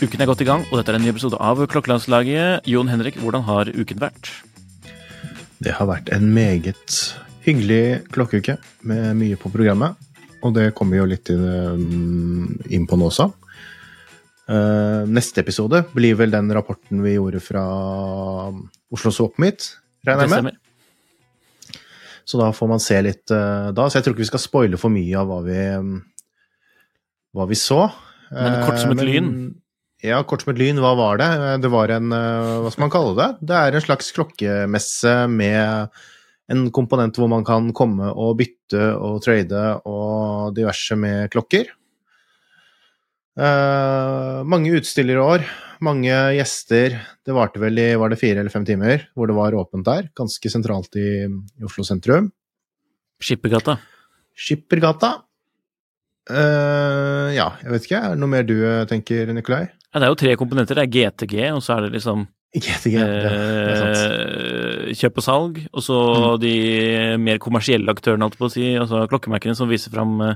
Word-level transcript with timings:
Uken 0.00 0.22
er 0.24 0.28
godt 0.30 0.40
i 0.40 0.46
gang, 0.48 0.62
og 0.70 0.78
dette 0.78 0.94
er 0.94 0.96
en 0.96 1.02
ny 1.04 1.10
episode 1.10 1.36
av 1.44 1.58
Klokkelandslaget. 1.68 2.64
Jon 2.72 2.88
Henrik, 2.88 3.18
hvordan 3.20 3.42
har 3.44 3.68
uken 3.68 3.98
vært? 4.00 4.30
Det 5.60 5.74
har 5.76 5.90
vært 5.90 6.08
en 6.16 6.24
meget 6.32 6.94
hyggelig 7.44 8.06
klokkeuke 8.08 8.54
med 8.88 9.18
mye 9.18 9.36
på 9.36 9.52
programmet. 9.52 10.00
Og 10.40 10.56
det 10.56 10.70
kommer 10.72 10.96
vi 10.96 11.02
jo 11.02 11.10
litt 11.10 11.28
inn, 11.34 12.48
inn 12.72 12.88
på 12.88 12.96
nå 12.96 13.10
også. 13.10 13.28
Eh, 14.48 15.04
neste 15.12 15.44
episode 15.44 15.84
blir 15.92 16.16
vel 16.16 16.32
den 16.32 16.48
rapporten 16.56 17.04
vi 17.04 17.18
gjorde 17.18 17.44
fra 17.44 17.68
Oslo 18.88 19.30
Meet, 19.36 19.68
regner 20.08 20.32
jeg 20.32 20.48
med. 20.48 20.60
Så 22.24 22.40
da 22.40 22.48
får 22.56 22.72
man 22.72 22.80
se 22.80 23.04
litt 23.04 23.36
eh, 23.36 23.68
da. 23.76 23.84
Så 23.84 24.00
jeg 24.00 24.08
tror 24.08 24.16
ikke 24.16 24.24
vi 24.24 24.32
skal 24.32 24.48
spoile 24.48 24.80
for 24.80 24.96
mye 24.96 25.12
av 25.20 25.28
hva 25.28 25.42
vi, 25.44 25.62
hva 27.36 27.52
vi 27.52 27.64
så. 27.68 27.84
Men 28.32 28.62
kort 28.64 28.80
som 28.80 28.96
et 28.96 29.04
lyn. 29.04 29.34
Ja, 30.00 30.22
kort 30.24 30.44
som 30.44 30.54
et 30.54 30.60
lyn. 30.60 30.80
Hva 30.80 30.94
var 30.96 31.20
det? 31.20 31.28
Det 31.60 31.70
var 31.72 31.92
en 31.92 32.12
eh, 32.16 32.60
Hva 32.64 32.70
skal 32.72 32.86
man 32.86 32.92
kalle 32.94 33.16
det? 33.18 33.28
Det 33.50 33.56
er 33.58 33.76
en 33.76 33.84
slags 33.84 34.08
klokkemesse 34.16 35.12
med 35.28 36.00
en 36.50 36.62
komponent 36.74 37.18
hvor 37.20 37.28
man 37.30 37.44
kan 37.46 37.68
komme 37.76 38.08
og 38.10 38.38
bytte 38.40 38.80
og 38.96 39.20
trade 39.22 39.64
og 39.86 40.56
diverse 40.56 40.96
med 40.98 41.28
klokker. 41.34 41.68
Eh, 43.40 44.40
mange 44.48 44.72
utstillere 44.80 45.20
i 45.20 45.28
år, 45.36 45.44
mange 45.84 46.16
gjester. 46.38 46.96
Det 47.22 47.36
varte 47.36 47.62
vel 47.62 47.78
i 47.78 47.92
var 48.00 48.10
det 48.10 48.18
fire 48.20 48.42
eller 48.42 48.52
fem 48.52 48.66
timer 48.68 49.04
hvor 49.14 49.30
det 49.30 49.36
var 49.36 49.56
åpent 49.58 49.86
der. 49.86 50.08
Ganske 50.16 50.52
sentralt 50.52 50.96
i, 50.98 51.10
i 51.28 51.66
Oslo 51.68 51.84
sentrum. 51.86 52.32
Skippergata. 53.20 53.76
Skippergata. 54.32 55.12
Eh, 56.30 57.36
ja, 57.36 57.50
jeg 57.60 57.76
vet 57.76 57.86
ikke. 57.86 58.00
Er 58.00 58.16
det 58.16 58.24
noe 58.24 58.32
mer 58.32 58.48
du 58.48 58.56
tenker, 58.88 59.30
Nikolai? 59.36 59.68
Ja, 59.92 59.98
det 60.00 60.06
er 60.06 60.12
jo 60.12 60.18
tre 60.20 60.36
komponenter. 60.38 60.78
Det 60.78 60.84
er 60.86 60.92
GTG, 60.94 61.34
og 61.54 61.62
så 61.66 61.76
er 61.76 61.86
det 61.88 61.92
liksom 61.96 62.26
GTG. 62.54 62.94
det, 62.98 63.22
det 63.66 63.78
sant. 63.80 63.98
eh, 64.04 64.94
kjøp 65.00 65.18
og 65.18 65.24
salg, 65.26 65.58
og 65.72 65.82
så 65.82 65.98
Mm. 66.20 66.40
de 66.40 66.54
mer 67.18 67.38
kommersielle 67.38 67.88
aktørene, 67.90 68.22
holdt 68.26 68.38
på 68.38 68.46
å 68.46 68.52
si, 68.52 68.74
altså 68.78 69.06
klokkemerkene 69.10 69.54
som 69.56 69.68
viser 69.68 69.90
fram 69.90 70.20
eh, 70.20 70.34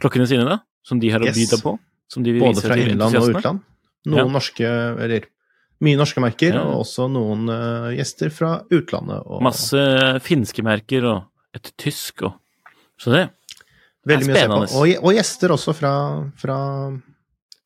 klokkene 0.00 0.26
sine, 0.28 0.44
da, 0.48 0.58
som 0.84 0.98
de 1.00 1.10
har 1.12 1.20
å 1.20 1.28
by 1.32 1.46
på. 1.62 1.78
Som 2.08 2.22
de 2.24 2.32
vil 2.32 2.42
Både 2.42 2.60
fra 2.60 2.76
innland 2.76 3.16
og 3.16 3.28
utland. 3.32 3.60
Noen 4.06 4.26
Ja. 4.26 4.32
norske, 4.32 4.66
eller 5.00 5.24
mye 5.80 5.96
norske 5.96 6.20
merker, 6.20 6.52
Ja. 6.54 6.62
og 6.62 6.82
også 6.84 7.08
noen 7.10 7.48
uh, 7.48 7.90
gjester 7.96 8.30
fra 8.30 8.62
utlandet. 8.70 9.22
Og 9.26 9.40
Masse 9.42 10.20
finske 10.20 10.62
merker 10.62 11.04
og 11.04 11.24
et 11.54 11.72
tysk 11.78 12.22
og 12.22 12.34
Så 12.98 13.10
det 13.10 13.30
veldig 14.06 14.26
mye 14.28 14.36
å 14.36 14.66
se 14.68 14.74
på. 14.74 14.80
Og, 14.80 15.04
og 15.04 15.14
gjester 15.14 15.48
også 15.50 15.74
fra, 15.74 16.30
fra 16.36 16.58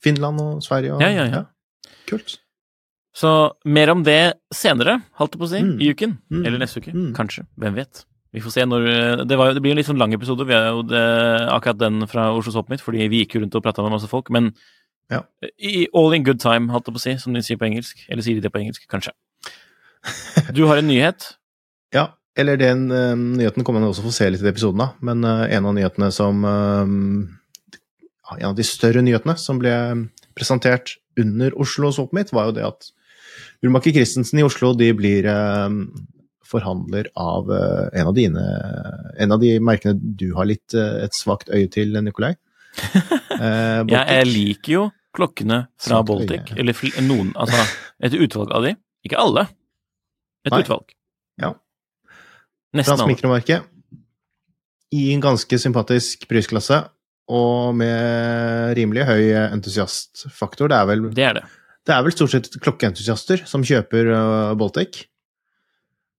Finland 0.07 0.41
og 0.43 0.63
Sverige. 0.65 0.95
Og, 0.97 1.03
Ja, 1.05 1.11
ja, 1.11 1.27
ja. 1.33 1.45
Kult. 2.07 2.39
Så 3.17 3.31
mer 3.65 3.91
om 3.95 4.03
det 4.07 4.35
senere, 4.55 4.99
holdt 5.19 5.35
jeg 5.35 5.41
på 5.41 5.47
å 5.47 5.51
si, 5.51 5.61
Mm. 5.65 5.79
i 5.81 5.89
uken. 5.95 6.19
Mm. 6.31 6.43
Eller 6.47 6.59
neste 6.63 6.81
uke. 6.83 6.93
Mm. 6.95 7.15
Kanskje. 7.17 7.47
Hvem 7.59 7.75
vet. 7.79 8.05
Vi 8.35 8.43
får 8.45 8.53
se 8.53 8.65
når 8.69 8.85
Det, 9.27 9.37
var, 9.41 9.55
det 9.57 9.63
blir 9.65 9.73
en 9.73 9.79
litt 9.81 9.87
sånn 9.89 9.97
lang 9.99 10.13
episode. 10.13 10.45
Vi 10.47 10.53
har 10.53 10.67
jo 10.75 10.83
det, 10.85 11.01
akkurat 11.55 11.79
den 11.81 12.05
fra 12.07 12.27
Oslo 12.37 12.53
Sopp 12.53 12.69
mitt, 12.69 12.83
fordi 12.85 13.07
vi 13.09 13.23
gikk 13.25 13.35
jo 13.39 13.41
rundt 13.41 13.55
og 13.57 13.63
prata 13.65 13.83
med 13.83 13.93
masse 13.97 14.09
folk. 14.11 14.29
Men 14.31 14.53
Ja. 15.09 15.23
i 15.59 15.87
all 15.95 16.13
in 16.13 16.25
good 16.25 16.41
time, 16.41 16.69
holdt 16.69 16.87
jeg 16.91 16.95
på 16.95 16.99
å 17.01 17.05
si, 17.07 17.17
som 17.17 17.33
de 17.33 17.41
sier 17.41 17.57
på 17.57 17.65
engelsk. 17.65 18.05
Eller 18.11 18.23
sier 18.23 18.35
de 18.37 18.43
det 18.45 18.53
på 18.53 18.61
engelsk? 18.61 18.85
Kanskje. 18.91 19.13
Du 20.53 20.67
har 20.67 20.77
en 20.79 20.89
nyhet. 20.89 21.33
Ja, 21.95 22.09
eller 22.37 22.57
den 22.59 22.91
uh, 22.91 23.15
nyheten 23.17 23.65
kommer 23.65 23.81
man 23.81 23.89
også 23.95 24.03
få 24.05 24.13
se 24.13 24.27
litt 24.29 24.43
i 24.43 24.49
episoden 24.51 24.81
av, 24.83 24.97
men 25.01 25.25
uh, 25.25 25.47
en 25.49 25.65
av 25.65 25.73
nyhetene 25.73 26.11
som 26.13 26.43
eh, 26.45 26.85
ja, 26.85 26.91
En 28.35 28.51
av 28.51 28.57
de 28.59 28.65
større 28.67 29.03
nyhetene 29.07 29.37
som 29.39 29.61
ble 29.63 29.73
presentert 30.37 30.97
under 31.17 31.55
Oslo 31.61 31.93
Swap 31.95 32.13
Meet, 32.17 32.33
var 32.35 32.51
jo 32.51 32.57
det 32.59 32.67
at 32.67 32.91
Ulmaker 33.65 33.95
Christensen 33.95 34.41
i 34.41 34.45
Oslo 34.45 34.73
de 34.77 34.91
blir 34.97 35.29
eh, 35.31 35.77
forhandler 36.47 37.09
av 37.17 37.51
eh, 37.53 38.01
en 38.01 38.11
av 38.11 38.17
dine 38.17 38.43
En 39.19 39.33
av 39.33 39.41
de 39.41 39.55
merkene 39.63 39.97
du 39.97 40.33
har 40.37 40.49
litt 40.49 40.75
eh, 40.77 41.05
et 41.07 41.17
svakt 41.17 41.51
øye 41.53 41.69
til, 41.73 41.97
Nikolai. 42.03 42.35
Eh, 43.37 43.83
Ja, 43.93 44.01
jeg 44.09 44.29
liker 44.31 44.73
jo 44.73 44.83
klokkene 45.17 45.67
fra 45.77 45.99
Svart 46.01 46.31
øye. 46.31 46.39
Eller 46.57 47.03
noen 47.05 47.35
Altså, 47.37 47.59
et 48.01 48.15
utvalg 48.17 48.53
av 48.57 48.65
de. 48.65 48.71
Ikke 49.05 49.19
alle. 49.21 49.43
Et 50.47 50.53
Nei. 50.55 50.61
utvalg. 50.65 50.95
Ja. 51.43 51.51
Nesten 52.73 52.97
Fransk 52.97 53.11
mikromerke 53.11 53.59
i 54.97 55.03
en 55.13 55.21
ganske 55.21 55.59
sympatisk 55.61 56.25
prisklasse 56.31 56.79
og 57.27 57.75
med 57.75 58.77
rimelig 58.79 59.07
høy 59.09 59.23
entusiastfaktor. 59.51 60.71
Det 60.71 60.79
er 60.79 60.89
vel, 60.93 61.07
Det 61.15 61.27
er 61.27 61.39
det. 61.41 61.45
det 61.87 61.95
er 61.95 62.05
vel 62.07 62.15
stort 62.15 62.35
sett 62.35 62.51
klokkeentusiaster 62.63 63.43
som 63.49 63.65
kjøper 63.67 64.13
uh, 64.13 64.55
Baltic. 64.59 65.05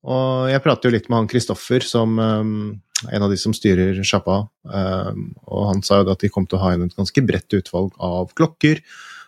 Og 0.08 0.48
jeg 0.52 0.64
prater 0.64 0.88
jo 0.88 0.96
litt 0.96 1.10
med 1.10 1.22
han 1.22 1.30
Kristoffer, 1.32 1.84
som 1.84 2.16
um, 2.20 2.80
en 3.12 3.24
av 3.24 3.32
de 3.32 3.38
som 3.40 3.56
styrer 3.56 3.98
sjappa, 4.08 4.46
um, 4.64 5.30
og 5.48 5.70
han 5.72 5.84
sa 5.84 6.02
jo 6.02 6.12
at 6.12 6.24
de 6.24 6.32
kom 6.32 6.48
til 6.48 6.60
å 6.60 6.64
ha 6.64 6.74
inn 6.76 6.88
et 6.88 6.98
ganske 6.98 7.24
bredt 7.28 7.58
utvalg 7.58 7.96
av 8.04 8.32
klokker. 8.38 8.84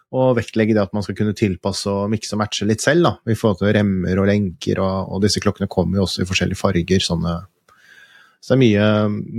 Og 0.10 0.34
vektlegge 0.40 0.74
det 0.74 0.82
at 0.82 0.94
man 0.96 1.04
skal 1.06 1.16
kunne 1.20 1.36
tilpasse 1.38 1.92
og 1.92 2.10
mikse 2.10 2.34
og 2.34 2.42
matche 2.42 2.66
litt 2.66 2.82
selv, 2.82 3.06
da, 3.06 3.12
i 3.30 3.38
forhold 3.38 3.60
til 3.60 3.74
remmer 3.76 4.22
og 4.22 4.30
lenker, 4.32 4.82
og, 4.82 5.12
og 5.14 5.24
disse 5.26 5.42
klokkene 5.44 5.70
kommer 5.70 6.00
jo 6.00 6.08
også 6.08 6.24
i 6.24 6.30
forskjellige 6.30 6.60
farger. 6.60 7.04
sånne 7.06 7.36
så 8.40 8.54
det 8.54 8.56
er 8.56 8.62
mye, 8.64 8.88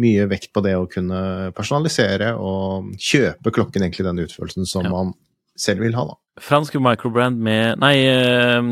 mye 0.05 0.27
vekt 0.29 0.51
på 0.53 0.61
det 0.65 0.75
å 0.77 0.87
kunne 0.91 1.21
personalisere 1.57 2.35
og 2.37 2.91
kjøpe 3.01 3.53
klokken 3.57 3.83
egentlig 3.87 4.05
den 4.07 4.21
utførelsen 4.27 4.67
som 4.69 4.85
Ja. 4.85 4.91
man 4.93 5.15
selv 5.57 5.81
vil 5.85 5.95
ha, 5.97 6.05
da. 6.11 6.17
Fransk 6.41 6.77
microbrand 6.81 7.37
med 7.45 7.79
Nei 7.83 7.97
øh, 8.09 8.63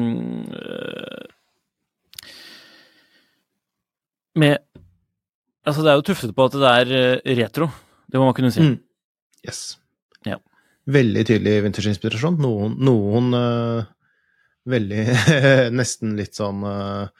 Med 4.38 4.58
Altså, 5.68 5.82
det 5.84 5.90
er 5.90 5.98
jo 5.98 6.06
tuftet 6.08 6.32
på 6.36 6.44
at 6.48 6.54
det 6.56 6.68
er 6.70 6.92
eh, 6.96 7.34
retro. 7.36 7.66
Det 8.08 8.16
må 8.16 8.24
man 8.30 8.36
kunne 8.36 8.48
si. 8.54 8.62
Mm. 8.64 8.78
Yes. 9.44 9.58
Ja. 10.24 10.38
Veldig 10.88 11.24
tydelig 11.28 11.58
vintersinspirasjon. 11.66 12.38
Noen, 12.40 12.78
noen 12.88 13.34
øh, 13.36 13.82
veldig 14.72 15.02
Nesten 15.78 16.14
litt 16.16 16.38
sånn 16.40 16.64
øh, 16.64 17.10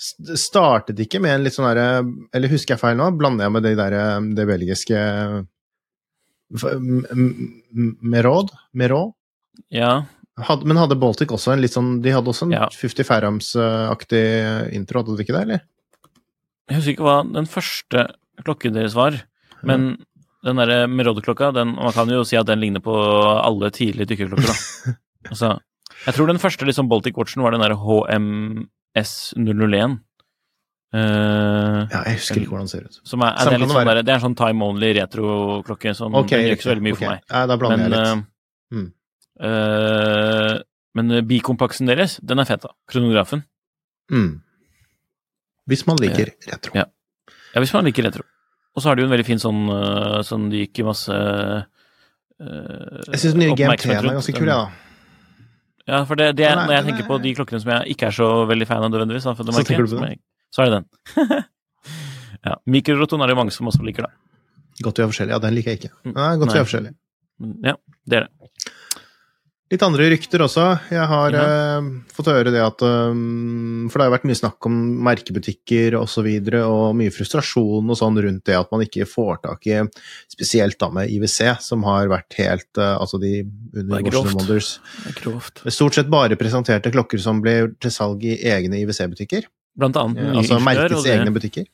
Startet 0.00 1.00
ikke 1.04 1.20
med 1.20 1.34
en 1.34 1.42
litt 1.44 1.52
sånn 1.52 1.66
derre 1.68 2.00
Eller 2.32 2.48
husker 2.48 2.72
jeg 2.72 2.80
feil 2.80 2.96
nå? 2.96 3.10
Blander 3.20 3.44
jeg 3.44 3.52
med 3.52 3.66
det 3.66 3.74
der 3.76 3.96
det 4.38 4.46
belgiske 4.48 5.00
Merod? 8.00 8.50
Merod? 8.72 9.12
Ja. 9.68 10.04
Had, 10.40 10.64
men 10.64 10.78
hadde 10.80 10.96
Baltic 10.98 11.32
også 11.34 11.52
en 11.54 11.62
litt 11.62 11.74
sånn 11.74 11.98
De 12.04 12.14
hadde 12.14 12.32
også 12.32 12.48
en 12.48 12.54
Ja. 12.56 12.68
50 12.72 13.04
Farams-aktig 13.06 14.24
intro, 14.76 15.02
hadde 15.02 15.16
de 15.18 15.26
ikke 15.26 15.36
det, 15.36 15.42
eller? 15.46 15.60
Jeg 16.70 16.78
husker 16.78 16.94
ikke 16.94 17.06
hva 17.08 17.18
den 17.34 17.48
første 17.50 18.06
klokken 18.46 18.72
deres 18.76 18.94
var, 18.96 19.18
men 19.66 19.98
den 20.46 20.56
derre 20.56 20.86
Merode-klokka, 20.88 21.50
Man 21.52 21.92
kan 21.92 22.08
jo 22.08 22.22
si 22.24 22.36
at 22.38 22.46
den 22.46 22.60
ligner 22.62 22.80
på 22.80 22.94
alle 22.94 23.70
tidlige 23.70 24.06
dykkerklokker, 24.14 24.48
da. 24.48 24.94
Altså, 25.30 25.58
Jeg 26.06 26.14
tror 26.16 26.26
den 26.30 26.38
første 26.40 26.64
liksom 26.64 26.88
Baltic 26.88 27.18
Watchen 27.18 27.42
var 27.42 27.52
den 27.52 27.60
der 27.60 27.74
HMS001. 28.96 29.98
Uh, 30.90 31.86
Ja, 31.86 32.00
jeg 32.08 32.18
husker 32.18 32.40
ikke 32.40 32.50
hvordan 32.50 32.66
den 32.66 32.72
ser 32.72 32.86
ut. 32.88 32.96
som 33.06 33.22
er, 33.22 33.36
er 33.38 33.52
det, 33.52 33.60
sånn 33.62 33.76
være. 33.76 33.94
der, 33.94 34.02
det 34.02 34.10
er 34.10 34.18
en 34.18 34.24
sånn 34.24 34.38
time 34.38 34.66
only 34.66 34.90
retro-klokke. 34.98 35.94
Sånn, 35.94 36.16
okay, 36.18 36.42
gjør 36.46 36.56
ikke 36.56 36.66
så 36.66 36.72
veldig 36.72 36.86
mye 36.88 36.96
okay. 36.96 37.04
for 37.04 37.14
meg. 37.14 37.22
Ja, 37.30 37.42
da 37.46 37.56
blander 37.60 37.84
Men, 37.84 37.92
jeg 37.92 37.98
litt. 37.98 38.18
eh, 38.18 38.28
Mm. 38.70 38.84
Uh, 39.42 40.60
men 40.94 41.26
bikompaksen 41.26 41.88
deres, 41.90 42.18
den 42.22 42.38
er 42.38 42.46
fet, 42.46 42.62
da. 42.62 42.70
Kronografen. 42.90 43.42
Mm. 44.12 44.42
Hvis 45.70 45.86
man 45.88 45.98
liker 46.02 46.30
retro. 46.46 46.74
Ja. 46.78 46.84
Ja, 47.54 47.62
hvis 47.62 47.72
man 47.74 47.86
liker 47.88 48.06
retro. 48.06 48.22
Og 48.76 48.82
så 48.82 48.90
har 48.90 48.94
de 48.98 49.02
jo 49.02 49.08
en 49.08 49.14
veldig 49.14 49.26
fin 49.26 49.42
sånn 49.42 49.64
uh, 49.66 50.20
sånn 50.26 50.46
de 50.52 50.62
gikk 50.64 50.82
i 50.82 50.86
masse 50.86 51.10
uh, 51.10 51.62
Jeg 53.10 53.18
syns 53.18 53.34
den 53.34 53.42
nye 53.42 53.56
GMT-en 53.58 53.96
er 53.96 54.06
ganske 54.14 54.34
kul, 54.36 54.46
jeg, 54.46 54.54
da. 54.54 54.89
Ja, 55.90 56.02
for 56.06 56.18
det, 56.20 56.28
det 56.38 56.44
er, 56.46 56.54
når 56.60 56.74
jeg 56.76 56.84
tenker 56.88 57.02
er- 57.04 57.08
på 57.10 57.16
de 57.24 57.34
klokkene 57.34 57.60
som 57.62 57.70
jeg 57.74 57.94
ikke 57.96 58.06
er 58.10 58.14
så 58.14 58.28
veldig 58.46 58.66
fan 58.68 58.84
av 58.86 58.90
nødvendigvis, 58.92 59.24
Så 59.26 59.34
tenker 59.66 59.86
du 59.86 59.96
på 59.96 60.04
den? 60.06 60.18
så 60.54 60.62
er 60.62 60.70
det 60.70 60.78
den. 60.80 61.44
ja. 62.46 62.54
Mikroroton 62.66 63.22
er 63.24 63.32
det 63.32 63.36
mange 63.38 63.52
som 63.54 63.66
også 63.70 63.82
liker, 63.86 64.06
da. 64.06 64.12
Godt 64.84 64.98
vi 65.00 65.02
er 65.04 65.10
forskjellige. 65.12 65.34
Ja, 65.34 65.38
den 65.44 65.54
liker 65.58 65.70
jeg 65.74 65.80
ikke. 65.82 65.92
Nei, 66.14 66.30
godt 66.40 66.52
vi 66.52 66.54
Nei. 66.54 66.60
er 66.62 66.68
forskjellige. 66.68 66.94
Ja, 67.66 67.74
det 68.06 68.16
er 68.20 68.26
det. 68.28 68.39
Litt 69.70 69.82
andre 69.86 70.08
rykter 70.10 70.42
også. 70.42 70.64
Jeg 70.90 71.06
har 71.06 71.30
Ja. 71.30 71.42
eh, 71.78 71.82
fått 72.10 72.26
høre 72.26 72.50
det 72.50 72.58
at 72.58 72.82
um, 72.82 73.88
For 73.88 73.98
det 74.00 74.06
har 74.08 74.18
vært 74.18 74.24
mye 74.26 74.34
snakk 74.38 74.66
om 74.66 74.74
merkebutikker 75.06 75.94
osv., 75.94 76.02
og, 76.02 76.08
så 76.10 76.22
videre, 76.26 76.62
og 76.66 76.96
mye 76.98 77.12
frustrasjon 77.14 77.86
og 77.86 77.96
sånn 77.96 78.18
rundt 78.18 78.42
det 78.50 78.56
at 78.58 78.70
man 78.72 78.82
ikke 78.82 79.06
får 79.06 79.42
tak 79.44 79.66
i 79.70 79.78
Spesielt 80.32 80.76
da 80.80 80.88
med 80.90 81.08
IWC, 81.14 81.60
som 81.62 81.84
har 81.86 82.08
vært 82.10 82.34
helt 82.40 82.66
uh, 82.82 82.96
Altså 82.98 83.20
de 83.22 83.44
under 83.76 84.00
er 84.00 84.02
grovt. 84.10 84.34
Wonders. 84.34 84.70
Er. 85.06 85.70
Stort 85.70 85.94
sett 85.94 86.10
bare 86.10 86.34
presenterte 86.40 86.90
klokker 86.90 87.22
som 87.22 87.38
ble 87.40 87.70
til 87.78 87.90
salg 87.94 88.24
i 88.26 88.40
egne 88.42 88.82
IWC-butikker. 88.82 89.46
Blant 89.78 89.96
annet 89.96 90.18
Eh, 90.18 90.32
ny 90.32 90.38
altså 90.42 90.58
ingeniør, 90.58 90.66
merkets 90.66 91.04
det, 91.06 91.14
egne 91.14 91.30
butikker. 91.36 91.66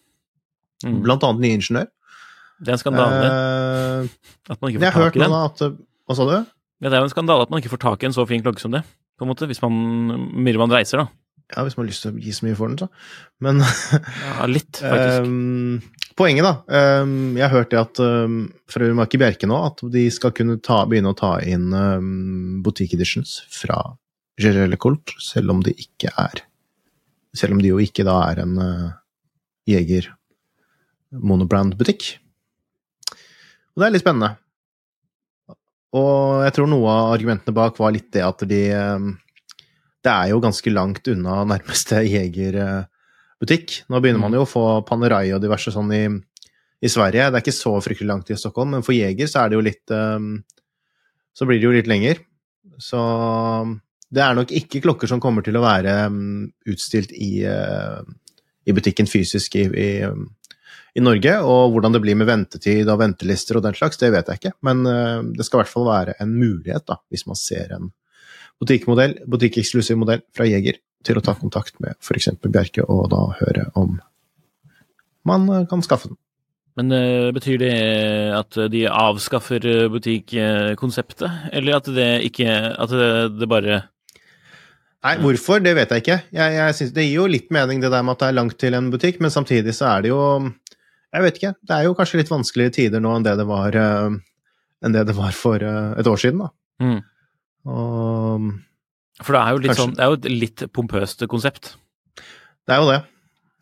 mm, 0.85 1.01
Blant 1.03 1.25
annet 1.25 1.41
Ny 1.41 1.55
Ingeniør. 1.57 1.89
det 2.61 2.69
er 2.69 2.73
en 2.73 2.79
skandale 2.79 3.25
Eh, 3.25 4.09
at 4.53 4.61
man 4.61 4.71
ikke 4.71 4.93
får 4.93 5.09
tak 5.09 5.17
i 5.17 5.21
eh, 5.25 5.73
Hva 6.07 6.15
sa 6.15 6.25
du? 6.29 6.47
Ja, 6.83 6.91
det 6.91 6.97
er 6.97 7.05
jo 7.05 7.09
en 7.09 7.15
skandale 7.15 7.47
at 7.47 7.53
man 7.53 7.63
ikke 7.63 7.73
får 7.73 7.85
tak 7.87 8.03
i 8.03 8.09
en 8.11 8.17
så 8.17 8.27
fin 8.29 8.43
klokke 8.45 8.61
som 8.61 8.75
det, 8.75 8.83
på 9.17 9.25
en 9.25 9.31
måte, 9.31 9.49
hvis 9.49 9.63
man 9.65 9.77
mye 10.37 10.61
man 10.61 10.75
reiser, 10.75 11.05
da. 11.05 11.07
Ja, 11.55 11.63
hvis 11.63 11.77
man 11.77 11.85
har 11.85 11.93
lyst 11.93 12.03
til 12.03 12.11
å 12.11 12.21
gi 12.21 12.33
så 12.35 12.47
mye 12.47 12.57
for 12.59 12.73
den, 12.73 12.81
så. 12.81 12.89
Men 13.45 13.63
Ja, 14.27 14.49
litt, 14.51 14.81
faktisk. 14.81 15.29
Um, 15.29 16.09
poenget, 16.19 16.47
da. 16.47 16.81
Um, 17.05 17.37
jeg 17.39 17.53
hørte 17.53 17.85
at 17.85 18.01
um, 18.03 18.41
fra 18.71 18.89
Urmaki 18.91 19.21
Bjerke 19.23 19.49
nå, 19.49 19.61
at 19.69 19.85
de 19.95 20.09
skal 20.13 20.35
kunne 20.37 20.59
ta, 20.59 20.83
begynne 20.91 21.15
å 21.15 21.19
ta 21.19 21.37
inn 21.47 21.71
um, 21.71 22.59
boutique 22.67 22.99
editions 22.99 23.39
fra 23.53 23.79
Gerelle 24.43 24.77
Colt, 24.81 25.15
selv 25.23 25.55
om 25.55 25.63
de 25.65 25.73
ikke 25.73 26.13
er 26.21 26.45
Selv 27.37 27.55
om 27.55 27.61
de 27.61 27.69
jo 27.69 27.79
ikke 27.81 28.05
da 28.05 28.17
er 28.31 28.43
en 28.43 28.57
uh, 28.57 28.93
Jeger 29.69 30.11
monobrand-butikk. 31.13 32.15
Og 33.77 33.83
det 33.83 33.87
er 33.87 33.93
litt 33.93 34.05
spennende. 34.05 34.35
Og 35.95 36.43
jeg 36.45 36.55
tror 36.57 36.69
noe 36.71 36.91
av 36.91 37.13
argumentene 37.15 37.55
bak 37.55 37.79
var 37.79 37.95
litt 37.95 38.11
det 38.15 38.25
at 38.27 38.43
de 38.49 38.61
um, 38.75 39.13
Det 40.03 40.13
er 40.13 40.33
jo 40.33 40.43
ganske 40.43 40.73
langt 40.73 41.09
unna 41.13 41.43
nærmeste 41.53 42.03
Jeger-butikk. 42.07 43.83
Nå 43.91 44.01
begynner 44.03 44.23
man 44.23 44.37
jo 44.37 44.45
å 44.45 44.51
få 44.51 44.67
Panerai 44.89 45.31
og 45.37 45.43
diverse 45.45 45.73
sånn 45.75 45.93
i, 45.95 46.05
i 46.83 46.93
Sverige. 46.93 47.31
Det 47.31 47.41
er 47.41 47.45
ikke 47.45 47.59
så 47.59 47.75
fryktelig 47.85 48.11
langt 48.11 48.31
i 48.31 48.39
Stockholm, 48.39 48.77
men 48.77 48.87
for 48.87 48.97
Jeger 48.97 49.31
så 49.31 49.45
er 49.45 49.53
det 49.53 49.59
jo 49.59 49.67
litt 49.67 49.95
um, 49.95 50.33
Så 51.37 51.49
blir 51.49 51.61
det 51.61 51.69
jo 51.69 51.75
litt 51.77 51.91
lenger. 51.91 52.23
Så 52.83 53.01
det 54.13 54.23
er 54.23 54.37
nok 54.37 54.53
ikke 54.55 54.83
klokker 54.85 55.11
som 55.11 55.21
kommer 55.23 55.45
til 55.47 55.57
å 55.59 55.65
være 55.65 56.07
um, 56.11 56.47
utstilt 56.69 57.15
i, 57.15 57.47
i 57.47 58.75
butikken 58.75 59.09
fysisk 59.11 59.57
i, 59.59 59.65
i, 59.71 59.91
i 60.97 61.05
Norge. 61.05 61.37
Og 61.45 61.75
hvordan 61.75 61.97
det 61.97 62.03
blir 62.05 62.19
med 62.19 62.29
ventetid 62.31 62.89
og 62.89 63.01
ventelister 63.03 63.59
og 63.59 63.67
den 63.67 63.77
slags, 63.77 64.01
det 64.01 64.13
vet 64.15 64.33
jeg 64.33 64.41
ikke. 64.41 64.57
Men 64.67 64.83
uh, 64.89 65.23
det 65.37 65.47
skal 65.47 65.61
i 65.61 65.65
hvert 65.65 65.75
fall 65.75 65.89
være 65.91 66.19
en 66.23 66.35
mulighet, 66.35 66.87
da, 66.89 67.01
hvis 67.13 67.27
man 67.29 67.39
ser 67.41 67.73
en 67.77 67.91
butikkmodell, 68.61 69.19
butikkeksklusiv 69.29 69.99
modell 70.01 70.25
fra 70.37 70.49
Jeger, 70.49 70.81
til 71.07 71.19
å 71.21 71.23
ta 71.23 71.37
kontakt 71.39 71.77
med 71.85 71.95
f.eks. 72.03 72.33
Bjerke, 72.43 72.83
og 72.83 73.11
da 73.13 73.27
høre 73.43 73.69
om 73.79 73.99
man 75.27 75.51
uh, 75.53 75.67
kan 75.69 75.85
skaffe 75.85 76.13
den. 76.13 76.21
Men 76.77 76.93
eh, 76.93 77.33
betyr 77.33 77.61
det 77.63 77.77
at 78.37 78.57
de 78.69 78.83
avskaffer 78.85 79.65
eh, 79.65 79.87
butikkonseptet, 79.89 81.53
eller 81.57 81.79
at 81.79 81.87
det 81.89 82.11
ikke 82.29 82.51
At 82.53 82.93
det, 82.93 83.07
det 83.41 83.49
bare 83.49 83.79
Nei, 85.07 85.15
hvorfor, 85.23 85.61
det 85.63 85.73
vet 85.77 85.93
jeg 85.95 86.03
ikke. 86.03 86.19
Jeg, 86.35 86.55
jeg 86.57 86.75
synes, 86.75 86.93
det 86.97 87.05
gir 87.07 87.21
jo 87.21 87.27
litt 87.31 87.53
mening 87.55 87.81
det 87.81 87.93
der 87.93 88.03
med 88.03 88.17
at 88.17 88.25
det 88.25 88.29
er 88.29 88.37
langt 88.41 88.57
til 88.59 88.75
en 88.75 88.89
butikk, 88.91 89.21
men 89.23 89.31
samtidig 89.31 89.73
så 89.77 89.87
er 89.93 90.03
det 90.03 90.11
jo 90.11 90.21
Jeg 91.15 91.23
vet 91.23 91.37
ikke. 91.39 91.55
Det 91.63 91.75
er 91.77 91.85
jo 91.87 91.95
kanskje 91.95 92.19
litt 92.21 92.31
vanskeligere 92.33 92.73
tider 92.75 93.01
nå 93.01 93.15
enn 93.17 93.23
det 93.25 93.37
det 93.39 93.47
var, 93.49 93.77
enn 93.77 94.93
det 94.93 95.07
det 95.09 95.15
var 95.17 95.33
for 95.33 95.63
uh, 95.63 95.95
et 95.99 96.07
år 96.11 96.17
siden, 96.21 96.39
da. 96.45 96.51
mm. 96.83 96.99
Og 97.67 98.51
For 99.25 99.33
det 99.35 99.41
er 99.43 99.51
jo 99.55 99.61
litt 99.63 99.71
Kanskje. 99.73 99.83
sånn 99.87 99.95
Det 99.97 100.03
er 100.05 100.11
jo 100.13 100.17
et 100.21 100.27
litt 100.45 100.65
pompøst 100.77 101.23
konsept. 101.31 101.77
det 102.67 102.75
er 102.75 102.83
jo 102.83 102.91
det. 102.91 102.99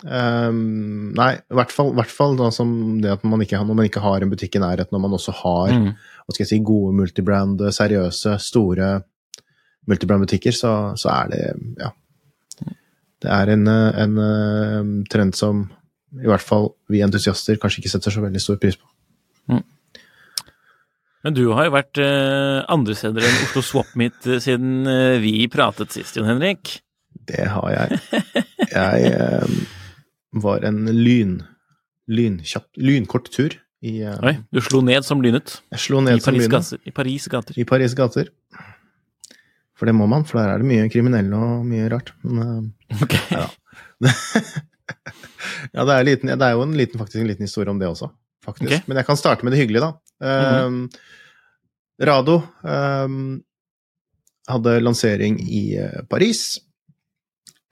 Um, 0.05 1.13
nei, 1.17 1.31
i 1.39 1.55
hvert 1.57 1.71
fall, 1.73 1.93
hvert 1.97 2.11
fall 2.13 2.35
da, 2.37 2.51
som 2.53 3.01
det 3.01 3.13
at 3.15 3.23
man 3.25 3.41
ikke, 3.41 3.57
har- 3.57 3.65
når 3.65 3.75
man 3.79 3.87
ikke 3.89 4.03
har 4.03 4.21
en 4.25 4.31
butikk 4.33 4.57
i 4.57 4.61
nærheten, 4.65 4.91
når 4.93 5.01
man 5.01 5.13
også 5.17 5.33
har 5.33 5.71
Mm. 5.73 5.95
hva 5.95 6.35
skal 6.35 6.45
jeg 6.45 6.49
si, 6.49 6.59
gode 6.65 6.93
multibrand, 6.99 7.61
seriøse, 7.73 8.35
store 8.41 9.05
multibrand-butikker, 9.89 10.53
så, 10.53 10.73
så 10.99 11.09
er 11.13 11.29
det 11.29 11.41
ja. 11.79 11.91
Det 13.25 13.31
er 13.31 13.49
en, 13.55 13.67
eh, 13.69 14.03
en 14.03 14.19
eh, 14.19 15.05
trend 15.09 15.35
som 15.35 15.71
i 16.23 16.29
hvert 16.31 16.45
fall 16.45 16.71
vi 16.93 17.01
entusiaster 17.05 17.59
kanskje 17.61 17.83
ikke 17.83 17.93
setter 17.95 18.15
så 18.15 18.23
veldig 18.25 18.43
stor 18.43 18.59
pris 18.63 18.77
på. 18.79 18.87
Men 21.25 21.33
du 21.33 21.47
har 21.57 21.65
jo 21.71 21.73
vært 21.73 21.99
eh, 22.05 22.59
andre 22.69 22.93
steder 22.99 23.25
enn 23.25 23.37
Oslo 23.47 23.63
Swap 23.65 23.95
Meet 23.97 24.27
eh, 24.29 24.41
siden 24.45 24.85
eh, 24.91 25.15
vi 25.23 25.47
pratet 25.49 25.95
sist, 25.95 26.19
Jon 26.19 26.29
Henrik. 26.29 26.75
Det 27.25 27.47
har 27.49 27.71
jeg. 27.73 28.01
Jeg 28.69 29.13
var 30.45 30.67
en 30.69 30.83
lyn, 30.93 31.39
lynkjapp, 32.13 32.67
lynkort 32.77 33.31
tur 33.33 33.57
i 33.85 33.95
Oi, 34.05 34.35
du 34.53 34.61
slo 34.65 34.83
ned 34.85 35.07
som 35.07 35.23
lynet. 35.25 35.57
Jeg 35.73 35.81
slo 35.87 36.03
I 36.03 36.11
ned 36.11 36.21
som 36.21 36.35
Paris, 36.35 36.45
lynet 36.51 36.91
I 36.91 36.93
Paris 36.99 37.29
gater. 37.33 37.57
i 37.57 37.65
Paris 37.69 37.97
gater. 37.97 38.29
For 39.75 39.89
det 39.89 39.97
må 39.97 40.05
man, 40.11 40.29
for 40.29 40.43
der 40.43 40.53
er 40.53 40.61
det 40.61 40.69
mye 40.69 40.91
kriminelle 40.93 41.41
og 41.41 41.65
mye 41.71 41.89
rart. 41.93 42.13
Men, 42.21 42.69
eh, 42.93 43.01
Ok. 43.07 43.17
ja. 43.33 43.49
ja, 45.75 45.85
det 45.85 45.95
er, 45.95 46.05
liten, 46.07 46.33
det 46.39 46.47
er 46.47 46.55
jo 46.57 46.63
en 46.67 46.77
liten, 46.77 46.99
faktisk 47.01 47.21
en 47.23 47.29
liten 47.31 47.47
historie 47.49 47.71
om 47.73 47.79
det 47.81 47.89
også, 47.89 48.11
faktisk. 48.45 48.69
Okay. 48.71 48.83
Men 48.87 49.01
jeg 49.01 49.07
kan 49.09 49.17
starte 49.21 49.45
med 49.47 49.55
det 49.55 49.63
hyggelige, 49.63 49.89
da. 49.89 50.65
Um, 50.67 50.89
Rado 52.03 52.41
um, 52.67 53.19
hadde 54.51 54.81
lansering 54.83 55.39
i 55.47 55.63
eh, 55.79 56.01
Paris. 56.11 56.59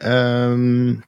Um, 0.02 1.02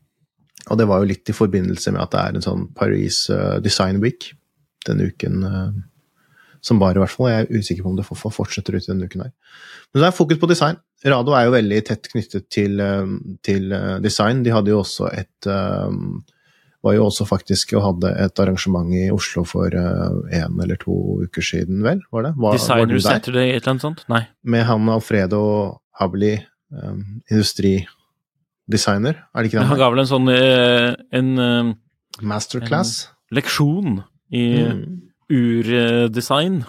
og 0.70 0.78
det 0.80 0.86
var 0.88 1.02
jo 1.02 1.08
litt 1.10 1.28
i 1.28 1.34
forbindelse 1.36 1.92
med 1.94 2.02
at 2.04 2.12
det 2.14 2.20
er 2.22 2.36
en 2.38 2.44
sånn 2.44 2.62
Paris 2.76 3.24
uh, 3.32 3.58
Design 3.64 4.00
Week 4.04 4.30
denne 4.86 5.10
uken. 5.12 5.42
uh, 5.44 5.72
som 6.64 6.78
var, 6.80 6.96
i 6.96 7.00
hvert 7.02 7.12
fall. 7.12 7.28
Jeg 7.28 7.44
er 7.44 7.58
usikker 7.60 7.84
på 7.84 7.90
om 7.92 7.96
det 7.98 8.06
for- 8.08 8.16
for- 8.16 8.32
fortsetter 8.32 8.72
ut 8.78 8.86
denne 8.88 9.04
uken 9.04 9.20
her. 9.26 9.32
Men 9.92 10.00
det 10.00 10.06
er 10.08 10.16
fokus 10.16 10.38
på 10.40 10.48
design. 10.48 10.78
Rado 11.04 11.34
er 11.36 11.44
jo 11.48 11.52
veldig 11.52 11.80
tett 11.84 12.08
knyttet 12.12 12.46
til, 12.54 12.78
eh, 12.80 13.06
til 13.44 13.72
eh, 13.76 13.98
design. 14.00 14.42
De 14.44 14.50
hadde 14.54 14.70
jo 14.72 14.78
også 14.80 15.10
et 15.12 15.46
eh, 15.50 15.90
Var 16.84 16.94
jo 16.98 17.04
også 17.06 17.24
faktisk 17.28 17.72
og 17.78 17.82
hadde 17.86 18.10
et 18.26 18.40
arrangement 18.42 18.90
i 18.92 19.06
Oslo 19.12 19.40
for 19.48 19.72
én 19.72 20.58
eller 20.62 20.76
to 20.76 20.92
uker 21.24 21.40
siden, 21.40 21.78
vel? 21.84 22.02
Var 22.12 22.22
det? 22.26 22.32
Var, 22.36 22.52
Designer 22.58 22.92
var? 22.92 23.00
Saturday, 23.06 23.48
et 23.54 23.62
eller 23.62 23.70
annet 23.72 23.84
sånt? 23.86 24.02
Nei. 24.12 24.20
Med 24.44 24.66
han 24.68 24.88
Alfredo 24.92 25.40
Habli, 25.96 26.34
industridesigner, 27.32 29.16
er 29.32 29.40
det 29.40 29.48
ikke 29.48 29.62
det? 29.62 29.68
han 29.70 29.80
ga 29.80 29.88
vel 29.94 30.02
en 30.04 30.10
sånn 30.12 30.28
en 30.28 31.30
Masterclass? 32.20 32.92
En 33.30 33.36
leksjon 33.40 34.02
i 34.34 34.44
Mm. 34.68 34.84
urdesign. 35.32 36.64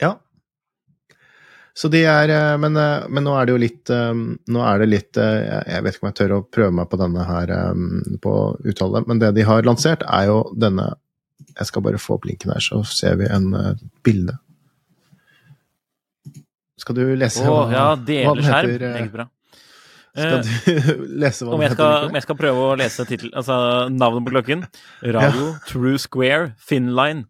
Ja. 0.00 0.18
Så 1.74 1.88
de 1.90 2.04
er 2.06 2.30
eh, 2.30 2.56
men, 2.62 2.76
eh, 2.78 3.06
men 3.10 3.24
nå 3.26 3.32
er 3.34 3.48
det 3.48 3.54
jo 3.54 3.60
litt 3.62 3.90
eh, 3.90 4.12
Nå 4.14 4.60
er 4.62 4.78
det 4.84 4.86
litt 4.92 5.18
Jeg 5.18 5.82
vet 5.82 5.96
ikke 5.96 6.06
om 6.06 6.10
jeg 6.12 6.18
tør 6.20 6.34
å 6.36 6.42
prøve 6.46 6.74
meg 6.78 6.86
på 6.92 7.00
denne 7.00 7.24
her 7.26 7.50
på 8.22 8.34
uttale 8.62 9.02
men 9.08 9.18
det 9.22 9.32
de 9.34 9.42
har 9.48 9.66
lansert, 9.66 10.04
er 10.06 10.28
jo 10.30 10.36
denne 10.54 10.92
Jeg 11.58 11.66
skal 11.70 11.82
bare 11.82 11.98
få 11.98 12.14
opp 12.18 12.28
linken 12.30 12.54
her, 12.54 12.62
så 12.62 12.80
ser 12.86 13.18
vi 13.18 13.26
en 13.26 13.50
bilde. 14.06 14.36
Skal 16.80 16.96
du 16.98 17.02
lese 17.18 17.42
oh, 17.46 17.64
hva- 17.64 17.72
ja, 17.74 17.84
hva 17.94 18.34
den 18.38 18.46
heter, 18.46 18.84
Meget 18.94 19.12
bra. 19.14 19.26
Skal 20.14 20.42
du 20.46 21.04
lese 21.24 21.46
hva 21.46 21.54
Om 21.56 21.60
den 21.62 21.66
jeg, 21.68 21.74
skal, 21.76 21.90
heter? 21.90 22.08
om 22.08 22.18
jeg 22.18 22.26
skal 22.26 22.38
prøve 22.38 22.64
å 22.68 22.74
lese 22.78 23.06
titel, 23.08 23.30
altså 23.34 23.56
navnet 23.90 24.26
på 24.26 24.34
klokken. 24.34 24.64
Radio 25.16 25.52
True 25.66 25.98
Square 26.02 26.52
Finline. 26.58 27.26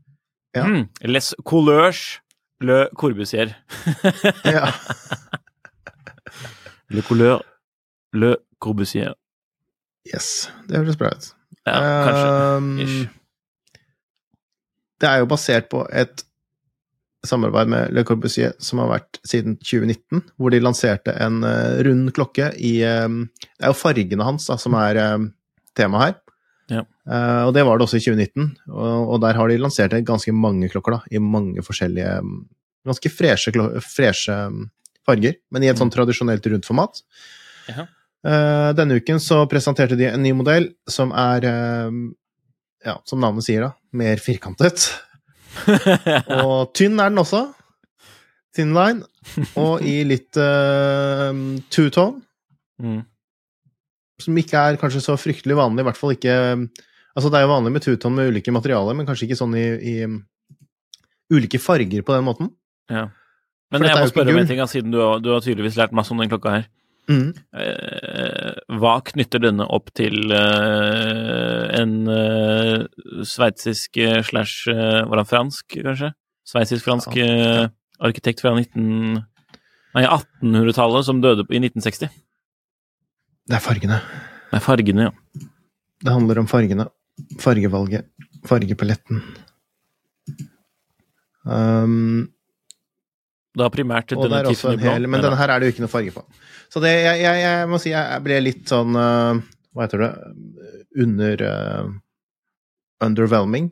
Ja. 0.56 0.66
Mm, 0.68 0.84
Les 1.10 1.32
Couleurs 1.48 2.04
Le 2.60 2.88
Corbusier. 2.96 3.54
Ja. 4.44 4.72
Le 6.88 7.02
couleur 7.02 7.42
Le 8.12 8.36
Corbusier. 8.60 9.14
Yes, 10.06 10.50
det 10.68 10.78
høres 10.78 10.98
bra 11.00 11.10
ut. 11.14 11.30
Ja, 11.64 11.80
kanskje. 12.04 12.28
Um, 12.56 12.68
Ish. 12.84 13.08
det 15.00 15.08
er 15.08 15.22
jo 15.22 15.28
basert 15.30 15.70
på 15.72 15.80
et 15.90 16.24
samarbeid 17.24 17.70
med 17.72 17.94
Le 17.96 18.04
Corbusier 18.04 18.52
som 18.62 18.82
har 18.82 18.90
vært 18.92 19.18
siden 19.24 19.56
2019, 19.62 20.20
hvor 20.36 20.52
de 20.52 20.60
lanserte 20.60 21.14
en 21.24 21.40
eh, 21.48 21.80
rund 21.86 22.12
klokke 22.14 22.50
i 22.60 22.74
um, 22.84 23.22
Det 23.40 23.64
er 23.64 23.72
jo 23.72 23.80
fargene 23.80 24.28
hans 24.28 24.50
da, 24.50 24.58
som 24.60 24.76
er 24.76 25.00
temaet 25.00 25.32
tema 25.74 26.04
her. 26.04 26.20
Ja. 26.72 26.84
Uh, 27.04 27.42
og 27.48 27.54
det 27.56 27.64
var 27.66 27.78
det 27.78 27.86
også 27.86 28.00
i 28.00 28.04
2019, 28.04 28.46
og, 28.72 29.14
og 29.14 29.18
der 29.24 29.36
har 29.36 29.50
de 29.50 29.58
lansert 29.60 29.96
ganske 30.06 30.32
mange 30.32 30.70
klokker, 30.72 30.96
da, 30.96 31.12
i 31.12 31.22
mange 31.22 31.64
forskjellige 31.64 32.18
um, 32.24 32.44
Ganske 32.84 33.08
freshe, 33.08 33.48
freshe 33.80 34.34
um, 34.44 34.66
farger, 35.08 35.38
men 35.48 35.64
i 35.64 35.70
et 35.70 35.78
sånn 35.80 35.88
tradisjonelt 35.88 36.44
rundt 36.52 36.66
format. 36.68 36.98
Ja. 37.64 37.86
Uh, 38.20 38.72
denne 38.76 38.98
uken 39.00 39.22
så 39.24 39.38
presenterte 39.48 39.96
de 39.96 40.10
en 40.10 40.20
ny 40.20 40.34
modell 40.36 40.66
som 40.92 41.14
er 41.16 41.46
uh, 41.48 41.88
ja, 42.84 42.98
som 43.08 43.22
navnet 43.24 43.46
sier, 43.46 43.64
da, 43.64 43.72
mer 43.96 44.20
firkantet. 44.20 44.84
Og 46.44 46.74
tynn 46.76 47.00
er 47.00 47.08
den 47.08 47.22
også. 47.24 47.46
Thin 48.54 48.76
line. 48.76 49.08
Og 49.56 49.80
i 49.80 50.02
litt 50.06 50.36
uh, 50.40 51.32
two-tone, 51.72 52.20
Mm. 52.82 53.04
Som 54.22 54.36
ikke 54.38 54.60
er 54.60 54.78
kanskje 54.80 55.02
så 55.04 55.16
fryktelig 55.18 55.56
vanlig. 55.58 55.82
I 55.82 55.88
hvert 55.90 56.00
fall 56.00 56.14
ikke 56.16 56.36
Altså, 57.14 57.28
det 57.30 57.38
er 57.38 57.44
jo 57.44 57.52
vanlig 57.52 57.70
med 57.70 57.82
two-tone 57.84 58.16
med 58.18 58.32
ulike 58.32 58.50
materialer, 58.50 58.94
men 58.98 59.06
kanskje 59.06 59.28
ikke 59.28 59.36
sånn 59.38 59.52
i, 59.54 59.68
i 59.86 59.92
ulike 61.30 61.60
farger 61.62 62.02
på 62.02 62.16
den 62.16 62.24
måten. 62.26 62.48
Ja. 62.90 63.04
Men 63.70 63.86
jeg 63.86 64.00
må 64.02 64.08
spørre 64.10 64.34
om 64.34 64.40
en 64.40 64.48
ting, 64.48 64.62
siden 64.70 64.90
du 64.90 64.98
har, 64.98 65.20
du 65.22 65.30
har 65.30 65.44
tydeligvis 65.44 65.78
lært 65.78 65.94
masse 65.94 66.10
om 66.10 66.18
den 66.18 66.32
klokka 66.32 66.56
her. 66.56 66.66
Mm. 67.10 67.34
Eh, 67.60 68.52
hva 68.80 68.94
knytter 69.04 69.42
denne 69.44 69.66
opp 69.76 69.90
til 69.92 70.32
eh, 70.32 71.64
en 71.76 71.94
uh, 72.08 72.86
sveitsisk 73.28 73.98
eh, 74.00 74.22
slash 74.24 74.70
eh, 74.72 75.02
Var 75.04 75.20
han 75.20 75.28
fransk, 75.28 75.76
kanskje? 75.84 76.14
Sveitsisk-fransk 76.48 77.18
ja. 77.18 77.68
arkitekt 78.04 78.40
fra 78.44 78.54
19... 78.56 79.20
Nei, 79.94 80.02
1800-tallet, 80.02 81.06
som 81.06 81.20
døde 81.22 81.46
i 81.48 81.60
1960. 81.60 82.08
Det 83.44 83.58
er 83.58 83.62
fargene. 83.62 83.98
Det 84.50 84.58
er 84.58 84.64
fargene, 84.64 85.08
ja. 85.08 85.46
Det 86.04 86.12
handler 86.12 86.40
om 86.42 86.48
fargene. 86.48 86.86
Fargevalget. 87.40 88.08
Fargepaletten. 88.48 89.20
Um, 91.44 92.30
Da 93.54 93.68
primært 93.70 94.14
Og 94.16 94.24
det 94.24 94.30
denne 94.30 94.40
er 94.40 94.48
også 94.50 94.72
en 94.72 94.82
hel, 94.82 95.06
men 95.06 95.22
denne 95.22 95.36
her 95.38 95.52
er 95.52 95.60
det 95.60 95.68
jo 95.68 95.74
ikke 95.74 95.84
noe 95.84 95.92
farge 95.92 96.14
på. 96.14 96.24
Så 96.72 96.80
det, 96.82 96.90
jeg, 97.04 97.20
jeg, 97.22 97.42
jeg 97.44 97.68
må 97.70 97.78
si 97.78 97.92
jeg 97.92 98.22
ble 98.24 98.40
litt 98.42 98.64
sånn 98.66 98.96
øh, 98.98 99.42
Hva 99.76 99.84
heter 99.84 100.02
det 100.02 100.08
Under 101.04 101.44
uh, 101.44 101.92
Underwhelming. 103.04 103.68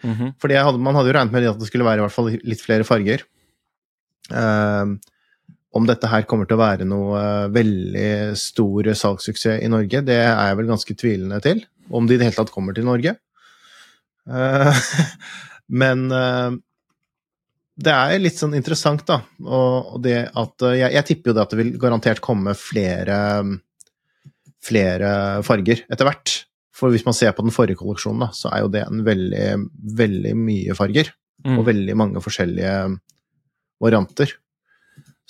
Mm 0.00 0.14
-hmm. 0.14 0.32
Fordi 0.40 0.54
hadde, 0.54 0.78
man 0.78 0.94
hadde 0.94 1.08
jo 1.08 1.18
regnet 1.18 1.32
med 1.32 1.48
at 1.50 1.58
det 1.58 1.66
skulle 1.66 1.84
være 1.84 2.00
i 2.00 2.04
hvert 2.06 2.16
fall 2.16 2.30
litt 2.30 2.62
flere 2.62 2.84
farger. 2.84 3.24
Ehm, 4.30 4.98
om 5.76 5.86
dette 5.86 6.08
her 6.10 6.26
kommer 6.28 6.48
til 6.48 6.58
å 6.58 6.64
være 6.64 6.86
noe 6.88 7.18
øh, 7.18 7.50
veldig 7.54 8.38
stor 8.38 8.90
salgssuksess 9.02 9.62
i 9.62 9.70
Norge, 9.70 10.02
det 10.06 10.18
er 10.18 10.32
jeg 10.34 10.58
vel 10.58 10.72
ganske 10.72 10.96
tvilende 10.98 11.38
til. 11.44 11.62
Om 11.90 12.08
de 12.08 12.16
i 12.16 12.20
det 12.20 12.26
hele 12.28 12.38
tatt 12.38 12.52
kommer 12.54 12.74
til 12.74 12.88
Norge. 12.88 13.14
Eh, 14.26 14.82
men 15.82 16.04
øh, 16.10 16.58
det 17.80 17.94
er 17.94 18.22
litt 18.22 18.38
sånn 18.40 18.58
interessant, 18.58 19.06
da. 19.08 19.22
Og, 19.46 19.96
det 20.02 20.18
at 20.28 20.66
jeg, 20.74 20.90
jeg 20.98 21.08
tipper 21.08 21.30
jo 21.30 21.38
det 21.38 21.46
at 21.46 21.54
det 21.54 21.60
vil 21.62 21.74
garantert 21.80 22.22
komme 22.24 22.56
flere 22.58 23.18
flere 24.60 25.40
farger 25.46 25.86
etter 25.88 26.04
hvert. 26.04 26.34
For 26.76 26.92
hvis 26.92 27.06
man 27.06 27.16
ser 27.16 27.32
på 27.36 27.44
den 27.44 27.54
forrige 27.54 27.80
kolleksjonen, 27.80 28.26
da, 28.26 28.30
så 28.36 28.50
er 28.52 28.64
jo 28.64 28.72
det 28.72 28.84
en 28.86 29.02
veldig, 29.04 29.46
veldig 29.96 30.34
mye 30.36 30.76
farger. 30.76 31.12
Mm. 31.46 31.56
Og 31.56 31.66
veldig 31.70 31.96
mange 31.96 32.20
forskjellige 32.20 32.74
varianter. 33.80 34.34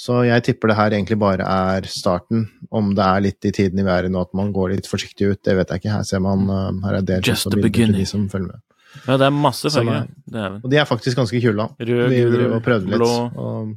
Så 0.01 0.23
jeg 0.25 0.45
tipper 0.47 0.71
det 0.71 0.77
her 0.79 0.95
egentlig 0.97 1.19
bare 1.21 1.45
er 1.45 1.87
starten. 1.93 2.47
Om 2.73 2.95
det 2.97 3.05
er 3.05 3.21
litt 3.27 3.45
i 3.45 3.53
tiden 3.53 3.83
i 3.83 3.85
været 3.85 4.09
nå 4.13 4.23
at 4.25 4.33
man 4.39 4.53
går 4.57 4.73
litt 4.73 4.89
forsiktig 4.89 5.29
ut, 5.35 5.41
det 5.45 5.57
vet 5.59 5.69
jeg 5.75 5.83
ikke. 5.83 5.93
Her 5.93 6.07
ser 6.09 6.23
man 6.25 6.47
øh, 6.49 6.79
her 6.87 6.97
er 7.03 7.05
det 7.05 7.19
Just 7.27 7.51
the 7.53 7.61
beginning. 7.61 8.01
de 8.01 8.07
som 8.09 8.25
følger 8.33 8.55
med. 8.55 8.63
Ja, 9.07 9.19
det 9.21 9.27
er 9.29 9.35
masse 9.37 9.71
farger. 9.71 10.07
er- 10.33 10.39
er. 10.41 10.57
Og 10.65 10.71
de 10.73 10.77
er 10.81 10.89
faktisk 10.89 11.17
ganske 11.21 11.41
kule, 11.45 11.57
da. 11.61 11.69
Rød, 11.85 12.15
gul, 12.17 12.33
drev 12.39 12.55
og 12.57 12.63
prøvde 12.65 12.87
litt. 12.89 12.97
blå. 12.97 13.13
Og... 13.37 13.77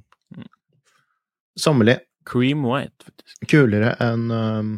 Sommerlig. 1.60 1.98
Cream 2.26 2.64
white, 2.66 2.96
faktisk. 3.04 3.36
Kulere 3.52 3.94
enn 4.02 4.32
um, 4.32 4.72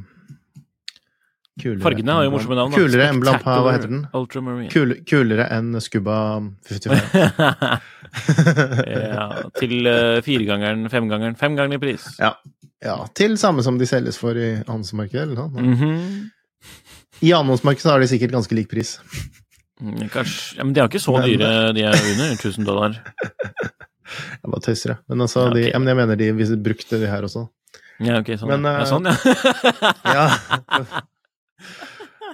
kulere 1.62 1.82
Fargene 1.86 2.16
har 2.18 2.26
jo 2.28 2.32
morsomme 2.34 2.58
navn. 2.60 2.74
Kulere 2.76 3.08
enn 3.12 3.20
Blampa, 3.24 3.58
hva 3.64 3.74
heter 3.78 3.92
den? 3.92 4.04
Kul, 4.74 4.96
kulere 5.08 5.46
enn 5.56 5.76
Skubba 5.84 6.18
55. 6.68 7.16
ja, 9.16 9.26
til 9.60 9.76
uh, 9.90 10.20
firegangeren, 10.26 10.88
femgangeren, 10.92 11.38
fem 11.40 11.56
ganger 11.58 11.78
i 11.80 11.82
pris. 11.82 12.08
ja. 12.20 12.34
ja. 12.84 12.98
Til 13.18 13.38
samme 13.42 13.64
som 13.66 13.80
de 13.82 13.88
selges 13.90 14.20
for 14.22 14.38
i 14.38 14.52
annonsemarkedet, 14.66 15.28
eller 15.30 15.36
noe. 15.46 15.64
Mhm. 15.64 16.32
I 17.24 17.32
annonsemarkedet 17.38 17.92
har 17.94 18.04
de 18.04 18.10
sikkert 18.12 18.34
ganske 18.36 18.56
lik 18.58 18.68
pris. 18.72 18.98
Mm, 19.80 20.06
Kanskje 20.12 20.58
ja, 20.58 20.64
Men 20.64 20.74
de 20.76 20.80
er 20.84 20.88
ikke 20.90 21.00
så 21.04 21.16
Men- 21.18 21.26
dyre, 21.30 21.52
de 21.76 21.84
er 21.88 21.96
under 22.14 22.36
1000 22.36 22.66
dollar. 22.68 22.96
Jeg 24.06 24.52
bare 24.52 24.62
tøyser, 24.62 24.92
jeg. 24.94 24.98
Men 25.10 25.22
altså, 25.26 25.40
Ja, 25.42 25.50
okay. 25.50 25.62
de, 25.64 25.70
ja, 25.72 25.80
men 25.82 25.88
jeg 25.90 25.98
mener 25.98 26.16
de 26.20 26.58
brukte 26.64 27.00
de 27.02 27.08
her 27.10 27.24
også. 27.26 27.42
Ja, 28.06 28.20
ok, 28.22 28.28
sånn, 28.38 28.52
Men, 28.52 28.68
ja. 28.68 28.76
eh, 28.76 28.84
ja. 28.84 28.86
Sånn, 28.86 29.06
ja. 29.10 29.16
Ja. 30.16 31.02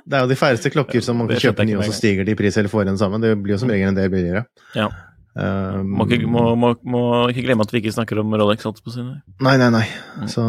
Det 0.05 0.17
er 0.17 0.25
jo 0.25 0.31
de 0.31 0.39
færreste 0.39 0.72
klokker 0.74 1.03
som 1.05 1.17
man 1.22 1.29
kan 1.29 1.39
kjøpe 1.41 1.65
nye, 1.67 1.77
og 1.77 1.86
så 1.88 1.93
stiger 1.96 2.25
de 2.25 2.34
i 2.34 2.39
pris 2.39 2.58
eller 2.58 2.72
får 2.72 2.89
en 2.89 2.98
sammen. 3.00 3.22
Det 3.22 3.36
blir 3.38 3.55
jo 3.55 3.62
som 3.62 3.70
regel 3.72 3.91
en 3.91 3.98
del 3.98 4.10
billigere. 4.13 4.46
Ja. 4.75 4.89
Um, 5.31 5.93
Må 5.96 6.05
ikke, 6.10 6.27
må, 6.27 6.41
må, 6.60 6.74
må 6.84 7.01
ikke 7.31 7.46
glemme 7.46 7.63
at 7.63 7.72
vi 7.72 7.79
ikke 7.79 7.93
snakker 7.96 8.20
om 8.20 8.34
Rolex. 8.36 8.65
Nei, 8.67 9.53
nei, 9.62 9.70
nei. 9.72 9.86
Mm. 10.20 10.27
Så 10.27 10.43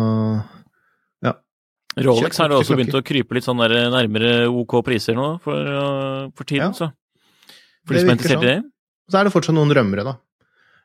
Rolex 2.00 2.38
har 2.40 2.52
også 2.56 2.76
begynt 2.78 2.94
å 2.97 3.02
krype 3.04 3.37
litt 3.37 3.44
sånn 3.44 3.61
der 3.61 3.90
nærmere 3.92 4.47
OK 4.49 4.78
priser 4.87 5.16
nå 5.18 5.35
for, 5.44 5.61
uh, 5.61 6.30
for 6.37 6.49
tiden, 6.49 6.73
Ja. 6.73 6.73
så. 6.73 6.88
For 7.85 7.92
Det 7.94 8.00
de 8.00 8.00
som 8.00 8.09
er 8.09 8.16
interessert 8.16 8.42
i 8.42 8.47
det. 8.49 8.61
så 9.11 9.18
er 9.18 9.25
det 9.25 9.32
fortsatt 9.35 9.54
noen 9.54 9.75
rømmere, 9.76 10.04
da. 10.06 10.14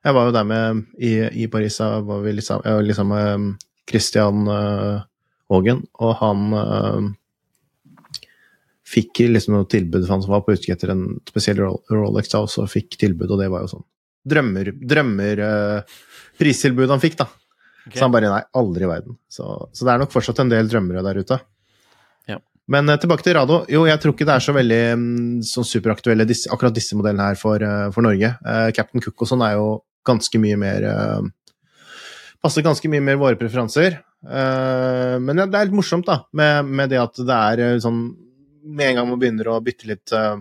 Jeg 0.03 0.13
var 0.13 0.25
jo 0.27 0.31
der 0.35 0.43
med 0.43 0.85
I, 0.99 1.13
i 1.43 1.47
Paris 1.47 1.77
da 1.77 2.01
var 2.01 2.21
vi 2.21 2.33
liksom, 2.33 2.61
jeg 2.65 2.73
var 2.73 2.83
liksom 2.83 3.07
med 3.07 3.55
Christian 3.87 4.47
uh, 4.47 5.01
og 5.49 6.15
han 6.19 6.53
fikk 8.87 9.25
liksom 9.27 9.57
noe 9.57 9.67
tilbud, 9.67 10.05
for 10.05 10.15
han 10.15 10.23
som 10.23 10.33
var 10.35 10.45
på 10.45 10.55
utkikk 10.55 10.77
etter 10.77 10.93
en 10.93 11.05
spesiell 11.27 11.59
Rolex 11.59 12.31
da, 12.31 12.43
også 12.45 12.67
fikk 12.71 12.95
tilbud, 13.01 13.29
og 13.33 13.41
det 13.41 13.51
var 13.51 13.65
jo 13.65 13.75
sånn 13.75 13.87
drømmer, 14.27 14.71
drømmer 14.75 15.43
uh, 15.43 15.99
pristilbud 16.39 16.91
han 16.91 17.03
fikk, 17.03 17.19
da. 17.21 17.27
Okay. 17.87 17.97
Så 17.99 18.05
han 18.05 18.13
bare 18.13 18.31
nei, 18.31 18.41
aldri 18.59 18.83
i 18.87 18.89
verden. 18.89 19.15
Så, 19.31 19.45
så 19.71 19.87
det 19.87 19.93
er 19.93 20.01
nok 20.01 20.11
fortsatt 20.11 20.41
en 20.43 20.51
del 20.51 20.67
drømmere 20.71 21.03
der 21.05 21.21
ute. 21.23 21.39
Ja. 22.27 22.41
Men 22.71 22.91
uh, 22.91 22.97
tilbake 22.99 23.23
til 23.25 23.37
Rado. 23.37 23.61
Jo, 23.71 23.85
jeg 23.87 24.01
tror 24.03 24.15
ikke 24.15 24.27
det 24.27 24.35
er 24.35 24.43
så 24.43 24.55
veldig 24.57 24.81
um, 24.99 25.07
sånn 25.47 25.67
superaktuelle 25.67 26.27
disse, 26.27 26.51
akkurat 26.53 26.75
disse 26.75 26.97
modellene 26.99 27.29
her 27.29 27.39
for, 27.39 27.63
uh, 27.63 27.87
for 27.95 28.05
Norge. 28.05 28.33
Captain 28.75 29.03
Cook 29.03 29.23
og 29.23 29.31
sånn 29.31 29.45
er 29.47 29.57
jo 29.59 29.77
ganske 30.07 30.39
mye 30.39 30.59
mer 30.59 30.91
Passer 32.37 32.61
ganske 32.61 32.85
mye 32.91 33.01
mer 33.01 33.15
våre 33.17 33.35
preferanser. 33.39 33.95
Men 34.21 35.39
det 35.39 35.57
er 35.57 35.65
litt 35.65 35.73
morsomt, 35.73 36.05
da, 36.05 36.19
med, 36.37 36.69
med 36.69 36.91
det 36.93 36.99
at 37.01 37.17
det 37.17 37.33
er 37.33 37.79
sånn 37.81 38.03
Med 38.67 38.91
en 38.91 38.99
gang 38.99 39.09
man 39.09 39.19
begynner 39.21 39.49
å 39.51 39.59
bytte 39.63 39.89
litt 39.89 40.13
eh, 40.15 40.37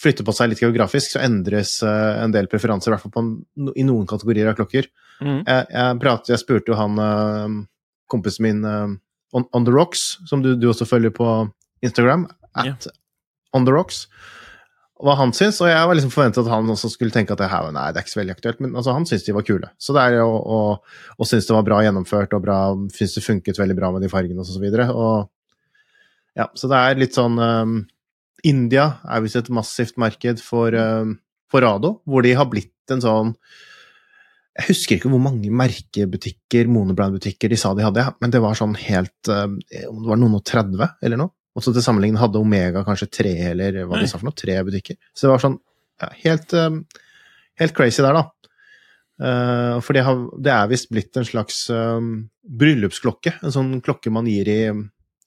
Flytte 0.00 0.24
på 0.24 0.32
seg 0.32 0.48
litt 0.48 0.62
geografisk, 0.62 1.12
så 1.12 1.20
endres 1.20 1.74
eh, 1.84 2.22
en 2.22 2.32
del 2.32 2.46
preferanser, 2.48 2.88
i 2.88 2.94
hvert 2.94 3.02
fall 3.04 3.12
på 3.12 3.72
i 3.76 3.84
noen 3.84 4.06
kategorier 4.08 4.48
av 4.48 4.54
klokker. 4.56 4.86
Mm. 5.20 5.42
Jeg, 5.44 5.66
jeg, 5.74 5.98
pratet, 6.00 6.30
jeg 6.32 6.40
spurte 6.40 6.72
jo 6.72 6.78
han 6.78 6.96
øh, 7.04 7.58
kompisen 8.08 8.46
min 8.46 8.62
on, 8.64 9.44
on 9.52 9.66
The 9.66 9.74
Rocks, 9.74 10.06
som 10.30 10.40
du, 10.40 10.54
du 10.56 10.70
også 10.70 10.88
følger 10.88 11.12
på 11.12 11.26
Instagram, 11.84 12.24
at 12.56 12.88
On 13.52 13.66
The 13.66 13.74
Rocks, 13.74 14.06
hva 15.00 15.16
han 15.18 15.32
syns. 15.36 15.60
Og 15.62 15.70
jeg 15.70 15.88
var 15.88 15.96
liksom 15.96 16.12
forventet 16.12 16.42
at 16.44 16.52
han 16.52 16.70
også 16.72 16.90
skulle 16.92 17.14
tenke 17.14 17.34
at 17.34 17.42
det 17.42 17.50
her, 17.50 17.68
nei, 17.74 17.88
det 17.90 18.00
er 18.00 18.06
ikke 18.06 18.14
så 18.14 18.20
veldig 18.20 18.36
aktuelt, 18.36 18.62
men 18.64 18.76
altså, 18.76 18.94
han 18.96 19.06
syns 19.08 19.26
de 19.26 19.36
var 19.36 19.46
kule. 19.46 19.70
Så 19.80 19.96
det 19.96 20.06
er 20.06 20.18
jo, 20.20 20.30
og, 20.38 20.96
og 21.16 21.28
syns 21.28 21.48
det 21.48 21.56
var 21.56 21.66
bra 21.66 21.80
gjennomført, 21.86 22.34
og 22.36 22.44
bra, 22.44 22.58
syns 22.96 23.16
det 23.16 23.26
funket 23.26 23.60
veldig 23.60 23.76
bra 23.78 23.92
med 23.94 24.04
de 24.04 24.12
fargene 24.12 24.42
og 24.42 24.48
så 24.48 24.62
videre. 24.62 24.90
Og 24.92 25.30
ja, 26.38 26.46
så 26.54 26.70
det 26.70 26.78
er 26.78 27.00
litt 27.00 27.16
sånn 27.16 27.38
um, 27.40 27.80
India 28.46 28.86
er 29.04 29.24
visst 29.24 29.40
et 29.40 29.50
massivt 29.52 29.98
marked 30.00 30.42
for, 30.44 30.74
um, 30.74 31.16
for 31.50 31.64
Rado, 31.64 31.98
hvor 32.08 32.24
de 32.24 32.36
har 32.38 32.48
blitt 32.50 32.94
en 32.94 33.02
sånn 33.04 33.34
jeg 34.60 34.66
husker 34.72 34.98
ikke 34.98 35.10
hvor 35.12 35.22
mange 35.22 35.48
merkebutikker, 35.54 36.68
monobrand-butikker 36.68 37.52
de 37.52 37.58
sa 37.60 37.70
de 37.76 37.84
hadde, 37.86 38.02
men 38.20 38.32
det 38.34 38.40
var 38.42 38.58
sånn 38.58 38.74
helt 38.76 39.30
eh, 39.30 39.46
Om 39.86 40.00
det 40.02 40.10
var 40.10 40.18
noen 40.20 40.34
og 40.40 40.42
30 40.44 40.82
eller 41.06 41.20
noe? 41.20 41.32
Og 41.56 41.64
så 41.64 41.72
til 41.74 41.84
sammenligning 41.84 42.18
hadde 42.20 42.40
Omega 42.42 42.82
kanskje 42.86 43.08
tre, 43.14 43.32
eller 43.52 43.78
hva 43.88 44.00
de 44.00 44.08
sa 44.10 44.18
for 44.18 44.28
noe, 44.28 44.36
tre 44.36 44.58
butikker. 44.66 44.98
Så 45.14 45.26
det 45.26 45.32
var 45.32 45.42
sånn 45.42 45.56
ja, 46.02 46.10
helt, 46.24 46.54
helt 47.62 47.74
crazy 47.78 48.04
der, 48.04 48.18
da. 48.18 48.52
Eh, 49.22 49.78
for 49.82 49.96
det, 49.96 50.04
har, 50.06 50.20
det 50.38 50.52
er 50.54 50.70
visst 50.70 50.90
blitt 50.92 51.18
en 51.18 51.26
slags 51.26 51.64
bryllupsklokke. 52.60 53.38
En 53.42 53.54
sånn 53.54 53.72
klokke 53.86 54.12
man 54.14 54.28
gir 54.30 54.50
i, 54.50 54.60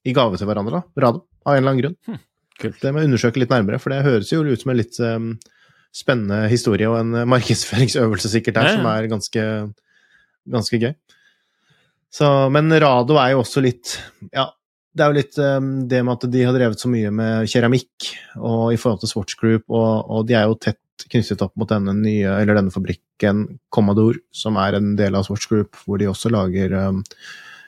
i 0.06 0.14
gave 0.16 0.38
til 0.40 0.50
hverandre, 0.50 0.82
da. 0.82 1.02
Radio, 1.08 1.24
av 1.46 1.56
en 1.56 1.62
eller 1.62 1.74
annen 1.74 1.84
grunn. 1.84 2.20
kult. 2.60 2.80
Det 2.82 2.92
må 2.94 3.02
jeg 3.02 3.10
undersøke 3.12 3.42
litt 3.42 3.52
nærmere, 3.54 3.80
for 3.82 3.94
det 3.94 4.04
høres 4.06 4.32
jo 4.34 4.44
ut 4.46 4.62
som 4.62 4.72
en 4.74 4.78
litt 4.80 5.00
um, 5.04 5.30
spennende 5.96 6.44
historie 6.52 6.90
og 6.90 7.00
en 7.00 7.24
markedsføringsøvelse 7.32 8.30
sikkert 8.34 8.58
der, 8.60 8.68
Ja, 8.68 8.74
ja. 8.74 8.82
som 8.82 8.90
er 8.92 9.08
ganske, 9.12 9.46
ganske 10.58 10.80
gøy. 10.82 10.94
Så, 12.14 12.28
men 12.54 12.70
Rado 12.84 13.18
er 13.18 13.32
jo 13.34 13.40
også 13.42 13.64
litt 13.66 13.96
Ja, 14.36 14.52
det 14.94 15.02
er 15.02 15.10
jo 15.10 15.18
litt 15.18 15.38
um, 15.42 15.72
det 15.90 16.04
med 16.06 16.14
at 16.20 16.28
de 16.36 16.44
har 16.46 16.54
drevet 16.54 16.78
så 16.84 16.92
mye 16.94 17.10
med 17.10 17.48
keramikk 17.50 18.12
og 18.38 18.68
i 18.76 18.78
forhold 18.78 19.02
til 19.02 19.10
Swatch 19.10 19.40
Group, 19.40 19.64
og, 19.74 20.12
og 20.14 20.28
de 20.30 20.36
er 20.38 20.46
jo 20.46 20.60
tett 20.62 20.78
knyttet 21.10 21.42
opp 21.42 21.56
mot 21.58 21.68
denne 21.72 21.96
nye, 21.98 22.30
eller 22.38 22.60
denne 22.60 22.72
fabrikken 22.72 23.48
Commodore, 23.74 24.22
som 24.32 24.60
er 24.62 24.78
en 24.78 24.92
del 25.00 25.18
av 25.18 25.26
Swatch 25.26 25.50
Group, 25.50 25.80
hvor 25.88 25.98
de 25.98 26.06
også 26.12 26.30
lager 26.32 26.76
eh, 26.78 27.18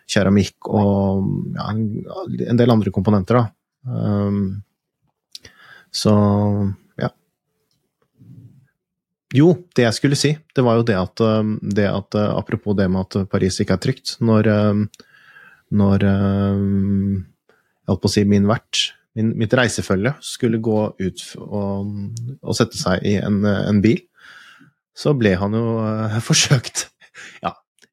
keramikk 0.09 0.69
og 0.69 1.25
ja, 1.55 1.69
en, 1.73 2.57
del 2.59 2.73
andre 2.73 2.93
komponenter, 2.93 3.39
da. 3.39 3.45
Um, 3.85 4.41
så 5.95 6.13
ja. 7.01 7.11
Jo, 9.35 9.51
det 9.77 9.87
jeg 9.87 9.97
skulle 9.97 10.19
si, 10.19 10.33
det 10.55 10.65
var 10.65 10.79
jo 10.79 10.87
det 10.87 10.97
at, 10.99 11.23
um, 11.25 11.55
det 11.61 11.87
at 11.89 12.17
uh, 12.17 12.33
Apropos 12.37 12.77
det 12.77 12.89
med 12.91 13.07
at 13.07 13.29
Paris 13.31 13.59
ikke 13.61 13.77
er 13.77 13.83
trygt. 13.87 14.17
Når, 14.21 14.49
um, 14.71 14.85
når 15.73 16.05
um, 16.05 17.23
Jeg 17.81 17.93
holdt 17.93 18.03
på 18.05 18.11
å 18.11 18.15
si 18.15 18.25
min 18.29 18.49
vert, 18.49 18.89
min, 19.17 19.31
mitt 19.39 19.53
reisefølge, 19.55 20.15
skulle 20.25 20.61
gå 20.63 20.81
ut 20.99 21.25
og, 21.39 21.93
og 22.41 22.57
sette 22.57 22.77
seg 22.77 23.05
i 23.07 23.17
en, 23.21 23.41
en 23.45 23.81
bil, 23.81 24.01
så 24.95 25.13
ble 25.17 25.33
han 25.39 25.55
jo 25.57 25.79
uh, 25.81 26.19
forsøkt 26.29 26.89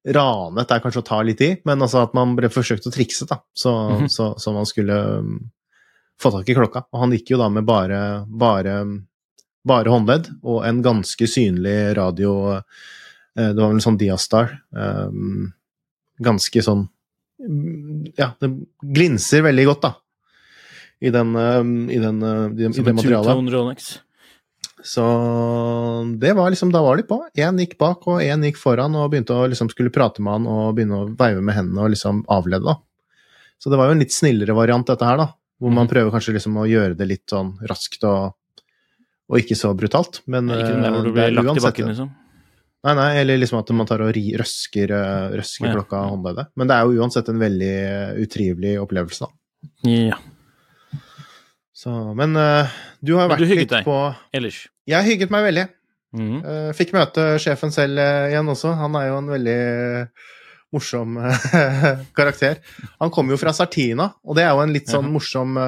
ranet 0.05 0.71
er 0.75 0.81
kanskje 0.83 1.03
å 1.03 1.07
ta 1.07 1.21
litt 1.23 1.41
i, 1.45 1.51
men 1.65 1.83
altså 1.85 2.03
at 2.03 2.15
man 2.15 2.35
ble 2.39 2.49
forsøkt 2.51 2.87
å 2.89 2.93
trikse, 2.95 3.27
da. 3.31 3.39
Så, 3.55 3.71
Mhm. 4.01 4.09
så, 4.11 4.33
så 4.39 4.53
man 4.55 4.67
skulle 4.67 4.97
um, 5.21 5.37
få 6.21 6.33
tak 6.35 6.49
i 6.49 6.55
klokka. 6.59 6.85
Og 6.93 7.01
han 7.05 7.13
gikk 7.15 7.31
jo 7.35 7.39
da 7.39 7.49
med 7.49 7.65
bare, 7.65 8.25
bare, 8.27 8.75
bare 9.65 9.91
håndledd 9.95 10.29
og 10.43 10.65
en 10.67 10.83
ganske 10.83 11.27
synlig 11.31 11.95
radio 11.97 12.57
eh, 12.59 12.63
Det 13.35 13.55
var 13.57 13.69
vel 13.71 13.79
en 13.79 13.85
sånn 13.87 13.99
Diastar. 13.99 14.59
um, 14.75 15.53
Ganske 16.23 16.63
sånn 16.63 16.89
mm, 17.41 18.13
Ja, 18.19 18.33
det 18.43 18.51
glinser 18.83 19.43
veldig 19.47 19.65
godt, 19.71 19.83
da. 19.83 19.95
I 21.03 21.11
den, 21.11 21.35
um, 21.35 21.91
i 21.91 21.99
den, 21.99 22.23
uh, 22.23 22.49
i, 22.51 22.67
i 22.67 22.69
det 22.83 22.95
materialet. 22.95 23.27
Så 24.83 25.03
det 26.19 26.33
var 26.35 26.51
liksom, 26.51 26.73
da 26.75 26.81
var 26.83 26.97
de 26.99 27.05
på. 27.07 27.21
Én 27.39 27.59
gikk 27.63 27.77
bak, 27.79 28.07
og 28.11 28.21
én 28.25 28.43
gikk 28.43 28.57
foran 28.59 28.97
og 28.99 29.11
begynte 29.13 29.35
å 29.37 29.45
liksom 29.49 29.71
skulle 29.71 29.93
prate 29.95 30.19
med 30.25 30.33
han 30.41 30.47
og 30.51 30.75
begynne 30.77 30.99
å 31.05 31.11
veive 31.19 31.41
med 31.45 31.55
hendene 31.55 31.85
og 31.85 31.93
liksom 31.95 32.25
avlede, 32.29 32.65
da. 32.67 32.75
Så 33.63 33.71
det 33.71 33.79
var 33.79 33.87
jo 33.87 33.95
en 33.95 34.03
litt 34.03 34.11
snillere 34.15 34.57
variant, 34.59 34.87
dette 34.87 35.07
her, 35.07 35.17
da. 35.23 35.29
Hvor 35.63 35.71
man 35.71 35.87
Mhm. 35.87 35.93
prøver 35.93 36.11
kanskje 36.11 36.35
liksom 36.35 36.57
å 36.59 36.67
gjøre 36.67 36.97
det 36.99 37.07
litt 37.07 37.27
sånn 37.31 37.53
raskt 37.71 38.03
og, 38.03 38.35
og 39.31 39.39
ikke 39.39 39.55
så 39.55 39.71
brutalt. 39.79 40.21
Men 40.27 40.49
Ja, 40.49 40.57
ikke 40.57 40.73
den 40.75 40.83
der 40.83 40.91
hvor 40.91 40.99
eh, 40.99 41.05
du 41.05 41.13
blir 41.13 41.31
lagt 41.31 41.47
i 41.47 41.49
uansett- 41.53 41.63
bakken, 41.63 41.89
liksom. 41.93 42.11
Nei, 42.85 42.95
nei, 42.99 43.11
eller 43.21 43.39
liksom 43.39 43.59
at 43.61 43.71
man 43.71 43.87
tar 43.87 44.01
og 44.03 44.11
ri, 44.17 44.35
røsker, 44.35 44.91
eh, 44.91 45.37
røsker 45.39 45.69
Ja. 45.69 45.75
klokka 45.79 46.03
håndleddet. 46.11 46.49
Men 46.57 46.67
det 46.67 46.75
er 46.75 46.83
jo 46.91 46.99
uansett 47.01 47.29
en 47.29 47.39
veldig 47.39 47.71
eh, 47.71 48.15
utrivelig 48.27 48.75
opplevelse, 48.83 49.21
da. 49.21 49.29
Ja. 49.87 50.19
Så, 51.73 52.15
men 52.15 52.37
uh, 52.37 52.67
du 53.03 53.15
har 53.17 53.29
vært 53.29 53.41
litt 53.47 53.71
på 53.87 54.15
Ellers. 54.35 54.69
Jeg 54.91 55.07
hygget 55.07 55.33
meg 55.33 55.47
veldig. 55.47 55.67
Mhm. 56.13 56.39
Eh, 56.45 56.71
Fikk 56.77 56.93
møte 56.97 57.27
sjefen 57.41 57.73
selv 57.75 58.01
eh, 58.03 58.31
igjen 58.33 58.53
også. 58.53 58.75
Han 58.79 58.97
er 59.01 59.09
jo 59.09 59.19
en 59.21 59.33
veldig 59.33 59.59
eh, 59.59 60.31
morsom 60.73 61.19
karakter. 62.19 62.63
Han 63.01 63.13
kommer 63.13 63.35
jo 63.35 63.43
fra 63.43 63.53
Sartina, 63.57 64.09
og 64.25 64.39
det 64.39 64.47
er 64.47 64.55
jo 64.55 64.65
en 64.65 64.73
litt 64.73 64.89
sånn 64.89 65.11
morsom, 65.13 65.59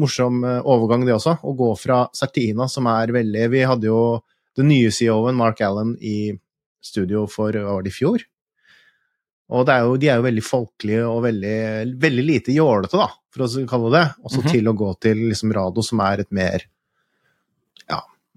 morsom 0.00 0.38
overgang, 0.48 1.04
det 1.04 1.12
også. 1.12 1.34
Å 1.44 1.52
gå 1.58 1.68
fra 1.76 2.06
Sartina, 2.16 2.70
som 2.72 2.88
er 2.88 3.12
veldig 3.12 3.42
Vi 3.52 3.66
hadde 3.68 3.90
jo 3.90 4.00
den 4.56 4.70
nye 4.72 4.88
CEO-en, 4.88 5.36
Mark 5.36 5.60
Allen, 5.60 5.92
i 6.00 6.32
studio 6.80 7.26
for 7.28 7.52
hva 7.52 7.76
var 7.76 7.84
det, 7.84 7.92
i 7.92 7.98
fjor. 7.98 8.24
Og 9.52 9.68
det 9.68 9.76
er 9.76 9.84
jo, 9.84 10.00
de 10.00 10.08
er 10.08 10.22
jo 10.22 10.26
veldig 10.30 10.46
folkelige 10.46 11.04
og 11.08 11.20
veldig, 11.28 11.60
veldig 12.00 12.24
lite 12.24 12.56
jålete, 12.56 12.96
da, 12.96 13.10
for 13.28 13.44
å 13.44 13.66
kalle 13.68 13.92
det 13.92 14.00
det. 14.00 14.08
Også 14.24 14.40
-hmm. 14.40 14.50
til 14.56 14.68
å 14.68 14.76
gå 14.76 14.90
til 15.04 15.22
liksom 15.28 15.52
Rado, 15.52 15.82
som 15.82 16.00
er 16.00 16.24
et 16.24 16.32
mer 16.32 16.64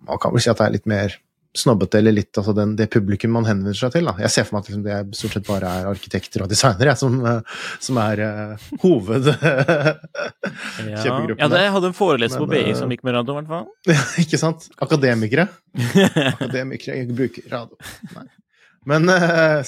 man 0.07 0.21
kan 0.21 0.33
vel 0.33 0.43
si 0.43 0.51
at 0.51 0.59
det 0.59 0.67
er 0.67 0.77
litt 0.79 0.89
mer 0.89 1.19
snobbete, 1.57 1.99
eller 1.99 2.15
litt 2.15 2.37
altså 2.37 2.53
den, 2.55 2.75
det 2.79 2.87
publikum 2.91 3.33
man 3.35 3.47
henvender 3.47 3.75
seg 3.75 3.91
til. 3.95 4.07
Da. 4.07 4.15
Jeg 4.23 4.33
ser 4.33 4.47
for 4.47 4.55
meg 4.55 4.63
at 4.63 4.69
liksom, 4.69 4.83
det 4.85 4.93
er 4.95 5.07
stort 5.17 5.35
sett 5.35 5.47
bare 5.47 5.71
er 5.81 5.89
arkitekter 5.91 6.45
og 6.45 6.51
designere 6.51 6.95
som, 6.99 7.17
eh, 7.27 7.63
som 7.83 8.01
er 8.01 8.25
uh, 8.25 8.69
hoved... 8.85 9.31
Ja. 10.81 10.97
Ja, 11.37 11.47
det, 11.47 11.59
jeg 11.61 11.71
hadde 11.75 11.89
en 11.91 11.95
foreleser 11.95 12.41
på 12.41 12.47
BI 12.49 12.59
eh, 12.63 12.75
som 12.75 12.89
gikk 12.91 13.03
med 13.05 13.13
radio, 13.15 13.35
i 13.35 13.41
hvert 13.41 13.51
fall. 13.51 13.95
Ikke 14.23 14.39
sant? 14.39 14.65
Akademikere. 14.81 15.45
Akademikere 16.31 16.97
jeg 16.97 17.15
bruker 17.15 17.45
radio. 17.51 17.77
Nei. 18.15 18.25
Men, 18.89 19.05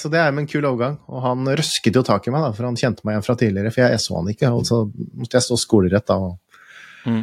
så 0.00 0.10
det 0.10 0.18
er 0.20 0.34
med 0.34 0.44
en 0.44 0.50
kul 0.50 0.66
overgang. 0.66 0.98
Og 1.06 1.22
han 1.24 1.48
røsket 1.60 1.96
jo 1.96 2.02
tak 2.04 2.26
i 2.26 2.34
meg, 2.34 2.44
da, 2.44 2.50
for 2.56 2.66
han 2.66 2.78
kjente 2.78 3.06
meg 3.06 3.14
igjen 3.14 3.26
fra 3.28 3.36
tidligere, 3.40 3.72
for 3.72 3.84
jeg 3.84 4.02
så 4.02 4.18
han 4.18 4.30
ikke. 4.34 4.50
Og 4.52 4.66
så 4.68 4.80
måtte 4.90 5.38
jeg 5.38 5.46
stå 5.46 5.60
skolerett 5.62 6.08
da. 6.10 6.18
Og... 6.18 6.66
Mm. 7.06 7.22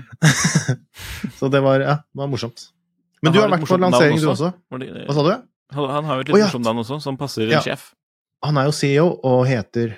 så 1.39 1.51
det 1.51 1.61
var, 1.67 1.83
ja, 1.83 1.97
det 2.07 2.23
var 2.23 2.31
morsomt. 2.31 2.69
Men 3.21 3.33
du 3.33 3.39
har 3.39 3.47
har 3.49 3.57
vært 3.57 3.67
på 3.69 3.77
lansering, 3.81 4.19
du 4.19 4.27
også. 4.31 4.51
også? 4.71 5.05
Hva 5.07 5.13
sa 5.17 5.23
du? 5.27 5.33
Han, 5.71 6.05
har 6.05 6.15
jo 6.15 6.21
et 6.21 6.27
litt 6.27 6.35
oh, 6.35 6.39
ja. 6.41 6.45
morsomt 6.49 6.65
navn 6.65 6.79
også, 6.83 6.97
som 7.01 7.17
passer 7.17 7.47
Ja. 7.51 7.61
sjef. 7.63 7.91
Han 8.43 8.57
er 8.57 8.65
jo 8.65 8.71
CEO 8.75 9.05
og 9.23 9.45
heter 9.47 9.93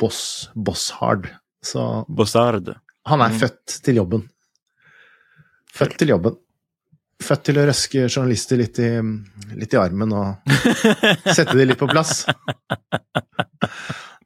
Boss 0.00 0.48
Bosshard. 0.56 1.28
Så 1.62 2.04
Bossard. 2.08 2.72
han 3.06 3.20
er 3.20 3.28
Mm. 3.30 3.38
født 3.40 3.82
til 3.84 3.94
jobben. 4.00 4.24
Født 5.74 5.98
til 5.98 6.08
jobben. 6.08 6.36
Født 7.22 7.44
til 7.44 7.56
å 7.60 7.66
røske 7.68 8.08
journalister 8.08 8.56
litt 8.58 8.78
i, 8.82 8.88
litt 9.54 9.72
i 9.72 9.76
armen 9.78 10.12
og 10.12 10.34
sette 11.36 11.54
de 11.56 11.64
litt 11.68 11.78
på 11.78 11.86
plass. 11.88 12.24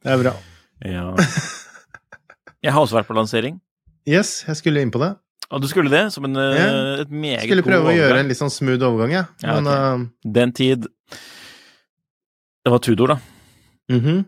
Det 0.03 0.13
er 0.15 0.23
bra. 0.23 0.33
Ja. 0.87 1.13
Jeg 2.63 2.73
har 2.75 2.81
også 2.83 2.97
vært 2.99 3.09
på 3.11 3.15
lansering. 3.19 3.61
Yes, 4.09 4.45
jeg 4.49 4.57
skulle 4.57 4.81
inn 4.83 4.91
på 4.95 5.01
det. 5.03 5.13
Og 5.51 5.63
du 5.63 5.69
skulle 5.71 5.91
det, 5.91 6.13
som 6.13 6.25
en, 6.29 6.37
eh, 6.37 6.57
Ja. 6.59 7.03
et 7.03 7.11
meget 7.11 7.43
Skulle 7.47 7.63
god 7.63 7.73
prøve 7.73 7.89
å 7.93 7.97
gjøre 7.97 8.19
en 8.21 8.29
litt 8.29 8.37
sånn 8.37 8.51
smooth 8.53 8.83
overgang, 8.85 9.11
jeg. 9.11 9.27
Ja, 9.43 9.61
Men 9.61 9.67
ok. 9.67 10.33
Den 10.35 10.53
tid 10.53 10.87
Det 12.65 12.71
var 12.73 12.79
Tudor, 12.79 13.07
da. 13.09 13.19
Mm 13.91 14.01
-hmm. 14.01 14.25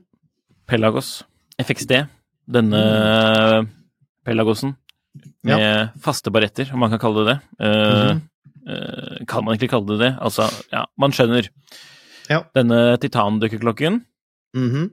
Pelagos. 0.67 1.25
FXD. 1.59 2.07
Denne 2.49 3.67
Pelagosen. 4.25 4.77
Med 5.45 5.91
faste 6.01 6.31
baretter, 6.31 6.71
om 6.73 6.79
man 6.81 6.91
kan 6.91 6.99
kalle 6.99 7.25
det 7.25 7.27
det. 7.35 7.67
Mm 7.67 8.09
-hmm. 8.09 8.21
eh, 8.69 9.25
kan 9.27 9.45
man 9.45 9.55
ikke 9.57 9.69
kalle 9.69 9.87
det 9.87 9.99
det? 9.99 10.17
Altså, 10.21 10.43
ja, 10.73 10.85
man 10.99 11.11
skjønner. 11.13 11.49
Ja. 12.31 12.43
Denne 12.55 12.97
titandukkerklokken, 12.99 14.05
Mhm. 14.57 14.91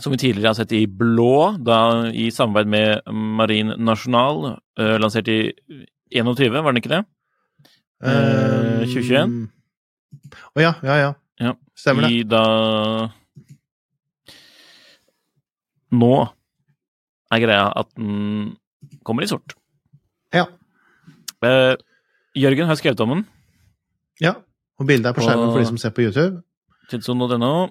Som 0.00 0.12
vi 0.14 0.18
tidligere 0.20 0.50
har 0.52 0.58
sett 0.58 0.72
i 0.76 0.84
blå, 0.86 1.56
da 1.64 2.08
i 2.12 2.28
samarbeid 2.34 2.66
med 2.72 3.14
Marin 3.38 3.72
National, 3.78 4.56
uh, 4.80 4.96
lansert 5.02 5.28
i 5.28 5.38
21, 6.10 6.50
var 6.62 6.72
den 6.72 6.80
ikke 6.82 6.92
det? 6.96 7.02
Uh, 8.02 8.82
2021? 8.88 9.34
Å 10.56 10.62
ja, 10.64 10.74
ja, 10.86 10.96
ja. 11.04 11.10
Ja. 11.40 11.54
Stemmer 11.78 12.04
det. 12.06 12.12
I 12.12 12.22
da 12.28 12.44
Nå 15.90 16.10
er 17.34 17.42
greia 17.42 17.66
at 17.80 17.88
den 17.98 18.52
kommer 19.06 19.24
i 19.24 19.30
sort. 19.30 19.54
Ja. 20.34 20.44
Uh, 21.42 21.74
Jørgen 22.38 22.68
har 22.70 22.78
skrevet 22.78 23.00
om 23.04 23.16
den. 23.16 23.26
ja. 24.22 24.36
Og 24.80 24.86
bildet 24.88 25.10
er 25.10 25.12
på 25.12 25.20
skjermen 25.20 25.50
Og- 25.50 25.52
for 25.52 25.60
de 25.60 25.66
som 25.68 25.76
ser 25.76 25.90
på 25.92 26.00
YouTube. 26.06 26.38
Tidsson.no. 26.88 27.68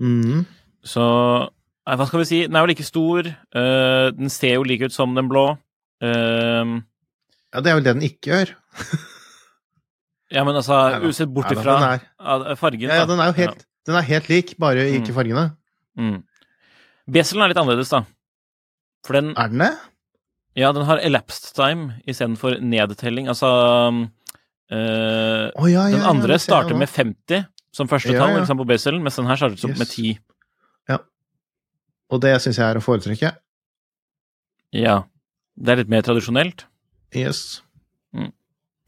Mhm. 0.00 0.40
Så 0.84 1.02
nei, 1.86 1.96
hva 1.98 2.06
skal 2.08 2.22
vi 2.22 2.28
si? 2.28 2.40
Den 2.46 2.56
er 2.58 2.64
jo 2.64 2.70
like 2.72 2.84
stor. 2.86 3.28
Uh, 3.54 4.10
den 4.16 4.30
ser 4.32 4.56
jo 4.58 4.64
like 4.66 4.88
ut 4.88 4.94
som 4.94 5.14
den 5.18 5.28
blå. 5.30 5.52
Uh, 6.02 6.80
Ja, 7.52 7.60
det 7.60 7.68
er 7.70 7.74
vel 7.76 7.84
det 7.84 7.92
den 7.98 8.06
ikke 8.06 8.30
gjør. 8.32 8.50
ja, 10.32 10.42
men 10.44 10.56
altså, 10.56 10.78
Neida. 10.94 11.08
usett 11.10 11.28
bort 11.34 11.50
ifra 11.52 11.74
fargen 12.56 12.88
Ja, 12.88 13.02
ja, 13.02 13.06
den 13.10 13.20
er 13.20 13.28
jo 13.28 13.36
helt, 13.36 13.66
den 13.86 13.98
er 13.98 14.06
helt 14.08 14.28
lik, 14.32 14.54
bare 14.58 14.86
ikke 14.88 15.10
Mm. 15.12 15.16
fargene. 15.18 15.44
Mm. 16.00 16.22
Beselen 17.12 17.42
er 17.44 17.52
litt 17.52 17.60
annerledes, 17.60 17.90
da. 17.92 18.04
For 19.04 19.18
den 19.18 19.34
Er 19.36 19.48
den 19.52 19.58
det? 19.66 19.72
Ja, 20.56 20.72
den 20.72 20.84
har 20.88 20.98
elapsed 21.04 21.52
time 21.56 22.00
istedenfor 22.08 22.56
nedtelling. 22.60 23.28
Altså 23.28 23.48
øh, 24.72 25.50
oh, 25.56 25.68
ja, 25.70 25.86
ja, 25.88 25.96
Den 25.96 26.02
andre 26.08 26.38
starter 26.38 26.76
med 26.78 26.88
50 26.88 27.44
som 27.72 27.88
første 27.88 28.12
Ja, 28.12 28.18
tall 28.20 28.36
ja. 28.36 28.42
ikke 28.44 28.56
på 28.56 28.66
beselen, 28.68 29.02
mens 29.02 29.16
den 29.16 29.26
her 29.26 29.36
starter 29.36 29.56
som 29.56 29.70
Yes. 29.70 29.78
med 29.78 29.86
10. 29.86 30.18
Og 32.12 32.20
det 32.20 32.34
syns 32.44 32.58
jeg 32.60 32.66
er 32.68 32.78
å 32.78 32.84
foretrekke. 32.84 33.32
Ja. 34.76 34.98
Det 35.56 35.72
er 35.72 35.80
litt 35.82 35.92
mer 35.92 36.04
tradisjonelt. 36.04 36.66
Yes. 37.16 37.60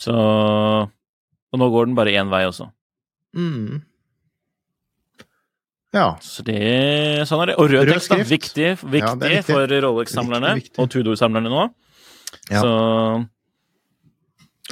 Så 0.00 0.12
Og 0.14 1.60
nå 1.60 1.68
går 1.70 1.86
den 1.88 1.96
bare 1.96 2.12
én 2.18 2.30
vei 2.32 2.42
også. 2.48 2.66
Mm. 3.36 3.82
Ja. 5.94 6.08
Så 6.24 6.42
det, 6.46 6.58
sånn 7.30 7.44
er 7.44 7.52
det. 7.52 7.56
Og 7.62 7.68
rød 7.70 7.86
Rød 7.86 7.94
tekst, 7.94 8.10
er. 8.10 8.24
Viktig, 8.26 8.70
viktig, 8.82 9.00
Ja, 9.00 9.12
er 9.14 9.36
viktig. 9.36 9.44
for 9.54 9.70
Rolex-samlerne 9.86 10.56
og 10.82 10.90
Tudor-samlerne 10.90 11.52
nå. 11.52 11.68
Ja. 12.50 12.60
Så 12.64 12.72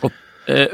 og, 0.02 0.10
eh, 0.48 0.66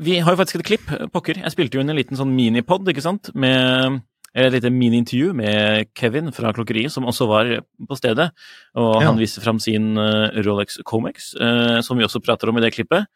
Vi 0.00 0.18
har 0.18 0.32
jo 0.32 0.40
faktisk 0.40 0.60
et 0.62 0.64
klipp. 0.70 0.86
Pokker. 1.12 1.36
Jeg 1.42 1.52
spilte 1.52 1.76
jo 1.76 1.80
inn 1.84 1.90
en 1.92 1.96
liten 1.98 2.16
sånn 2.16 2.32
minipod, 2.34 2.88
ikke 2.88 3.02
sant? 3.04 3.28
Med 3.34 4.00
et 4.34 4.52
lite 4.54 4.70
mini-intervju 4.72 5.32
med 5.36 5.90
Kevin 5.98 6.30
fra 6.32 6.52
Klokkeriet, 6.56 6.92
som 6.94 7.04
også 7.04 7.26
var 7.28 7.50
på 7.88 7.96
stedet. 7.98 8.30
Og 8.74 9.00
Ja. 9.02 9.06
han 9.10 9.18
viste 9.20 9.42
fram 9.44 9.58
sin 9.60 9.96
eh, 9.98 10.42
Rolex 10.46 10.78
Comex, 10.84 11.34
eh, 11.36 11.80
som 11.82 11.98
vi 11.98 12.04
også 12.04 12.22
prater 12.24 12.48
om 12.48 12.56
i 12.58 12.60
det 12.64 12.72
klippet. 12.72 13.06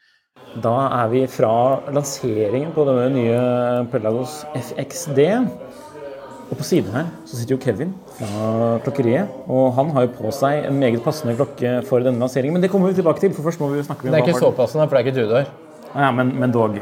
Da 0.62 0.74
er 1.04 1.08
vi 1.12 1.26
fra 1.28 1.80
lanseringen 1.92 2.72
på 2.72 2.84
denne 2.88 3.08
nye 3.12 3.86
Pelagos 3.92 4.44
FXD. 4.54 5.20
Og 6.46 6.54
på 6.60 6.62
siden 6.62 6.92
her 6.94 7.06
så 7.26 7.36
sitter 7.40 7.56
jo 7.56 7.60
Kevin 7.64 7.94
fra 8.18 8.78
klokkeriet. 8.84 9.26
Og 9.50 9.72
han 9.74 9.90
har 9.90 10.06
jo 10.06 10.12
på 10.14 10.30
seg 10.32 10.68
en 10.68 10.78
meget 10.78 11.02
passende 11.02 11.34
klokke 11.34 11.80
for 11.88 11.98
denne 12.04 12.20
lanseringen. 12.22 12.52
Men 12.54 12.62
det 12.62 12.70
kommer 12.70 12.88
vi 12.92 13.00
tilbake 13.00 13.20
til, 13.24 13.32
for 13.34 13.42
først 13.48 13.60
må 13.60 13.72
vi 13.72 13.82
snakke 13.82 14.04
med 14.06 14.12
Det 14.14 14.20
er 14.20 14.26
ikke 14.28 14.38
så 14.38 14.52
passende, 14.54 14.86
for 14.88 14.96
det 14.96 15.00
er 15.02 15.08
ikke 15.08 15.18
Tudor. 15.18 15.46
Ja, 15.96 16.10
men, 16.12 16.34
men 16.38 16.52
dog. 16.52 16.76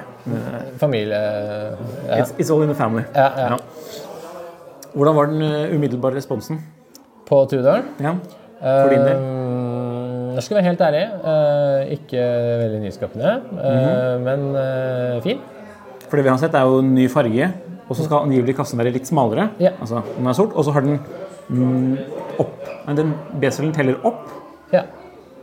Familie... 0.80 1.16
Ja. 2.08 2.20
It's, 2.22 2.34
it's 2.38 2.50
all 2.52 2.62
in 2.62 2.68
the 2.68 2.74
family. 2.74 3.04
Ja, 3.14 3.30
ja. 3.38 3.56
Hvordan 4.94 5.16
var 5.16 5.26
den 5.32 5.42
uh, 5.42 5.74
umiddelbare 5.74 6.14
responsen? 6.16 6.60
På 7.26 7.44
Tudor. 7.50 7.82
Ja, 8.04 8.12
for 8.60 8.90
din 8.92 9.00
del? 9.04 9.16
Eh, 9.16 10.34
Jeg 10.36 10.42
skal 10.42 10.56
være 10.58 10.64
helt 10.66 10.80
ærlig. 10.80 11.02
eh, 11.30 11.92
ikke 11.96 12.22
veldig 12.60 12.80
nyskapende, 12.82 13.32
eh, 13.64 14.18
men 14.24 14.44
eh, 14.60 15.20
fin. 15.24 15.38
For 16.08 16.16
det 16.18 16.24
vi 16.24 16.30
har 16.30 16.38
sett, 16.38 16.54
er 16.54 16.66
jo 16.68 16.78
en 16.82 16.94
ny 16.94 17.08
farge. 17.08 17.48
Og 17.88 17.96
så 17.96 18.04
skal 18.06 18.24
angivelig 18.26 18.54
kassen 18.56 18.78
være 18.80 18.92
litt 18.92 19.06
smalere. 19.08 19.48
Ja. 19.60 19.70
Altså, 19.80 20.02
den 20.16 20.26
er 20.26 20.32
sort. 20.32 20.52
Og 20.54 20.64
så 20.64 20.72
har 20.72 20.80
den 20.80 20.98
mm, 21.48 21.98
opp. 22.40 22.54
Men 22.86 22.96
den 22.96 23.14
B-cellen 23.40 23.72
teller 23.76 23.98
opp 24.04 24.28
Ja. 24.72 24.82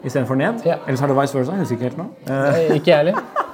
istedenfor 0.03 0.35
ned. 0.37 0.63
Ja. 0.65 0.75
Eller 0.87 0.97
så 0.97 1.03
er 1.05 1.13
det 1.13 1.17
vice 1.21 1.37
versa. 1.37 1.51
Jeg 1.51 1.59
husker 1.65 1.75
ikke 1.75 1.89
helt 1.89 1.97
nå. 1.97 2.07
Eh, 2.27 2.47
Eh, 2.69 2.75
Ikke 2.77 2.91
jeg 2.91 2.97
heller. 2.97 3.21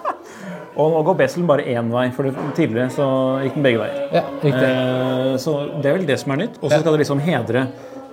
og 0.77 0.91
nå 0.93 1.03
går 1.07 1.15
B-cellen 1.17 1.47
bare 1.49 1.63
én 1.73 1.89
vei, 1.91 2.05
for 2.13 2.29
tidligere 2.55 2.89
så 2.93 3.07
gikk 3.43 3.55
den 3.57 3.63
begge 3.65 3.79
veier. 3.81 4.07
Ja. 4.13 4.23
Eh, 4.43 5.35
så 5.41 5.55
det 5.81 5.89
er 5.91 5.97
vel 5.97 6.05
det 6.05 6.19
som 6.21 6.31
er 6.35 6.41
nytt. 6.43 6.59
Og 6.61 6.69
så 6.71 6.79
skal 6.81 6.93
det 6.93 7.01
liksom 7.03 7.19
hedre 7.25 7.63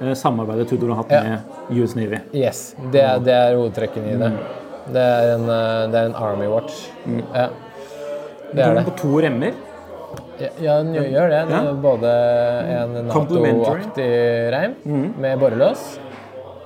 eh, 0.01 0.15
samarbeidet 0.17 0.69
Tudor 0.73 0.95
har 0.95 1.03
hatt 1.03 1.13
Ja. 1.13 1.23
med 1.71 1.83
US 1.83 1.95
Navy. 1.95 2.21
Yes, 2.35 2.75
det 2.93 3.03
er, 3.03 3.19
det 3.21 3.35
er 3.35 3.57
hovedtrekken 3.59 4.09
i 4.09 4.17
det. 4.17 4.33
Det 4.95 5.01
er 5.03 5.35
en, 5.35 5.45
eh, 5.49 5.85
det 5.93 6.01
er 6.01 6.07
en 6.11 6.15
Army 6.17 6.47
Watch. 6.49 6.89
Ja. 7.35 7.49
Det 8.55 8.63
er 8.65 8.75
det. 8.75 8.85
på 8.85 8.97
to 9.03 9.21
remmer. 9.21 9.53
Ja, 10.39 10.49
Ja, 10.61 10.83
den 10.83 10.95
gjør- 10.95 11.31
det. 11.31 11.49
Den 11.49 11.65
Ja. 11.67 11.73
både 11.73 12.11
en 12.69 13.07
Nato-aktig 13.09 14.51
reim 14.53 14.75
med 15.21 15.39
borrelås. 15.39 15.99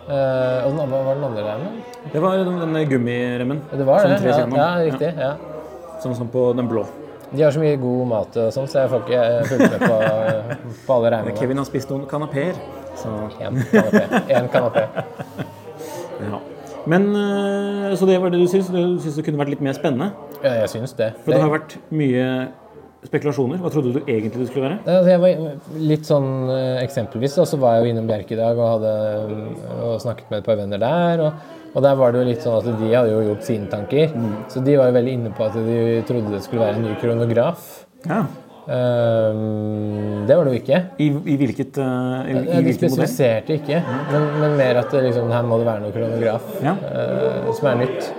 Eh, 0.08 0.64
og 0.64 0.70
den 0.72 0.80
andre, 0.80 1.04
var 1.04 1.14
den 1.14 1.24
andre 1.24 1.42
reimen? 1.42 1.82
Det 2.12 2.20
var 2.22 2.36
den, 2.38 2.88
gummiremmen. 2.88 3.60
Det 3.72 3.84
var 3.84 3.98
det. 4.08 4.22
Ja, 4.24 4.46
ja, 4.56 4.90
riktig. 4.90 5.14
Ja. 5.18 5.32
Sånn 6.02 6.14
som 6.18 6.28
på 6.32 6.50
den 6.56 6.68
blå. 6.70 6.84
De 7.28 7.42
har 7.44 7.52
så 7.52 7.60
mye 7.60 7.76
god 7.76 8.04
mat 8.08 8.36
og 8.40 8.52
sånn, 8.54 8.68
så 8.70 8.84
jeg 8.84 8.90
får 8.92 9.02
ikke 9.04 9.24
fulgt 9.50 9.72
med 9.74 9.82
på, 9.82 9.96
på 10.86 10.94
alle 10.94 11.10
regningene. 11.12 11.40
Kevin 11.40 11.60
har 11.60 11.66
spist 11.68 11.90
noen 11.92 12.06
kanapeer. 12.08 12.56
Én 12.98 13.58
En 13.58 13.66
kanapé. 13.68 14.04
En 14.38 14.48
kanapé. 14.48 14.86
ja. 16.24 16.40
Men 16.88 17.04
eh, 17.16 17.94
Så 18.00 18.06
det 18.08 18.16
var 18.22 18.32
det 18.32 18.40
du 18.40 18.46
syns? 18.48 18.70
Du 18.72 18.96
syns 19.02 19.18
det 19.18 19.24
kunne 19.26 19.40
vært 19.42 19.52
litt 19.52 19.64
mer 19.64 19.76
spennende? 19.76 20.12
Ja, 20.40 20.54
jeg 20.62 20.70
syns 20.72 20.94
det. 20.96 21.12
For 21.24 21.34
det 21.34 21.42
har 21.42 21.52
vært 21.52 21.76
mye 21.92 22.24
spekulasjoner. 23.06 23.60
Hva 23.62 23.70
trodde 23.70 23.92
du 23.94 24.00
egentlig 24.06 24.42
det 24.42 24.48
skulle 24.48 24.66
være? 24.70 24.78
Altså, 24.82 25.12
jeg 25.12 25.20
var 25.22 25.76
litt 25.92 26.08
sånn 26.08 26.30
eh, 26.50 26.80
Eksempelvis 26.82 27.36
Og 27.38 27.46
så 27.46 27.60
var 27.62 27.76
jeg 27.76 27.84
jo 27.84 27.92
innom 27.92 28.08
Bjerke 28.10 28.34
i 28.34 28.40
dag 28.40 28.58
og, 28.58 28.72
hadde, 28.74 28.90
og 29.86 29.94
snakket 30.02 30.32
med 30.32 30.42
et 30.42 30.48
par 30.48 30.58
venner 30.58 30.82
der. 30.82 31.22
Og, 31.28 31.54
og 31.76 31.84
der 31.86 31.94
var 32.00 32.12
det 32.12 32.24
jo 32.24 32.28
litt 32.32 32.42
sånn 32.42 32.58
at 32.58 32.82
de 32.82 32.90
hadde 32.90 33.14
jo 33.14 33.22
gjort 33.28 33.46
sine 33.46 33.70
tanker. 33.70 34.12
Så 34.50 34.64
de 34.66 34.76
var 34.80 34.90
jo 34.90 34.98
veldig 34.98 35.16
inne 35.20 35.32
på 35.36 35.46
at 35.46 35.56
de 35.56 36.02
trodde 36.08 36.34
det 36.34 36.42
skulle 36.46 36.64
være 36.66 36.80
en 36.80 36.86
ny 36.88 36.98
kronograf. 36.98 37.70
Ja. 38.08 38.24
Um, 38.68 40.26
det 40.28 40.36
var 40.36 40.44
det 40.44 40.52
jo 40.52 40.60
ikke. 40.60 40.78
I, 41.00 41.06
i 41.32 41.36
hvilket, 41.40 41.78
uh, 41.80 42.26
i, 42.28 42.34
Ja, 42.50 42.58
de 42.60 42.74
spesifiserte 42.76 43.54
ikke, 43.56 43.78
men, 44.12 44.26
men 44.42 44.56
mer 44.60 44.82
at 44.82 44.92
det 44.92 45.06
liksom, 45.06 45.30
her 45.32 45.46
må 45.48 45.56
det 45.62 45.68
være 45.70 45.86
noe 45.86 45.94
kronograf 45.94 46.50
Ja. 46.60 46.74
uh, 46.76 47.48
som 47.56 47.70
er 47.70 47.78
nytt. 47.86 48.10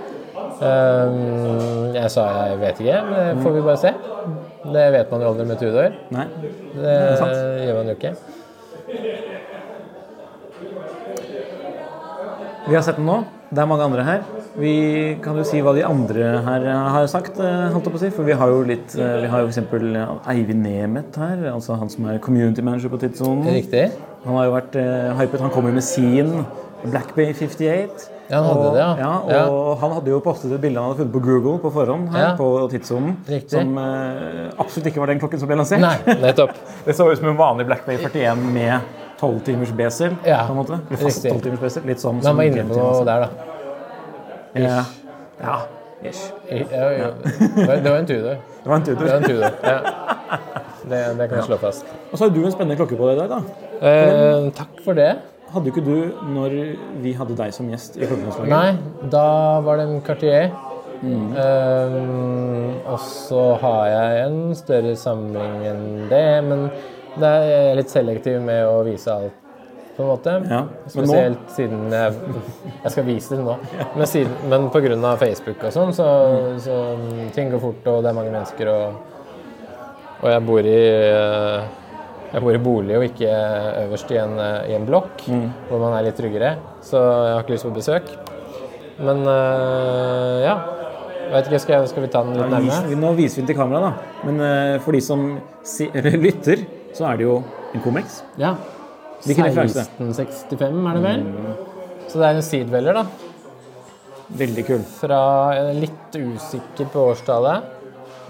Um, 0.60 1.94
jeg 1.94 2.10
sa 2.12 2.24
jeg 2.50 2.58
vet 2.64 2.82
ikke, 2.82 2.98
men 3.06 3.20
det 3.20 3.44
får 3.44 3.54
vi 3.54 3.62
bare 3.68 3.80
se. 3.84 3.94
Det 4.60 4.86
vet 4.92 5.12
man 5.12 5.22
jo 5.24 5.32
aldri 5.32 5.46
med 5.48 5.60
Tudor. 5.60 5.94
Nei. 6.12 6.26
Det 6.74 6.96
sant. 7.20 7.36
gjør 7.64 7.78
man 7.78 7.88
jo 7.88 7.96
ikke. 7.96 8.14
Vi 12.68 12.76
har 12.76 12.84
sett 12.84 13.00
den 13.00 13.08
nå. 13.08 13.22
Det 13.50 13.58
er 13.58 13.66
mange 13.66 13.86
andre 13.88 14.04
her. 14.06 14.20
Vi 14.60 14.74
kan 15.24 15.38
jo 15.38 15.44
si 15.46 15.62
hva 15.64 15.72
de 15.74 15.82
andre 15.86 16.36
her 16.44 16.66
har 16.94 17.06
sagt, 17.10 17.40
eh, 17.40 17.70
holdt 17.72 17.88
jeg 17.88 17.94
på 17.94 17.98
å 17.98 18.02
si. 18.04 18.10
For 18.14 18.28
vi 18.28 18.36
har 18.36 18.52
jo 18.52 18.60
litt 18.68 18.94
eh, 18.98 19.16
Vi 19.24 19.30
har 19.32 19.42
jo 19.42 19.48
f.eks. 19.48 19.58
Eivind 20.30 20.62
Nemeth 20.66 21.18
her, 21.18 21.42
altså 21.54 21.78
han 21.80 21.90
som 21.90 22.06
er 22.12 22.20
community 22.22 22.62
manager 22.62 22.92
på 22.92 23.00
Tidssonen. 23.02 23.48
Riktig. 23.56 23.88
Han 24.26 24.36
har 24.36 24.50
jo 24.50 24.54
vært 24.58 24.76
uh, 24.76 25.16
hypet. 25.18 25.40
Han 25.40 25.50
kommer 25.54 25.72
med 25.72 25.86
sin 25.86 26.44
Black 26.84 27.14
Bay 27.16 27.32
58. 27.32 28.19
Ja, 28.30 28.36
han 28.38 28.46
hadde 28.46 28.66
og, 28.68 28.74
det, 28.76 28.80
ja. 29.02 29.10
ja. 29.34 29.40
Og 29.50 29.78
han 29.80 29.92
hadde 29.96 30.10
jo 30.12 30.20
postet 30.22 30.52
et 30.54 30.60
bilde 30.62 30.78
han 30.78 30.92
hadde 30.92 31.00
funnet 31.02 31.14
på 31.16 31.22
Google 31.24 31.58
på 31.64 31.72
forhånd 31.74 32.08
her 32.14 32.22
Ja. 32.22 32.30
på 32.38 32.46
Tidssonen. 32.70 33.16
Riktig. 33.26 33.50
Som 33.56 33.72
eh, 33.82 34.50
absolutt 34.62 34.86
ikke 34.92 35.02
var 35.02 35.10
den 35.10 35.18
klokken 35.22 35.40
som 35.42 35.50
ble 35.50 35.56
lansert. 35.58 35.82
Nei, 35.82 36.16
nettopp. 36.22 36.54
Det 36.86 36.94
så 36.96 37.08
ut 37.10 37.18
som 37.18 37.28
en 37.32 37.36
vanlig 37.40 37.66
Black 37.66 37.82
Bay 37.88 37.98
41 37.98 38.44
med 38.54 38.80
12 39.20 39.40
timers 39.50 39.72
besel. 39.76 40.14
Ja, 40.24 40.44
på 40.46 40.54
en 40.54 40.60
måte. 40.62 40.78
Fast 41.02 41.26
12 41.26 41.40
timers 41.48 41.60
besel. 41.66 41.82
Litt 41.90 42.00
sånn 42.00 42.20
Men 42.22 42.30
han 42.30 42.38
var 42.38 42.48
inne 42.52 42.64
på 42.70 42.78
noe 42.78 43.02
der, 43.04 43.26
da. 43.26 43.28
Ja. 44.54 44.78
ja. 45.42 45.58
Ish. 46.06 46.22
Ja, 46.48 46.86
ja. 46.96 47.10
Det 47.20 47.90
var- 47.90 47.98
en 47.98 48.06
Tudor. 48.06 48.38
Det 48.62 48.68
var 48.70 48.76
en 48.76 48.82
Det 48.86 48.94
Tudor. 48.94 49.06
var 49.06 49.16
en 49.16 49.22
Tudor. 49.22 49.50
Ja. 49.62 49.80
Det, 50.90 50.98
det 51.18 51.26
kan 51.28 51.36
vi 51.36 51.42
slå 51.44 51.56
fast. 51.60 51.84
Og 52.10 52.16
så 52.18 52.24
har 52.24 52.30
du 52.34 52.40
en 52.40 52.52
spennende 52.54 52.74
klokke 52.80 52.96
på 52.96 53.06
deg 53.10 53.18
i 53.18 53.20
dag, 53.20 53.28
da. 53.34 53.40
Eh, 53.86 54.46
takk 54.56 54.80
for 54.82 54.96
det. 54.96 55.10
Hadde 55.50 55.70
ikke 55.72 55.82
du 55.82 55.96
når 56.30 56.52
vi 57.02 57.12
hadde 57.18 57.34
deg 57.38 57.52
som 57.56 57.66
gjest 57.72 57.96
i 57.98 58.06
Klokkelandslaget? 58.06 58.50
Nei, 58.52 59.08
da 59.10 59.24
var 59.66 59.80
det 59.80 59.86
en 59.88 60.00
Cartier. 60.06 60.50
Ehm, 61.00 62.74
og 62.86 62.98
så 63.02 63.42
har 63.62 63.84
jeg 63.88 64.24
en 64.26 64.40
større 64.58 64.94
samling 65.00 65.62
enn 65.70 65.84
det, 66.10 66.24
men 66.46 66.66
det 67.20 67.30
er 67.30 67.78
litt 67.78 67.90
selektiv 67.92 68.40
med 68.44 68.62
å 68.68 68.82
vise 68.86 69.10
alt, 69.14 69.36
på 69.96 70.04
en 70.04 70.10
måte. 70.12 70.34
Ja, 70.50 70.60
men 70.68 70.70
nå- 70.70 70.90
Spesielt 70.92 71.50
siden 71.56 71.90
jeg, 71.90 72.14
jeg 72.84 72.92
skal 72.94 73.04
vise 73.08 73.36
det 73.36 73.44
nå. 73.48 73.56
Men, 73.96 74.06
siden, 74.06 74.36
men 74.52 74.68
pga. 74.70 75.16
Facebook 75.24 75.64
og 75.66 75.72
sånn, 75.74 75.92
så, 75.96 76.06
så 76.62 76.78
ting 77.34 77.50
går 77.50 77.60
fort, 77.64 77.86
og 77.90 78.02
det 78.04 78.12
er 78.12 78.18
mange 78.20 78.30
mennesker, 78.36 78.70
og, 78.70 78.94
og 80.22 80.30
jeg 80.30 80.46
bor 80.46 80.60
i 80.68 80.78
eh, 81.10 81.60
jeg 82.30 82.42
bor 82.44 82.54
i 82.54 82.62
bolig 82.62 82.96
og 82.98 83.04
ikke 83.08 83.30
øverst 83.84 84.10
i 84.14 84.18
en, 84.22 84.36
eh, 84.38 84.70
i 84.70 84.74
en 84.76 84.86
blokk, 84.86 85.24
hvor 85.68 85.80
man 85.82 85.96
er 85.96 86.06
litt 86.06 86.18
tryggere. 86.18 86.52
Så 86.86 86.98
jeg 87.00 87.32
har 87.34 87.42
ikke 87.42 87.56
lyst 87.56 87.66
på 87.66 87.74
besøk. 87.74 88.12
Men 89.00 89.24
øh, 89.26 90.42
ja. 90.44 90.58
Ikke, 91.30 91.60
skal, 91.62 91.86
skal 91.86 92.04
vi 92.04 92.10
ta 92.10 92.22
den 92.26 92.34
litt 92.34 92.50
nærmere? 92.50 92.98
Nå 92.98 93.12
viser 93.18 93.40
vi 93.40 93.44
den 93.44 93.50
til 93.52 93.58
kamera, 93.58 93.90
da. 93.90 94.20
Men 94.26 94.42
eh, 94.46 94.76
for 94.82 94.94
de 94.94 95.00
som 95.04 95.24
si, 95.66 95.88
eller 95.96 96.18
lytter, 96.18 96.62
så 96.94 97.08
er 97.10 97.20
det 97.20 97.26
jo 97.26 97.40
en 97.74 97.82
Comex. 97.84 98.20
Ja. 98.38 98.54
1665 99.20 100.62
er 100.62 100.96
det 100.96 101.02
vel? 101.04 101.26
Så 102.08 102.18
det 102.18 102.28
er 102.28 102.38
en 102.38 102.46
Seedweller, 102.46 103.02
da. 103.02 103.04
Veldig 104.40 104.64
kul. 104.66 104.82
Fra 105.00 105.20
er 105.56 105.74
litt 105.78 106.16
usikker 106.16 106.88
på 106.90 107.10
årstallet. 107.12 107.76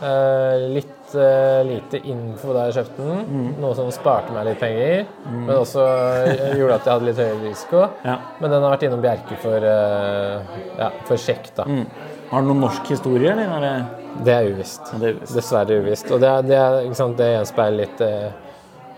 Uh, 0.00 0.72
litt 0.72 0.99
eh, 1.18 1.60
lite 1.66 2.00
info 2.10 2.54
da 2.54 2.66
jeg 2.68 2.76
kjøpte 2.80 3.06
den, 3.06 3.48
noe 3.62 3.72
som 3.78 3.90
sparte 3.94 4.34
meg 4.34 4.48
litt 4.50 4.60
penger. 4.62 5.06
Men 5.30 5.54
også 5.56 5.86
eh, 5.86 6.44
gjorde 6.58 6.76
at 6.78 6.86
jeg 6.86 6.94
hadde 6.94 7.08
litt 7.08 7.22
høyere 7.22 7.40
risiko. 7.44 7.86
Ja. 8.06 8.18
Men 8.40 8.54
den 8.54 8.66
har 8.66 8.74
vært 8.76 8.86
innom 8.88 9.02
Bjerke 9.04 9.38
for, 9.42 9.64
uh, 9.64 10.60
ja, 10.78 10.92
for 11.08 11.20
sjekk, 11.20 11.50
da. 11.56 11.66
Har 12.30 12.44
den 12.44 12.52
noen 12.52 12.62
norsk 12.66 12.92
historie, 12.94 13.32
eller? 13.32 13.50
Er 13.58 13.66
det... 13.66 14.00
Det 14.26 14.34
er 14.34 14.52
uvisst. 14.52 14.92
det 15.00 15.14
uvisst. 15.16 15.34
Dessverre 15.36 15.80
uvisst. 15.82 16.10
Og 16.14 16.22
det, 16.22 16.30
det, 16.50 16.60
det 17.18 17.28
gjenspeiler 17.34 17.78
litt 17.78 18.02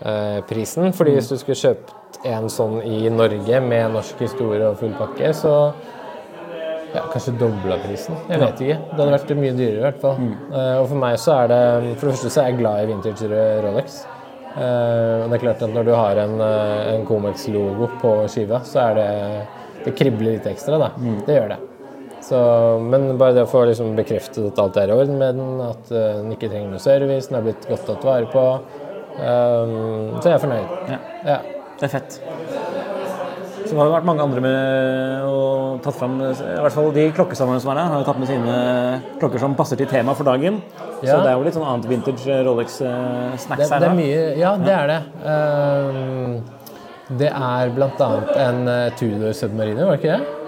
eh, 0.03 0.39
prisen. 0.49 0.93
Fordi 0.93 1.15
hvis 1.17 1.29
du 1.31 1.37
skulle 1.39 1.59
kjøpt 1.59 2.21
en 2.29 2.49
sånn 2.51 2.79
i 2.85 3.09
Norge 3.13 3.59
med 3.63 3.93
norsk 3.97 4.21
historie 4.23 4.67
og 4.67 4.79
full 4.81 4.93
pakke, 4.99 5.33
så 5.37 5.73
ja, 6.93 7.03
kanskje 7.11 7.35
dobla 7.41 7.77
prisen. 7.83 8.17
Jeg 8.29 8.41
vet 8.41 8.63
ikke. 8.65 8.79
Det 8.89 8.99
hadde 8.99 9.15
vært 9.15 9.33
mye 9.39 9.55
dyrere 9.57 9.79
i 9.79 9.85
hvert 9.87 10.01
fall. 10.03 10.29
Eh, 10.29 10.75
og 10.79 10.87
for 10.91 11.01
meg 11.03 11.19
så 11.21 11.35
er 11.41 11.51
det 11.51 11.61
For 11.97 12.07
det 12.07 12.15
første 12.15 12.33
så 12.33 12.43
er 12.43 12.51
jeg 12.51 12.59
glad 12.61 12.83
i 12.83 12.89
vintage 12.91 13.43
Rolex. 13.65 14.03
Uh, 14.53 15.23
og 15.23 15.31
det 15.31 15.37
er 15.39 15.41
klart 15.41 15.61
at 15.65 15.71
når 15.73 15.87
du 15.87 15.95
har 15.97 16.19
en, 16.21 16.33
eh, 16.45 16.89
en 16.91 17.05
Comex-logo 17.09 17.87
på 17.97 18.11
skiva, 18.29 18.59
så 18.69 18.83
er 18.83 18.99
det 18.99 19.07
Det 19.83 19.95
kribler 19.97 20.35
litt 20.35 20.45
ekstra, 20.47 20.77
da. 20.79 20.91
Det 21.25 21.33
gjør 21.35 21.49
det. 21.55 21.57
Så, 22.23 22.37
men 22.79 23.17
bare 23.19 23.33
det 23.35 23.41
å 23.43 23.49
få 23.51 23.65
liksom 23.67 23.97
bekreftet 23.97 24.45
at 24.47 24.61
alt 24.61 24.77
er 24.79 24.93
i 24.93 24.95
orden 24.95 25.17
med 25.19 25.35
den, 25.35 25.57
at 25.65 25.89
den 25.91 26.29
ikke 26.31 26.47
trenger 26.47 26.69
noe 26.71 26.79
service, 26.79 27.27
den 27.27 27.41
er 27.41 27.43
blitt 27.49 27.67
godt 27.67 27.83
tatt 27.89 28.05
vare 28.07 28.29
på, 28.31 28.45
Um, 29.13 30.21
så 30.21 30.31
jeg 30.31 30.33
er 30.33 30.41
fornøyd. 30.41 30.71
Ja. 30.89 30.97
Ja. 31.27 31.37
Det 31.77 31.85
er 31.85 31.91
fett. 31.99 32.15
Så 33.63 33.71
det 33.71 33.79
har 33.79 33.91
vært 33.93 34.07
mange 34.07 34.23
andre 34.25 34.41
med 34.43 35.27
og 35.27 35.79
tatt 35.83 35.95
fram 35.97 36.17
I 36.21 36.31
hvert 36.33 36.75
fall 36.75 36.89
de 36.95 37.05
klokkesamlerne 37.15 37.63
som 37.63 37.71
er 37.73 37.79
her, 37.79 37.91
har 37.93 38.01
jo 38.03 38.07
tatt 38.09 38.19
med 38.21 38.29
sine 38.29 38.57
klokker 39.21 39.41
som 39.41 39.55
passer 39.57 39.79
til 39.79 39.89
temaet 39.89 40.19
for 40.19 40.27
dagen. 40.27 40.59
Så 40.99 41.15
det 41.23 41.31
er 41.31 41.37
jo 41.37 41.45
litt 41.47 41.57
sånn 41.57 41.67
annet 41.67 41.89
vintage 41.89 42.37
Rolex-snacks 42.47 43.71
her. 43.71 43.83
det 43.83 43.89
er 43.89 43.97
mye 43.97 44.21
Ja, 44.39 44.53
det 44.59 44.75
er 44.77 44.93
det. 44.93 45.01
Um, 45.23 46.37
det 47.19 47.29
er 47.29 47.73
annet 47.73 48.31
en 48.45 48.63
uh, 48.69 48.87
Tudor 48.99 49.35
Submariner, 49.37 49.85
var 49.87 49.97
det 49.97 50.03
ikke 50.03 50.17
det? 50.17 50.39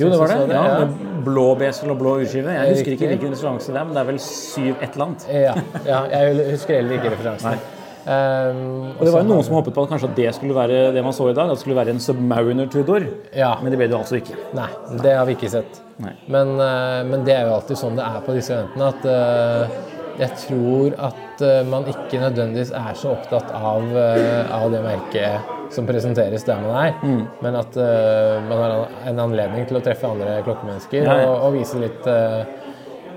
Jo, 0.00 0.08
det 0.10 0.18
var 0.18 0.32
det. 0.32 0.40
det. 0.48 0.54
Ja, 0.54 0.64
ja. 0.66 0.84
med 0.84 1.22
blå 1.24 1.46
besel 1.60 1.92
og 1.92 1.98
blå 2.00 2.16
urskive. 2.22 2.52
Jeg 2.52 2.74
husker 2.74 2.96
ikke 2.96 3.12
hvilken 3.14 3.32
referanse 3.36 3.72
det 3.72 3.80
er, 3.80 3.86
men 3.88 3.96
det 3.96 4.02
er 4.02 4.10
vel 4.10 4.20
syv 4.22 4.74
et 4.74 4.90
eller 4.92 5.06
annet. 5.06 5.26
Ja, 5.30 5.54
ja, 5.86 6.02
jeg 6.12 6.50
husker 6.54 6.78
heller 6.80 6.98
ikke 6.98 7.14
referansen. 7.14 7.64
Um, 8.04 8.90
Og 8.98 9.06
det 9.06 9.12
var 9.14 9.22
jo 9.22 9.28
noen 9.30 9.44
som 9.46 9.54
håpet 9.56 9.72
på 9.72 9.84
at 9.86 9.92
kanskje 9.94 10.10
at 10.10 10.18
det 10.18 10.34
skulle 10.36 10.56
være 10.56 10.90
det 10.92 11.02
man 11.06 11.14
så 11.16 11.30
i 11.30 11.36
dag, 11.36 11.48
at 11.48 11.56
det 11.56 11.62
skulle 11.62 11.78
være 11.78 11.94
en 11.94 12.02
Submariner 12.04 12.68
Tudor. 12.72 13.06
Ja. 13.32 13.54
Men 13.62 13.72
det 13.72 13.80
ble 13.80 13.88
det 13.88 13.96
altså 13.96 14.18
ikke. 14.20 14.36
Nei, 14.58 14.68
det 15.00 15.14
har 15.16 15.24
vi 15.28 15.36
ikke 15.38 15.50
sett. 15.54 15.80
Nei. 16.04 16.12
Men, 16.28 16.54
eh, 16.60 17.00
men 17.08 17.24
det 17.24 17.36
er 17.38 17.48
jo 17.48 17.56
alltid 17.56 17.80
sånn 17.80 17.96
det 17.96 18.04
er 18.04 18.20
på 18.26 18.36
disse 18.36 18.52
eventene. 18.58 18.92
At 18.92 19.08
uh, 19.08 19.90
jeg 20.20 20.36
tror 20.44 20.94
at 21.08 21.42
eh, 21.42 21.62
man 21.66 21.88
ikke 21.90 22.20
nødvendigvis 22.22 22.70
er 22.78 22.92
så 22.98 23.14
opptatt 23.16 23.48
av, 23.56 23.82
uh, 23.90 24.52
av 24.54 24.68
det 24.70 24.82
merket 24.84 25.72
som 25.74 25.88
presenteres 25.88 26.44
der 26.46 26.60
man 26.62 26.76
er, 26.78 26.92
Mm. 27.02 27.24
men 27.42 27.56
at 27.58 27.74
uh, 27.80 28.36
man 28.46 28.60
har 28.60 28.74
en 29.10 29.18
anledning 29.24 29.64
til 29.66 29.80
å 29.80 29.82
treffe 29.82 30.06
andre 30.06 30.36
klokkemennesker 30.46 31.02
Ja, 31.02 31.16
ja. 31.24 31.32
Og, 31.32 31.48
og 31.48 31.56
vise 31.56 31.80
litt 31.82 32.06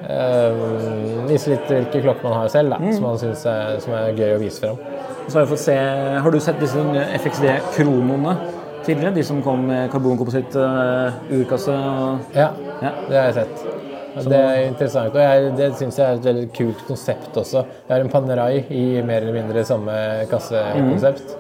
eh, 0.04 0.18
eh, 0.18 1.26
Vise 1.28 1.50
litt 1.52 1.68
hvilke 1.72 2.02
klokker 2.06 2.24
man 2.30 2.34
har 2.42 2.48
selv, 2.54 2.70
da, 2.72 2.78
Mm. 2.80 2.94
som 2.94 3.04
man 3.04 3.18
syns 3.18 3.46
er, 3.46 3.80
som 3.84 3.94
er 3.94 4.14
gøy 4.14 4.36
å 4.36 4.40
vise 4.40 4.60
fram. 4.62 4.78
Så 5.28 5.40
har, 5.42 5.56
se, 5.58 5.76
har 6.24 6.32
du 6.32 6.40
sett 6.40 6.60
disse 6.60 6.78
FXD-kronoene 7.22 8.38
tidligere? 8.86 9.14
De 9.14 9.24
som 9.24 9.42
kom 9.44 9.66
med 9.68 9.90
karbonkompositt 9.92 10.56
uh, 10.56 11.12
urkasse? 11.32 11.70
og- 11.74 12.20
Ja, 12.36 12.50
Ja. 12.82 12.92
det 13.10 13.16
har 13.18 13.26
jeg 13.32 13.34
sett. 13.34 13.66
Det 14.18 14.34
er 14.34 14.64
interessant, 14.68 15.14
og 15.14 15.20
jeg, 15.22 15.52
det 15.58 15.74
syns 15.78 15.98
jeg 15.98 16.08
er 16.08 16.14
et 16.16 16.24
veldig 16.26 16.48
kult 16.54 16.80
konsept 16.88 17.36
også. 17.38 17.66
Jeg 17.88 17.92
har 17.92 18.00
en 18.00 18.10
Panerai 18.10 18.66
i 18.72 19.02
mer 19.06 19.22
eller 19.22 19.34
mindre 19.34 19.64
samme 19.64 20.26
kassekonsept. 20.32 21.36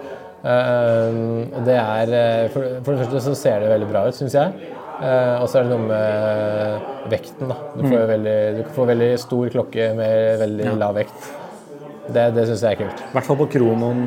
Eh, 0.45 1.17
og 1.57 1.63
det 1.65 1.73
er 1.75 2.11
eh, 2.13 2.47
for, 2.53 2.61
for 2.85 2.91
det 2.93 3.07
første 3.07 3.21
så 3.25 3.33
ser 3.35 3.59
det 3.63 3.69
veldig 3.71 3.87
bra 3.89 4.03
ut, 4.07 4.13
syns 4.13 4.35
jeg. 4.37 4.53
Eh, 4.97 5.35
og 5.41 5.45
så 5.49 5.59
er 5.59 5.67
det 5.67 5.73
noe 5.75 5.87
med 5.87 7.11
vekten. 7.11 7.51
da. 7.51 7.57
Du 7.75 7.83
får, 7.85 7.97
jo 7.99 8.07
veldig, 8.13 8.37
du 8.57 8.61
får 8.77 8.89
veldig 8.93 9.09
stor 9.21 9.51
klokke 9.53 9.91
med 9.97 10.39
veldig 10.41 10.73
lav 10.81 10.97
vekt. 10.97 11.27
Det, 12.07 12.23
det 12.37 12.45
syns 12.47 12.63
jeg 12.63 12.77
er 12.77 12.81
kult. 12.85 13.03
I 13.03 13.13
hvert 13.17 13.27
fall 13.27 13.39
på 13.41 13.49
kronoen. 13.57 14.05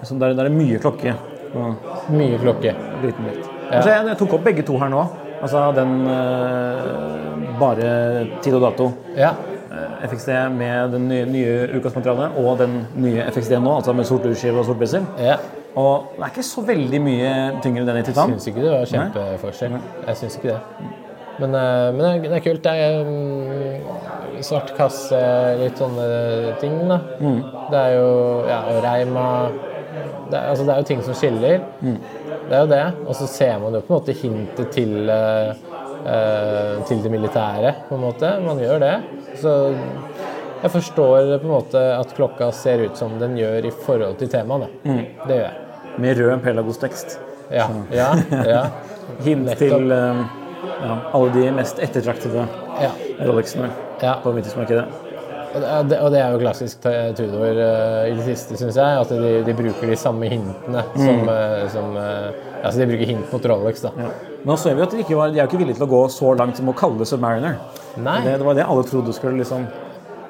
Liksom 0.00 0.18
der, 0.20 0.34
der 0.34 0.48
er 0.48 0.50
det 0.50 0.58
mye 0.58 0.80
klokke. 0.82 1.14
Ja. 1.54 1.70
Mye 2.10 2.40
klokke. 2.42 2.74
liten 3.04 3.30
vekt. 3.30 3.46
Så 3.70 3.86
jeg, 3.86 4.06
jeg 4.10 4.18
tok 4.18 4.34
opp 4.38 4.44
begge 4.48 4.66
to 4.66 4.76
her 4.82 4.90
nå. 4.92 5.04
Altså 5.40 5.62
den 5.76 5.94
eh, 6.10 7.46
bare 7.60 7.92
tid 8.44 8.58
og 8.58 8.66
dato. 8.66 8.90
Ja. 9.16 9.32
FXD 10.04 10.30
med 10.56 10.92
den 10.96 11.06
nye, 11.08 11.24
nye 11.30 11.54
utkastmaterialet 11.78 12.36
og 12.40 12.58
den 12.60 12.80
nye 13.00 13.24
FXD 13.30 13.54
nå, 13.60 13.76
altså 13.78 13.94
med 13.96 14.08
sort 14.08 14.26
urskive 14.26 14.60
og 14.60 14.66
sort 14.68 14.80
bissel. 14.82 15.06
ja. 15.20 15.38
Og 15.76 16.10
det 16.16 16.24
er 16.24 16.32
ikke 16.32 16.42
så 16.42 16.64
veldig 16.66 17.00
mye 17.04 17.32
tyngre 17.62 17.84
enn 17.84 17.86
den 17.92 18.00
i 18.00 18.02
titan. 18.02 18.30
Jeg 18.34 18.40
syns 18.40 18.50
ikke 18.50 18.64
det 18.64 18.72
var 18.74 18.90
kjempeforskjell. 18.90 19.78
Jeg 20.06 20.16
syns 20.16 20.36
ikke 20.40 20.48
det. 20.54 20.60
Men, 21.40 21.54
eh, 21.54 21.92
men 21.94 22.22
det 22.22 22.32
er- 22.32 22.40
kult. 22.44 22.62
Det 22.62 22.72
er 22.72 23.04
mm, 23.04 24.42
svart 24.42 24.74
kasse, 24.76 25.20
litt 25.62 25.78
sånne 25.78 26.58
ting, 26.60 26.88
da. 26.88 26.98
Det 27.70 27.78
er 27.78 27.92
jo 27.96 28.44
Ja, 28.48 28.60
og 28.70 28.82
Reima 28.84 29.50
det 30.30 30.38
er, 30.38 30.50
altså, 30.50 30.64
det 30.64 30.72
er 30.72 30.76
jo 30.78 30.82
ting 30.86 31.02
som 31.02 31.14
skiller. 31.14 31.60
Det 31.80 32.52
er 32.56 32.60
jo 32.60 32.66
det. 32.70 32.84
Og 33.06 33.14
så 33.14 33.26
ser 33.26 33.58
man 33.58 33.74
jo 33.74 33.80
på 33.80 33.94
en 33.94 34.00
måte 34.00 34.14
hintet 34.14 34.70
til 34.74 35.10
eh, 35.10 35.54
eh, 36.06 36.84
til 36.86 37.02
det 37.02 37.10
militære, 37.10 37.74
på 37.88 37.94
en 37.94 38.04
måte. 38.04 38.30
Man 38.46 38.58
gjør 38.62 38.78
det. 38.78 38.94
Så 39.42 39.74
jeg 40.62 40.70
forstår 40.74 41.30
på 41.40 41.46
en 41.48 41.52
måte 41.54 41.82
at 41.96 42.14
klokka 42.16 42.50
ser 42.52 42.84
ut 42.86 42.96
som 42.98 43.18
den 43.20 43.36
gjør 43.38 43.66
i 43.68 43.72
forhold 43.84 44.18
til 44.20 44.28
temaet. 44.32 44.70
Mm. 44.84 45.02
Det 45.26 45.36
gjør 45.36 45.44
jeg. 45.46 45.66
Med 46.00 46.18
rød 46.20 46.42
Pelagos-tekst. 46.44 47.18
Ja, 47.50 47.66
ja, 47.92 48.10
ja. 48.46 48.64
Hint 49.26 49.42
Nettopp. 49.48 49.58
til 49.58 49.90
um, 49.92 50.20
ja, 50.84 50.96
alle 51.16 51.30
de 51.34 51.48
mest 51.56 51.80
ettertraktede 51.82 52.44
ja. 52.80 52.90
Rolexene 53.26 53.70
Ja. 54.00 54.14
på 54.22 54.30
vintersmarkedet. 54.32 54.84
Og 55.50 55.88
det- 55.90 55.98
og 55.98 56.12
det, 56.12 56.20
er 56.22 56.30
jo 56.30 56.38
klassisk 56.38 56.84
Tudor 57.18 57.58
uh, 57.58 58.06
i 58.06 58.12
det 58.14 58.22
siste, 58.28 58.56
syns 58.56 58.76
jeg. 58.78 59.00
At 59.00 59.08
de, 59.10 59.32
de 59.48 59.54
bruker 59.58 59.90
de 59.90 59.96
samme 59.98 60.28
hintene 60.30 60.84
som, 60.94 61.24
uh, 61.26 61.66
som 61.74 61.96
uh, 61.96 62.30
Altså, 62.62 62.78
de 62.82 62.86
bruker 62.92 63.08
hint 63.08 63.30
mot 63.32 63.46
Rolex, 63.48 63.80
da. 63.82 63.90
Ja. 63.98 64.08
Nå 64.46 64.54
ser 64.60 64.74
vi 64.76 64.82
at 64.84 64.92
de, 64.94 64.98
ikke 65.02 65.16
var, 65.16 65.30
de 65.32 65.40
er 65.40 65.46
jo 65.46 65.48
ikke 65.50 65.58
villige 65.64 65.78
til 65.80 65.86
å 65.88 65.90
gå 65.90 66.00
så 66.12 66.34
langt 66.36 66.58
som 66.60 66.68
å 66.68 66.74
kalle 66.76 67.00
det 67.00 67.06
Submariner. 67.08 67.56
Nei, 67.96 68.18
Det, 68.26 68.34
det 68.38 68.46
var 68.46 68.54
det 68.58 68.66
alle 68.68 68.84
trodde 68.84 69.14
skulle 69.16 69.40
liksom 69.40 69.64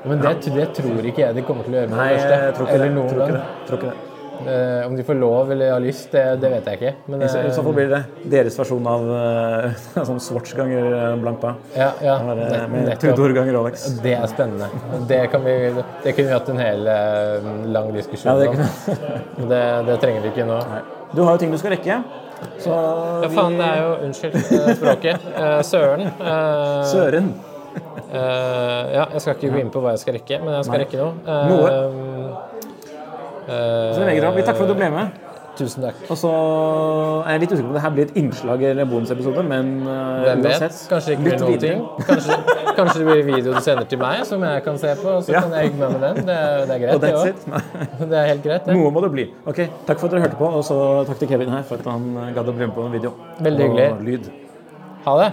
men 0.05 0.21
det, 0.23 0.37
det 0.55 0.69
tror 0.77 1.07
ikke 1.11 1.27
jeg 1.27 1.35
de 1.37 1.43
kommer 1.49 1.67
til 1.67 1.75
å 1.75 1.81
gjøre 1.83 1.91
med 1.91 1.99
Nei, 2.01 2.13
det 2.13 2.21
første. 2.23 2.39
jeg 2.45 2.55
tror 2.57 2.69
ikke 2.71 2.79
eller 2.79 2.95
noen 2.95 3.19
gang. 3.19 3.35
det. 3.35 3.43
Tror 3.69 3.79
ikke 3.83 3.91
det. 3.91 4.07
Eh, 4.41 4.87
om 4.87 4.95
de 4.97 5.03
får 5.05 5.17
lov 5.21 5.51
eller 5.53 5.73
har 5.75 5.83
lyst, 5.85 6.07
det, 6.15 6.23
det 6.41 6.49
vet 6.55 6.69
jeg 6.71 6.79
ikke. 6.79 6.93
Men, 7.13 7.25
I 7.27 7.29
så, 7.29 7.43
I 7.45 7.51
så 7.53 7.61
fall 7.61 7.75
eh, 7.75 7.77
blir 7.77 7.91
det 7.93 8.31
deres 8.33 8.55
versjon 8.57 8.87
av 8.89 9.03
uh, 9.13 9.83
sånn 10.09 10.23
Swatch 10.25 10.55
ganger 10.57 10.87
Blankpa. 11.21 11.51
Ja, 11.77 11.91
ja, 12.01 12.15
eh, 12.17 12.31
nett- 12.39 12.71
Med 12.73 12.89
nettopp. 12.89 13.19
Tudor 13.21 13.35
ganger 13.37 13.59
Rolex. 13.59 13.85
Det 14.01 14.15
er 14.17 14.25
spennende. 14.33 14.71
Det, 15.11 15.21
kan 15.35 15.45
vi, 15.45 15.59
det 16.07 16.15
kunne 16.17 16.31
vi 16.31 16.33
hatt 16.39 16.49
en 16.55 16.63
hel 16.65 16.89
uh, 16.89 17.51
lang 17.77 17.93
diskusjon 17.99 18.33
Ja, 18.33 18.39
det 18.41 18.49
om. 18.49 19.53
Det, 19.53 19.63
det 19.91 20.01
trenger 20.07 20.25
vi 20.25 20.33
ikke 20.33 20.49
nå. 20.49 20.57
Du 21.13 21.21
har 21.27 21.37
jo 21.37 21.45
ting 21.45 21.53
du 21.53 21.61
skal 21.61 21.75
rekke. 21.77 22.01
Så 22.65 22.73
Ja, 22.73 23.29
faen, 23.35 23.59
det 23.61 23.69
er 23.69 23.81
jo 23.85 23.93
Unnskyld 24.07 24.37
eh, 24.41 24.69
språket. 24.79 25.25
Eh, 25.37 25.61
søren. 25.69 26.07
Eh, 26.17 26.83
Søren. 26.89 27.33
Eh, 28.11 28.95
ja, 28.95 29.05
jeg 29.13 29.21
skal 29.21 29.35
ikke 29.37 29.51
gå 29.55 29.61
inn 29.65 29.71
på 29.71 29.81
hva 29.85 29.91
jeg 29.95 30.03
skal 30.05 30.15
rekke, 30.19 30.39
men 30.45 30.55
jeg 30.59 30.65
skal 30.65 30.79
Nei. 30.79 30.85
rekke 30.85 30.99
noe. 30.99 31.13
Eh, 31.27 31.49
Noe. 31.51 31.73
eh, 33.49 33.95
Så 33.95 33.99
det 34.01 34.07
legger 34.11 34.29
opp. 34.31 34.39
Takk 34.47 34.57
for 34.57 34.65
at 34.69 34.73
du 34.75 34.79
ble 34.79 34.91
med. 34.95 35.11
Tusen 35.61 35.83
takk. 35.83 35.97
Og 36.09 36.17
så 36.17 36.31
er 37.27 37.35
jeg 37.35 37.41
litt 37.43 37.51
usikker 37.53 37.67
på 37.67 37.73
om 37.73 37.75
det 37.77 37.83
her 37.85 37.91
blir 37.93 38.07
et 38.07 38.15
innslag 38.17 38.63
eller 38.65 38.87
bonusepisode, 38.89 39.43
men 39.45 39.67
Hvem 39.85 40.45
vet? 40.47 40.77
Kanskje 40.89 41.11
det 41.11 41.17
ikke 41.19 41.25
blir 41.27 41.41
noen 41.43 41.59
ting. 41.61 41.83
Kanskje, 42.07 42.39
kanskje 42.79 42.99
det 43.03 43.07
blir 43.11 43.25
video 43.27 43.53
du 43.53 43.61
sender 43.61 43.85
til 43.91 43.99
meg, 44.01 44.23
som 44.25 44.41
jeg 44.47 44.63
kan 44.65 44.79
se 44.81 44.95
på, 45.03 45.09
og 45.19 45.23
så 45.27 45.33
Ja. 45.35 45.41
kan 45.43 45.53
jeg 45.59 45.69
hygge 45.73 45.79
meg 45.83 45.91
med 45.93 46.01
den. 46.07 46.27
Det, 46.31 46.37
er- 46.39 46.65
det 46.67 46.75
er 46.77 46.81
greit, 46.87 47.01
det 47.01 47.13
òg. 47.15 47.35
Det 48.11 48.17
er 48.23 48.27
helt 48.31 48.43
greit, 48.47 48.65
det. 48.65 48.75
Noe 48.79 48.91
må 48.95 49.03
det 49.03 49.13
bli. 49.13 49.27
Ok, 49.47 49.61
Takk 49.87 49.99
for 49.99 50.07
at 50.07 50.13
dere 50.13 50.21
hørte 50.23 50.39
på, 50.39 50.49
og 50.49 50.65
så 50.65 51.05
takk 51.07 51.19
til 51.19 51.29
Kevin 51.29 51.51
her 51.51 51.63
for 51.63 51.75
at 51.77 51.85
han 51.85 52.33
gadd 52.35 52.49
å 52.49 52.53
bli 52.57 52.67
med 52.67 52.75
på 52.75 52.87
en 52.87 52.93
video. 52.93 53.13
Veldig 53.43 53.71
Og 53.93 54.03
lyd. 54.07 54.31
Ha 55.05 55.19
det. 55.25 55.33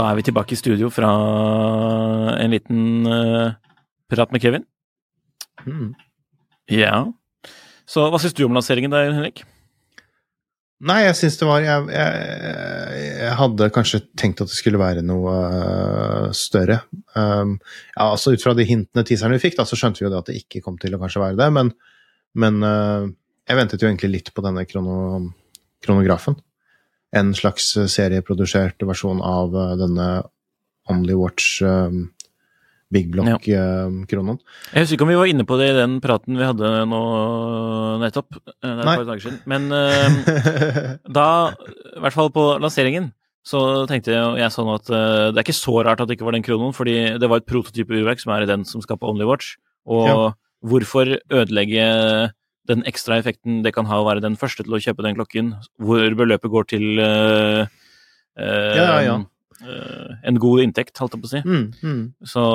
Da 0.00 0.08
er 0.08 0.16
vi 0.16 0.24
tilbake 0.24 0.56
i 0.56 0.58
studio 0.58 0.88
fra 0.92 1.08
en 2.40 2.54
liten 2.54 3.04
uh, 3.04 3.52
prat 4.08 4.30
med 4.32 4.40
Kevin. 4.40 4.64
Mm. 5.66 5.90
Ja. 6.72 7.02
Så 7.84 8.06
hva 8.08 8.20
syns 8.22 8.36
du 8.38 8.46
om 8.46 8.56
lanseringen 8.56 8.94
der, 8.94 9.10
Henrik? 9.12 9.42
Nei, 10.88 11.02
jeg 11.04 11.18
syns 11.18 11.36
det 11.36 11.44
var 11.44 11.60
jeg, 11.60 11.90
jeg, 11.92 13.00
jeg 13.20 13.36
hadde 13.36 13.68
kanskje 13.74 14.00
tenkt 14.16 14.40
at 14.40 14.48
det 14.48 14.56
skulle 14.56 14.80
være 14.80 15.04
noe 15.04 15.34
uh, 15.36 16.28
større. 16.32 16.80
Um, 17.12 17.58
ja, 17.92 18.06
altså 18.06 18.32
Ut 18.32 18.40
fra 18.46 18.56
de 18.56 18.64
hintene 18.64 19.04
teaserne 19.04 19.36
vi 19.36 19.44
fikk, 19.44 19.58
da, 19.60 19.68
så 19.68 19.76
skjønte 19.76 20.00
vi 20.00 20.08
jo 20.08 20.14
det 20.14 20.22
at 20.22 20.30
det 20.32 20.40
ikke 20.40 20.64
kom 20.64 20.80
til 20.80 20.96
å 20.96 21.02
kanskje 21.02 21.26
være 21.26 21.36
det. 21.42 21.50
Men, 21.58 21.74
men 22.40 22.62
uh, 22.64 23.10
jeg 23.50 23.60
ventet 23.60 23.84
jo 23.84 23.90
egentlig 23.90 24.14
litt 24.14 24.32
på 24.32 24.46
denne 24.48 24.64
krono, 24.70 25.26
kronografen. 25.84 26.40
En 27.16 27.32
slags 27.34 27.72
serieprodusert 27.90 28.82
versjon 28.86 29.20
av 29.24 29.54
eh, 29.56 29.76
denne 29.80 30.08
Only 30.90 31.14
Watch 31.18 31.60
eh, 31.62 31.90
Big 32.90 33.10
Block-kronoen. 33.14 34.38
Jeg 34.74 34.82
husker 34.82 34.96
ikke 34.96 35.06
om 35.06 35.12
vi 35.12 35.18
var 35.20 35.30
inne 35.30 35.44
på 35.46 35.58
det 35.60 35.68
i 35.70 35.76
den 35.78 35.98
praten 36.02 36.38
vi 36.38 36.46
hadde 36.46 36.70
nå 36.90 37.00
nettopp. 38.02 38.34
eh, 38.34 38.66
Det 38.66 38.70
er 38.72 38.80
et 38.82 38.90
par 38.90 39.08
dager 39.10 39.24
siden. 39.26 39.40
Men 39.50 39.70
eh, 39.74 40.96
da, 41.18 41.26
i 41.96 42.02
hvert 42.04 42.16
fall 42.16 42.32
på 42.34 42.46
lanseringen, 42.62 43.12
så 43.46 43.86
tenkte 43.88 44.12
jeg, 44.12 44.34
jeg 44.42 44.52
sånn 44.52 44.68
at 44.74 44.90
uh, 44.92 45.30
det 45.32 45.38
er 45.40 45.46
ikke 45.46 45.54
så 45.56 45.78
rart 45.86 46.02
at 46.02 46.10
det 46.10 46.18
ikke 46.18 46.26
var 46.28 46.34
den 46.36 46.44
kronoen, 46.44 46.74
fordi 46.76 46.96
det 47.18 47.28
var 47.30 47.40
et 47.40 47.46
prototype 47.48 47.94
urverk 47.96 48.20
som 48.20 48.34
er 48.34 48.44
i 48.44 48.50
den 48.50 48.66
som 48.68 48.82
skaper 48.84 49.08
Only 49.08 49.24
Watch. 49.24 49.54
Og 49.88 50.04
Ja. 50.10 50.16
hvorfor 50.60 51.14
ødelegge 51.32 51.86
den 52.70 52.84
ekstra 52.88 53.18
effekten 53.20 53.60
det 53.64 53.74
kan 53.76 53.88
ha 53.90 54.00
å 54.00 54.06
være 54.06 54.22
den 54.24 54.38
første 54.40 54.64
til 54.66 54.76
å 54.76 54.80
kjøpe 54.82 55.04
den 55.06 55.18
klokken, 55.18 55.52
hvor 55.82 56.16
beløpet 56.18 56.52
går 56.52 56.70
til 56.72 57.02
uh, 57.02 57.66
uh, 58.40 58.76
Ja, 58.78 59.00
ja, 59.04 59.18
eh, 59.64 60.14
en 60.30 60.40
god 60.42 60.64
inntekt, 60.64 60.96
holdt 60.98 61.16
jeg 61.16 61.24
på 61.24 61.30
å 61.30 61.32
si. 61.34 61.42
Mm, 61.44 61.66
mm. 61.82 62.02
Så 62.32 62.46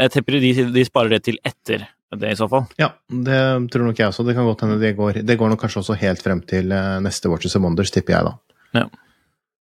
jeg 0.00 0.14
tipper 0.16 0.40
de, 0.42 0.52
de 0.76 0.86
sparer 0.88 1.16
det 1.16 1.22
til 1.30 1.40
etter 1.46 1.86
det, 1.86 2.32
i 2.32 2.38
så 2.38 2.48
fall. 2.50 2.66
Ja, 2.80 2.90
det 3.08 3.40
tror 3.70 3.86
nok 3.86 4.00
jeg 4.02 4.10
også. 4.10 4.26
Det 4.26 4.34
kan 4.36 4.48
godt 4.48 4.66
hende 4.66 4.80
det 4.82 4.96
går 4.98 5.22
Det 5.22 5.38
går 5.38 5.52
nok 5.52 5.62
kanskje 5.62 5.84
også 5.84 5.98
helt 6.00 6.22
frem 6.24 6.42
til 6.42 6.74
neste 7.04 7.30
Watches 7.30 7.54
and 7.54 7.68
Wonders, 7.68 7.94
tipper 7.94 8.16
jeg, 8.16 8.26
da. 8.26 8.58
Ja. 8.82 8.88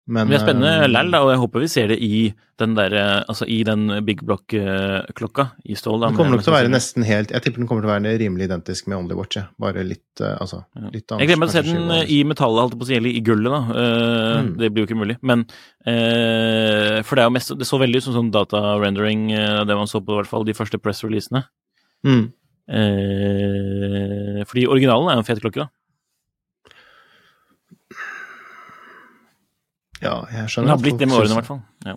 Men, 0.09 0.31
det 0.31 0.39
er 0.39 0.41
spennende 0.41 0.71
eh, 0.83 0.89
lell, 0.89 1.11
da, 1.13 1.19
og 1.21 1.31
jeg 1.35 1.41
håper 1.43 1.61
vi 1.61 1.67
ser 1.69 1.91
det 1.93 1.99
i 2.01 2.21
den 2.59 2.73
der, 2.75 2.95
eh, 2.97 3.19
altså 3.29 3.45
i 3.45 3.59
den 3.69 3.83
Big 4.07 4.23
Block-klokka 4.25 5.45
i 5.69 5.77
stål. 5.77 6.01
Da, 6.01 6.09
Den 6.09 6.17
kommer 6.17 6.33
nok 6.33 6.45
til 6.47 6.53
å 6.53 6.57
være 6.57 6.71
nesten 6.73 7.05
helt 7.05 7.31
Jeg 7.35 7.45
tipper 7.45 7.61
den 7.61 7.69
kommer 7.69 7.85
til 7.85 7.91
å 7.91 7.93
være 7.93 8.15
rimelig 8.23 8.49
identisk 8.49 8.89
med 8.89 8.97
Only 9.03 9.19
Watch, 9.19 9.37
bare 9.61 9.85
litt 9.87 10.23
eh, 10.25 10.33
Altså, 10.41 10.63
litt 10.89 11.05
annet. 11.13 11.21
Jeg 11.23 11.31
glemmer 11.31 11.51
å 11.51 11.55
se 11.55 11.63
den 11.69 11.93
eh, 11.99 12.09
i 12.17 12.23
metallet, 12.25 12.63
holdt 12.65 12.75
jeg 12.75 12.81
på 12.81 12.89
å 12.89 12.91
si, 12.91 12.97
eller 12.99 13.13
i 13.21 13.23
gullet, 13.29 13.53
da. 13.53 13.61
Eh, 13.85 14.17
Mm. 14.39 14.51
Det 14.59 14.69
blir 14.71 14.85
jo 14.85 14.89
ikke 14.89 14.99
mulig. 15.01 15.17
Men 15.27 15.45
eh, 15.89 16.99
For 17.07 17.17
det 17.19 17.23
er 17.23 17.29
jo 17.29 17.35
mest 17.35 17.53
Det 17.59 17.67
så 17.69 17.79
veldig 17.81 18.01
ut 18.01 18.07
som 18.09 18.15
sånn 18.17 18.33
data-rendering, 18.35 19.29
eh, 19.35 19.63
det 19.69 19.77
man 19.77 19.89
så 19.91 20.01
på 20.05 20.15
i 20.15 20.21
hvert 20.21 20.31
fall 20.31 20.47
de 20.49 20.57
første 20.57 20.81
press-releasene. 20.83 21.45
mm. 22.07 22.27
Eh, 22.69 24.43
fordi 24.45 24.67
originalen 24.69 25.09
er 25.09 25.17
jo 25.17 25.23
en 25.23 25.29
fet 25.29 25.41
klokke, 25.43 25.65
da. 25.65 25.69
Ja, 30.03 30.15
jeg 30.31 30.49
Den 30.55 30.69
har 30.71 30.79
blitt 30.79 30.99
det 31.01 31.09
med 31.09 31.19
årene, 31.19 31.33
i 31.35 31.39
hvert 31.41 31.49
fall. 31.51 31.63
Ja. 31.87 31.97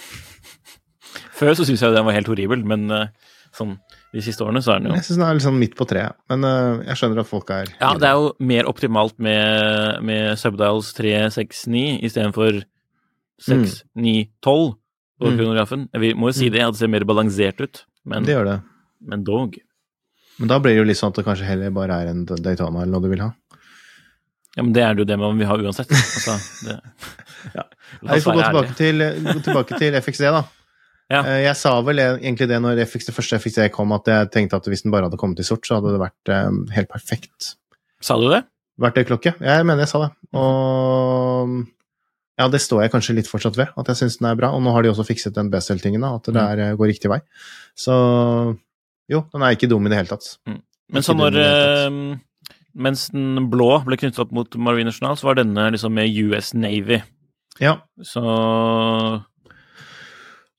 Før 1.40 1.54
så 1.56 1.64
syns 1.68 1.80
jeg 1.82 1.94
den 1.94 2.04
var 2.06 2.16
helt 2.16 2.28
horribel, 2.30 2.62
men 2.68 2.90
eh, 2.92 3.06
sånn 3.56 3.78
de 4.10 4.22
siste 4.24 4.42
årene 4.42 4.58
så 4.64 4.74
er 4.74 4.80
den 4.82 4.90
jo 4.90 4.96
Jeg 4.98 5.06
syns 5.06 5.18
den 5.20 5.26
er 5.28 5.36
litt 5.38 5.44
sånn 5.46 5.58
midt 5.60 5.76
på 5.78 5.86
treet, 5.88 6.16
men 6.32 6.42
uh, 6.42 6.80
jeg 6.88 6.98
skjønner 6.98 7.22
at 7.22 7.28
folk 7.30 7.52
er 7.54 7.70
Ja, 7.78 7.92
det 7.94 8.08
er 8.08 8.16
jo 8.18 8.32
mer 8.42 8.66
optimalt 8.70 9.14
med, 9.22 10.00
med 10.06 10.34
Subdials 10.40 10.90
3, 10.98 11.12
6, 11.36 11.60
9 11.70 11.84
istedenfor 12.08 12.58
6, 13.46 13.80
9, 13.96 14.16
12 14.44 14.74
på 15.20 15.28
Mm. 15.30 15.34
kronografen. 15.36 15.82
Vi 16.00 16.14
må 16.16 16.30
jo 16.30 16.36
si 16.38 16.46
det, 16.48 16.62
at 16.64 16.72
det 16.72 16.80
ser 16.80 16.88
mer 16.88 17.04
balansert 17.04 17.58
ut, 17.60 17.82
men, 18.08 18.24
Det 18.24 18.32
gjør 18.32 18.46
det. 18.48 18.54
men 19.04 19.24
dog. 19.24 19.58
Men 20.40 20.48
da 20.48 20.56
blir 20.58 20.72
det 20.72 20.78
jo 20.80 20.86
litt 20.88 20.96
sånn 20.96 21.12
at 21.12 21.18
det 21.20 21.24
kanskje 21.26 21.44
heller 21.44 21.70
bare 21.76 21.98
er 22.00 22.08
en 22.08 22.22
Daytona 22.24 22.80
eller 22.80 22.94
noe 22.94 23.04
du 23.04 23.08
vil 23.12 23.20
ha. 23.20 23.28
Ja, 24.56 24.62
men 24.66 24.72
det 24.74 24.82
er 24.82 24.94
det 24.98 25.04
jo 25.04 25.08
det 25.12 25.18
man 25.20 25.38
vil 25.38 25.46
ha 25.46 25.56
uansett. 25.60 25.90
Altså, 25.94 26.38
det, 26.66 26.78
Ja. 27.56 27.62
Vi 28.04 28.20
får 28.22 28.34
gå 28.36 28.42
tilbake 28.44 28.74
til, 28.78 29.04
gå 29.24 29.36
tilbake 29.46 29.78
til 29.80 29.94
FXD, 30.00 30.26
da. 30.34 30.42
Ja. 31.10 31.20
Eh, 31.24 31.40
Jeg 31.46 31.56
sa 31.58 31.72
vel 31.82 31.98
egentlig 32.02 32.46
det 32.50 32.58
når 32.62 32.82
FX, 32.86 33.08
det 33.08 33.14
første 33.16 33.38
FXD 33.40 33.64
kom, 33.74 33.90
at 33.96 34.06
jeg 34.10 34.28
tenkte 34.34 34.58
at 34.60 34.68
hvis 34.70 34.84
den 34.84 34.92
bare 34.94 35.08
hadde 35.08 35.18
kommet 35.18 35.40
i 35.42 35.46
sort, 35.46 35.64
så 35.66 35.78
hadde 35.78 35.94
det 35.96 36.02
vært 36.02 36.30
eh, 36.34 36.50
helt 36.76 36.90
perfekt 36.92 37.54
Sa 38.04 38.16
du 38.20 38.28
det? 38.30 38.44
verktøyklokke. 38.80 39.34
Jeg 39.44 39.64
mener 39.68 39.82
jeg 39.84 39.90
sa 39.90 39.98
det. 40.06 40.10
Og 40.40 41.50
ja, 42.40 42.46
det 42.48 42.60
står 42.64 42.86
jeg 42.86 42.92
kanskje 42.94 43.16
litt 43.18 43.28
fortsatt 43.28 43.58
ved, 43.58 43.68
at 43.76 43.90
jeg 43.92 43.98
syns 43.98 44.16
den 44.22 44.30
er 44.30 44.38
bra. 44.38 44.48
Og 44.56 44.62
nå 44.64 44.72
har 44.72 44.86
de 44.86 44.88
også 44.92 45.04
fikset 45.04 45.34
den 45.36 45.50
Bessel-tingen, 45.52 46.04
at 46.08 46.24
det 46.30 46.32
der 46.38 46.62
eh, 46.64 46.76
går 46.80 46.88
riktig 46.94 47.10
vei. 47.12 47.18
Så 47.76 47.92
jo, 49.10 49.24
den 49.34 49.44
er 49.44 49.56
ikke 49.56 49.68
dum 49.68 49.84
i 49.84 49.92
det 49.92 49.98
hele 50.00 50.12
tatt. 50.14 50.30
Men 50.90 51.04
så 51.04 51.12
når 51.18 51.36
eh, 52.70 52.82
Mens 52.86 53.08
den 53.12 53.48
blå 53.50 53.80
ble 53.86 53.98
knyttet 53.98 54.20
opp 54.22 54.30
mot 54.36 54.56
Marine 54.56 54.90
National, 54.90 55.16
så 55.18 55.30
var 55.30 55.40
denne 55.40 55.70
liksom 55.74 55.94
med 55.96 56.14
US 56.28 56.54
Navy. 56.54 57.00
Ja. 57.60 57.80
Så 58.02 58.22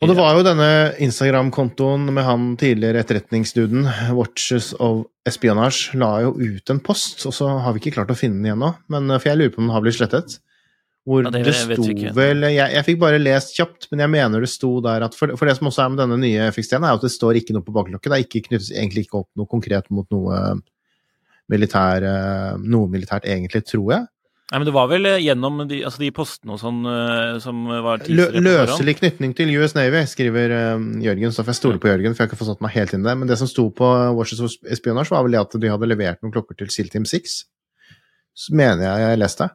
Og 0.01 0.09
det 0.09 0.17
var 0.17 0.35
jo 0.35 0.45
denne 0.45 0.69
Instagram-kontoen 1.01 2.09
med 2.13 2.25
han 2.25 2.51
tidligere 2.57 3.03
etterretningsduden, 3.03 3.87
Watches 4.17 4.73
of 4.79 5.05
Espionage, 5.29 5.95
la 5.97 6.15
jo 6.25 6.33
ut 6.35 6.73
en 6.73 6.79
post, 6.81 7.25
og 7.29 7.35
så 7.37 7.51
har 7.61 7.75
vi 7.75 7.83
ikke 7.83 7.99
klart 7.99 8.13
å 8.13 8.17
finne 8.17 8.39
den 8.39 8.49
igjen 8.49 8.63
nå, 8.63 8.71
men 8.89 9.13
for 9.19 9.29
jeg 9.29 9.37
lurer 9.37 9.53
på 9.53 9.61
om 9.61 9.69
den 9.69 9.75
har 9.75 9.85
blitt 9.85 9.99
slettet. 9.99 10.39
Hvor 11.05 11.23
Ja, 11.25 11.31
det 11.33 11.45
det, 11.47 11.55
sto 11.57 11.85
vel 12.13 12.45
jeg, 12.45 12.57
jeg 12.75 12.85
fikk 12.85 12.99
bare 13.01 13.21
lest 13.21 13.55
kjapt, 13.57 13.87
men 13.89 14.03
jeg 14.03 14.13
mener 14.13 14.43
det 14.43 14.51
sto 14.51 14.75
der 14.85 15.01
at 15.07 15.15
For, 15.17 15.33
for 15.37 15.49
det 15.49 15.55
som 15.57 15.69
også 15.71 15.81
er 15.81 15.93
med 15.93 16.01
denne 16.03 16.17
nye 16.21 16.49
FX-en, 16.53 16.85
er 16.85 16.97
at 16.97 17.05
det 17.05 17.09
står 17.09 17.39
ikke 17.39 17.55
noe 17.55 17.65
på 17.65 17.73
baklokket. 17.73 18.11
Det 18.11 18.17
er 18.19 18.25
ikke 18.27 18.43
knyttes 18.49 18.69
egentlig 18.69 19.07
ikke 19.07 19.23
opp 19.23 19.29
noe 19.39 19.49
konkret 19.49 19.89
mot 19.89 20.05
noe 20.13 20.61
militær, 21.51 22.07
noe 22.63 22.89
militært, 22.89 23.27
egentlig, 23.29 23.65
tror 23.67 23.93
jeg. 23.93 24.07
Nei, 24.51 24.59
men 24.59 24.67
det 24.67 24.73
var 24.75 24.89
vel 24.91 25.07
eh, 25.07 25.21
gjennom 25.23 25.61
de, 25.63 25.77
altså 25.87 26.01
de 26.01 26.09
postene 26.11 26.51
og 26.51 26.59
sånn 26.59 26.81
eh, 26.91 27.37
som 27.39 27.61
var 27.85 28.01
løselig 28.03 28.97
knytning 28.97 29.31
til 29.37 29.53
US 29.61 29.77
Navy, 29.77 30.01
skriver 30.11 30.51
eh, 30.51 30.81
Jørgen. 31.05 31.31
Så 31.31 31.45
får 31.45 31.53
jeg 31.53 31.59
stole 31.61 31.79
på 31.79 31.87
Jørgen, 31.87 32.17
for 32.17 32.25
jeg 32.25 32.27
har 32.27 32.35
ikke 32.35 32.47
satt 32.49 32.65
meg 32.65 32.75
helt 32.75 32.91
inn 32.91 33.05
i 33.05 33.07
det. 33.07 33.13
Men 33.21 33.31
det 33.31 33.37
som 33.39 33.47
sto 33.47 33.69
på 33.77 33.87
Watches 34.17 34.43
of 34.43 34.57
Espionage, 34.67 35.13
var 35.13 35.23
vel 35.23 35.37
det 35.37 35.39
at 35.45 35.55
de 35.55 35.71
hadde 35.71 35.87
levert 35.87 36.19
noen 36.19 36.35
klokker 36.35 36.59
til 36.59 36.71
SEAL 36.73 36.91
Team 36.91 37.07
6. 37.07 37.37
Så 38.43 38.57
mener 38.59 38.83
jeg 38.89 39.05
jeg 39.05 39.21
leste. 39.21 39.47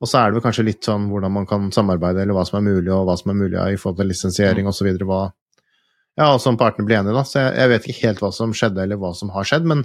Og 0.00 0.08
så 0.08 0.22
er 0.22 0.30
det 0.30 0.38
vel 0.38 0.46
kanskje 0.46 0.64
litt 0.70 0.88
sånn 0.88 1.10
hvordan 1.12 1.36
man 1.36 1.50
kan 1.50 1.68
samarbeide, 1.76 2.24
eller 2.24 2.38
hva 2.38 2.48
som 2.48 2.62
er 2.62 2.64
mulig, 2.70 2.88
og 2.88 3.04
hva 3.10 3.20
som 3.20 3.34
er 3.34 3.40
mulig 3.42 3.60
i 3.60 3.76
forhold 3.82 4.00
til 4.00 4.12
lisensiering 4.14 4.72
osv. 4.72 4.94
Hva 5.04 5.26
Ja, 6.16 6.32
som 6.40 6.56
partene 6.60 6.88
blir 6.88 7.02
enige, 7.02 7.18
da. 7.20 7.28
Så 7.28 7.36
jeg, 7.36 7.52
jeg 7.60 7.70
vet 7.74 7.84
ikke 7.84 8.06
helt 8.08 8.24
hva 8.24 8.32
som 8.32 8.56
skjedde, 8.56 8.80
eller 8.80 9.00
hva 9.00 9.12
som 9.16 9.28
har 9.36 9.44
skjedd, 9.44 9.68
men 9.68 9.84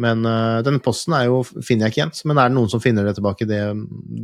men 0.00 0.24
uh, 0.24 0.62
den 0.64 0.80
posten 0.84 1.14
jo, 1.28 1.42
finner 1.44 1.86
jeg 1.86 1.92
ikke 1.92 2.00
igjen. 2.00 2.12
Men 2.30 2.40
er 2.40 2.50
det 2.50 2.56
noen 2.56 2.70
som 2.72 2.82
finner 2.82 3.06
det 3.06 3.16
tilbake, 3.18 3.48
det, 3.48 3.62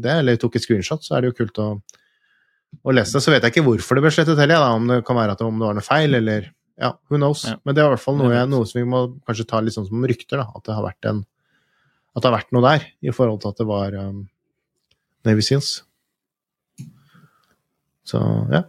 det 0.02 0.14
eller 0.22 0.38
tok 0.40 0.56
et 0.56 0.64
screenshot, 0.64 1.04
så 1.04 1.16
er 1.16 1.24
det 1.24 1.32
jo 1.32 1.38
kult 1.42 1.60
å, 1.60 1.70
å 2.82 2.94
lese 2.94 3.18
det. 3.18 3.24
Så 3.24 3.34
vet 3.34 3.44
jeg 3.44 3.56
ikke 3.56 3.66
hvorfor 3.66 3.98
det 3.98 4.06
ble 4.06 4.14
slettet 4.14 4.40
heller, 4.40 4.62
da. 4.64 4.70
om 4.76 4.88
det 4.88 5.02
kan 5.08 5.18
være 5.18 5.36
at 5.36 5.42
det, 5.42 5.48
om 5.48 5.60
det 5.60 5.68
var 5.68 5.76
noe 5.80 5.88
feil, 5.88 6.16
eller 6.20 6.48
ja, 6.78 6.92
who 7.10 7.18
knows. 7.20 7.44
Ja. 7.48 7.58
Men 7.66 7.76
det 7.76 7.82
er 7.82 7.90
i 7.90 7.94
hvert 7.96 8.04
fall 8.04 8.20
noe, 8.20 8.32
jeg, 8.32 8.48
noe 8.52 8.68
som 8.70 8.80
vi 8.80 8.86
må 8.88 9.02
kanskje 9.28 9.48
ta 9.50 9.60
litt 9.64 9.76
sånn 9.76 9.88
som 9.90 10.08
rykter, 10.08 10.40
da. 10.40 10.48
At 10.54 10.64
det 10.68 10.78
har 10.78 10.86
vært 10.86 11.10
en 11.10 11.26
at 12.18 12.24
det 12.24 12.30
har 12.32 12.38
vært 12.40 12.54
noe 12.56 12.64
der, 12.64 12.86
i 13.06 13.12
forhold 13.14 13.42
til 13.42 13.52
at 13.52 13.60
det 13.60 13.66
var 13.68 13.94
um, 13.94 14.22
Navy 15.28 15.44
Seals. 15.44 15.82
Så 18.08 18.18
ja. 18.50 18.64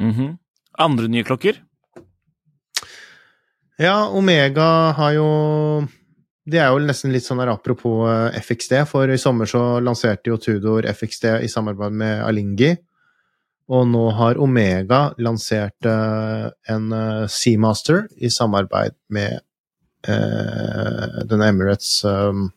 Mhm. 0.00 0.38
Andre 0.82 1.08
nye 1.12 1.24
klokker? 1.24 1.60
Ja, 3.80 4.08
Omega 4.08 4.92
har 4.96 5.12
jo 5.14 5.26
Det 6.42 6.58
er 6.58 6.72
jo 6.72 6.80
nesten 6.82 7.12
litt 7.14 7.22
sånn 7.26 7.38
her 7.38 7.52
apropos 7.52 8.08
eh, 8.10 8.38
FXD, 8.42 8.80
for 8.90 9.10
i 9.10 9.18
sommer 9.20 9.46
så 9.46 9.78
lanserte 9.84 10.32
jo 10.32 10.40
Tudor 10.42 10.88
FXD 10.90 11.36
i 11.46 11.50
samarbeid 11.50 11.94
med 12.00 12.22
Alingi. 12.26 12.72
Og 13.72 13.86
nå 13.86 14.08
har 14.18 14.40
Omega 14.42 15.02
lansert 15.22 15.86
eh, 15.86 16.48
en 16.72 16.88
eh, 16.96 17.28
Seamaster 17.30 18.08
i 18.18 18.30
samarbeid 18.32 18.96
med 19.14 19.38
eh, 20.10 21.20
denne 21.30 21.52
Emirates 21.52 22.00
um, 22.04 22.48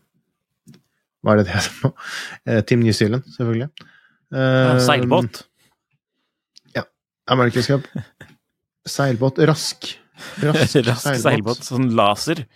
Hva 1.22 1.36
er 1.36 1.44
det 1.44 1.46
det 1.46 1.60
heter 1.60 1.78
nå? 1.86 1.94
Team 2.68 2.82
New 2.88 2.96
Zealand, 2.96 3.30
selvfølgelig. 3.38 3.70
Uh, 4.34 4.82
seilbåt? 4.82 5.44
Ja, 6.74 6.84
Cup. 7.70 7.86
Seilbåt. 8.90 9.40
Rask. 9.46 9.94
Rask, 10.42 10.76
Rask 10.90 11.22
seilbåt. 11.22 11.62
Sånn 11.70 11.92
laser? 11.96 12.48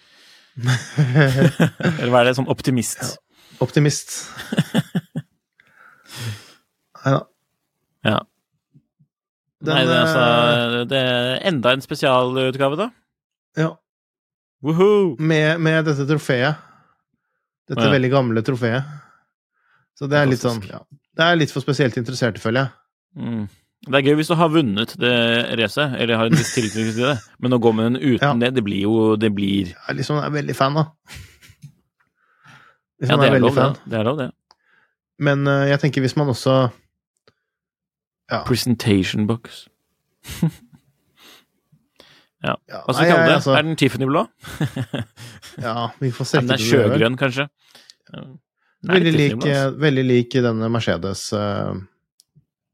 Eller 1.99 2.11
hva 2.11 2.21
er 2.23 2.29
det? 2.29 2.35
Sånn 2.39 2.49
optimist? 2.51 3.17
Optimist. 3.63 4.15
Nei 6.99 7.13
da. 7.15 7.19
Ja. 8.07 8.17
Den, 9.59 9.75
Nei, 9.75 9.83
det, 9.87 9.91
er 9.91 9.99
eh, 9.99 10.03
altså, 10.07 10.83
det 10.87 10.99
er 11.03 11.33
enda 11.49 11.73
en 11.75 11.83
spesialutgave, 11.83 12.79
da. 12.79 12.89
Ja. 13.59 13.73
Woohoo! 14.63 15.15
Med, 15.19 15.59
med 15.63 15.87
dette 15.87 16.05
trofeet. 16.07 16.65
Dette 17.69 17.85
Ja. 17.85 17.91
veldig 17.91 18.11
gamle 18.11 18.43
trofeet. 18.43 18.87
Så 19.99 20.07
det 20.07 20.17
er 20.19 20.29
litt 20.31 20.41
sånn 20.43 20.61
ja. 20.63 20.79
Det 21.19 21.25
er 21.25 21.35
litt 21.35 21.51
for 21.51 21.59
spesielt 21.63 21.97
interesserte, 21.99 22.39
føler 22.39 22.63
jeg. 22.63 22.71
Mm. 23.19 23.43
Det 23.87 23.95
er 23.95 24.03
gøy 24.09 24.15
hvis 24.19 24.27
du 24.27 24.35
har 24.35 24.49
vunnet 24.51 24.91
det 24.99 25.11
racet, 25.59 25.93
eller 25.95 26.17
har 26.19 26.27
en 26.27 26.35
viss 26.35 26.51
tilknytning 26.53 26.89
til 26.97 27.05
det, 27.07 27.13
men 27.39 27.55
å 27.55 27.59
gå 27.63 27.71
med 27.73 27.85
den 27.93 28.01
uten 28.01 28.25
Ja. 28.27 28.33
det, 28.41 28.49
det 28.57 28.63
blir 28.65 28.81
jo 28.83 29.15
Det 29.15 29.29
blir 29.33 29.69
Jeg 29.71 29.95
liksom 30.01 30.17
jeg 30.19 30.25
er 30.27 30.33
veldig 30.35 30.55
fan, 30.57 30.75
da. 30.75 30.83
Liksom 32.99 33.15
Ja, 33.15 33.17
det 33.23 33.29
er 33.29 33.35
er 33.37 33.39
lov, 33.45 33.55
fan. 33.55 33.75
det 33.87 33.99
er 33.99 34.03
lov, 34.03 34.17
det. 34.19 34.29
Men 35.19 35.47
uh, 35.47 35.63
jeg 35.69 35.79
tenker 35.79 36.01
hvis 36.03 36.17
man 36.19 36.27
også 36.33 36.57
Ja. 38.29 38.43
Presentation 38.45 39.25
box. 39.27 39.63
ja. 42.43 42.55
ja 42.69 42.81
Hva 42.85 42.93
skal 42.93 43.05
vi 43.05 43.11
kalle 43.13 43.25
det? 43.29 43.37
altså, 43.39 43.55
Er 43.57 43.61
den 43.67 43.75
Tiffany-blå? 43.79 44.25
Ja, 45.63 45.89
vi 45.99 46.11
får 46.15 46.25
se. 46.29 46.39
den 46.43 46.51
er 46.55 46.61
sjøgrønn, 46.61 47.17
kanskje. 47.19 47.47
Nei, 48.13 48.93
Veldig 48.95 49.11
lik, 49.15 49.31
svimmel, 49.33 49.49
altså. 49.49 49.79
veldig 49.81 50.03
lik 50.07 50.35
denne 50.45 50.69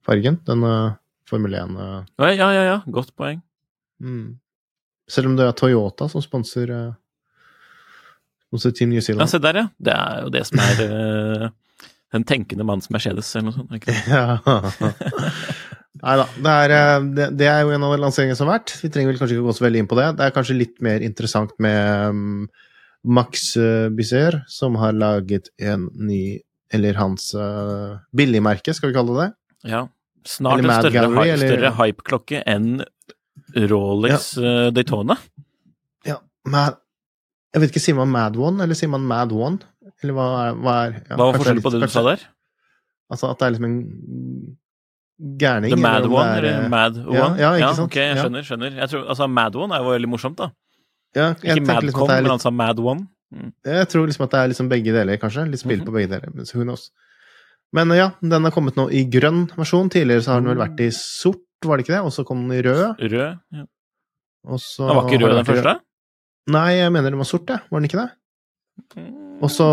Mercedes-fargen. 0.06 0.40
Den 0.46 0.96
Formel 1.30 1.54
1 1.54 1.78
eh, 1.78 2.36
Ja, 2.36 2.54
ja, 2.54 2.64
ja. 2.64 2.82
Godt 2.86 3.16
poeng. 3.16 3.42
mm. 4.02 4.38
Selv 5.08 5.28
om 5.28 5.36
det 5.38 5.46
er 5.46 5.52
Toyota 5.54 6.08
som 6.10 6.22
sponser 6.22 6.72
uh, 6.72 6.94
Team 8.74 8.90
New 8.90 9.02
Zealand. 9.02 9.22
Ja, 9.22 9.28
se 9.28 9.38
der, 9.38 9.56
ja. 9.56 9.68
Det 9.78 9.94
er 9.94 10.24
jo 10.24 10.32
det 10.34 10.42
som 10.48 10.62
er 10.64 10.80
eh, 10.82 11.50
den 12.12 12.24
tenkende 12.26 12.66
manns 12.66 12.90
Mercedes, 12.90 13.30
eller 13.36 13.52
noe 13.52 13.54
sånt. 13.54 13.76
Ikke? 13.76 13.94
Ja. 14.10 14.40
Nei 16.02 16.16
da. 16.18 16.26
Det, 16.26 16.56
er, 16.56 16.74
eh, 16.74 17.06
det, 17.20 17.28
det 17.38 17.52
er 17.52 17.62
jo 17.62 17.76
en 17.76 17.86
av 17.86 17.94
lanseringene 18.02 18.40
som 18.40 18.50
har 18.50 18.58
vært. 18.58 18.74
Vi 18.82 18.90
trenger 18.90 19.12
vel 19.12 19.22
kanskje 19.22 19.38
ikke 19.38 19.46
gå 19.46 19.56
så 19.60 19.68
veldig 19.68 19.84
inn 19.84 19.92
på 19.92 20.00
det. 20.00 20.08
Det 20.18 20.26
er 20.26 20.36
kanskje 20.40 20.58
litt 20.58 20.82
mer 20.82 21.06
interessant 21.06 21.54
med 21.62 22.10
um, 22.10 22.50
Max 23.06 23.52
uh, 23.62 23.94
Bizzer, 23.94 24.42
som 24.50 24.80
har 24.82 24.98
laget 24.98 25.54
en 25.62 25.86
ny 25.94 26.40
Eller 26.74 26.98
hans 26.98 27.30
uh, 27.38 28.02
billigmerke, 28.10 28.74
skal 28.74 28.90
vi 28.90 28.98
kalle 28.98 29.14
det 29.14 29.28
det. 29.28 29.32
Ja. 29.76 29.86
Snart 30.26 30.60
en 30.60 30.66
større, 30.72 30.92
Gallery, 30.92 31.30
eller- 31.30 31.52
større 31.54 31.72
hypeklokke 31.78 32.44
enn 32.48 32.84
Rolex 33.72 34.38
eh, 34.38 34.72
Daytona. 34.76 35.18
Ja, 36.06 36.18
Mad, 36.46 36.78
jeg 37.54 37.62
vet 37.62 37.72
ikke, 37.72 37.84
sier 37.84 37.96
man 37.96 38.10
Mad 38.12 38.36
One, 38.38 38.62
eller 38.64 38.76
sier 38.76 38.90
man 38.90 39.06
Mad 39.08 39.32
One? 39.32 39.60
Eller 40.04 40.14
hva 40.18 40.26
er, 40.50 40.56
hva 40.60 40.74
er 40.88 40.92
ja, 40.98 41.16
Hva 41.16 41.28
var 41.32 41.38
forskjellen 41.40 41.64
på 41.64 41.72
det 41.72 41.80
du 41.80 41.86
kanskje- 41.86 42.02
sa 42.02 42.04
der? 42.10 42.26
Altså 43.12 43.30
at 43.32 43.40
det 43.40 43.46
er 43.48 43.52
liksom 43.56 43.66
en 43.70 44.58
gærning? 45.40 45.72
The 45.76 45.80
Mad 45.82 46.06
One, 46.10 46.28
er, 46.28 46.44
eller 46.50 46.70
Mad 46.70 46.98
One? 47.06 47.38
ja, 47.40 47.54
ikke 47.56 47.74
sant? 47.76 47.86
ok, 47.90 47.96
jeg 48.02 48.18
skjønner. 48.20 48.44
skjønner. 48.50 48.76
Jeg 48.82 48.90
tror, 48.92 49.06
altså, 49.14 49.28
Mad 49.30 49.56
One 49.56 49.74
er 49.78 49.84
jo 49.86 49.92
veldig 49.94 50.10
morsomt, 50.12 50.38
da. 50.42 50.50
Ja, 51.16 51.30
Ikke 51.34 51.62
Madcom, 51.64 51.86
liksom 51.88 52.10
er 52.10 52.16
men 52.18 52.24
litt, 52.26 52.32
han 52.36 52.40
sa 52.44 52.50
Mad 52.52 52.80
One. 52.80 53.08
Mm. 53.34 53.52
Jeg 53.66 53.88
tror 53.94 54.06
liksom 54.10 54.24
at 54.26 54.32
det 54.32 54.40
er 54.42 54.48
liksom 54.52 54.70
begge 54.70 54.92
deler, 54.94 55.18
kanskje. 55.18 55.46
Litt 55.50 55.60
spill 55.62 55.80
Mhm. 55.80 55.86
på 55.88 55.94
begge 55.96 56.10
deler. 56.12 56.30
Men 56.34 56.46
who 56.54 56.64
knows. 56.64 56.90
Men 57.76 57.92
ja, 57.98 58.10
den 58.24 58.48
har 58.48 58.54
kommet 58.56 58.78
nå 58.80 58.88
i 58.96 59.04
grønn 59.12 59.46
versjon. 59.58 59.90
Tidligere 59.92 60.24
så 60.24 60.36
har 60.36 60.42
den 60.44 60.52
vel 60.54 60.62
vært 60.64 60.80
i 60.86 60.90
sort, 60.96 61.42
var 61.66 61.78
det 61.78 61.86
ikke 61.86 61.96
det? 61.98 62.04
Og 62.08 62.14
så 62.16 62.24
kom 62.28 62.46
den 62.48 62.56
i 62.58 62.62
rød. 62.64 63.02
Rød. 63.02 63.40
Ja. 63.58 63.66
Og 64.48 64.60
så 64.64 64.88
Den 64.88 64.96
var 65.00 65.10
ikke 65.10 65.20
rød 65.26 65.36
den 65.42 65.48
første? 65.50 65.74
Nei, 66.56 66.68
jeg 66.78 66.92
mener 66.94 67.10
den 67.12 67.20
var 67.20 67.28
sort, 67.28 67.50
jeg. 67.50 67.60
Var 67.72 67.80
den 67.82 67.90
ikke 67.90 68.04
det? 68.04 68.12
Og 69.44 69.50
så 69.52 69.66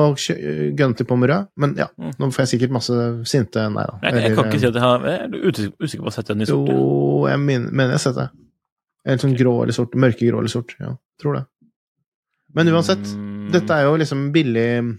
gønnet 0.79 0.99
de 0.99 1.05
på 1.07 1.17
med 1.21 1.31
rød. 1.31 1.49
Men 1.57 1.75
ja, 1.79 1.87
Mm. 1.99 2.11
nå 2.19 2.31
får 2.33 2.43
jeg 2.43 2.51
sikkert 2.55 2.73
masse 2.75 2.95
sinte 3.31 3.63
Nei 3.71 3.85
da. 3.87 3.99
Jeg, 4.03 4.23
jeg 4.23 4.35
kan 4.37 4.45
ikke 4.51 4.59
si 4.63 4.67
at 4.67 4.75
jeg 4.75 4.83
har 4.83 5.07
Jeg 5.07 5.21
er 5.21 5.73
usikker 5.79 6.03
på 6.03 6.11
å 6.11 6.15
sette 6.17 6.33
den 6.35 6.43
i 6.43 6.47
sort. 6.47 6.69
Jo, 6.69 7.27
jeg 7.29 7.39
mener 7.39 7.71
jeg 7.93 7.99
har 7.99 7.99
sett 8.07 8.17
det. 8.19 8.29
Eller 9.05 9.19
sånn 9.23 9.37
grå 9.39 9.55
eller 9.63 9.73
sort. 9.77 9.95
Mørkegrå 9.95 10.39
eller 10.43 10.49
sort. 10.51 10.75
Ja, 10.81 10.97
tror 11.21 11.35
det. 11.39 11.45
Men 12.55 12.69
uansett, 12.69 13.05
Mm. 13.15 13.51
dette 13.53 13.71
er 13.71 13.85
jo 13.85 13.97
liksom 13.97 14.33
billig 14.33 14.99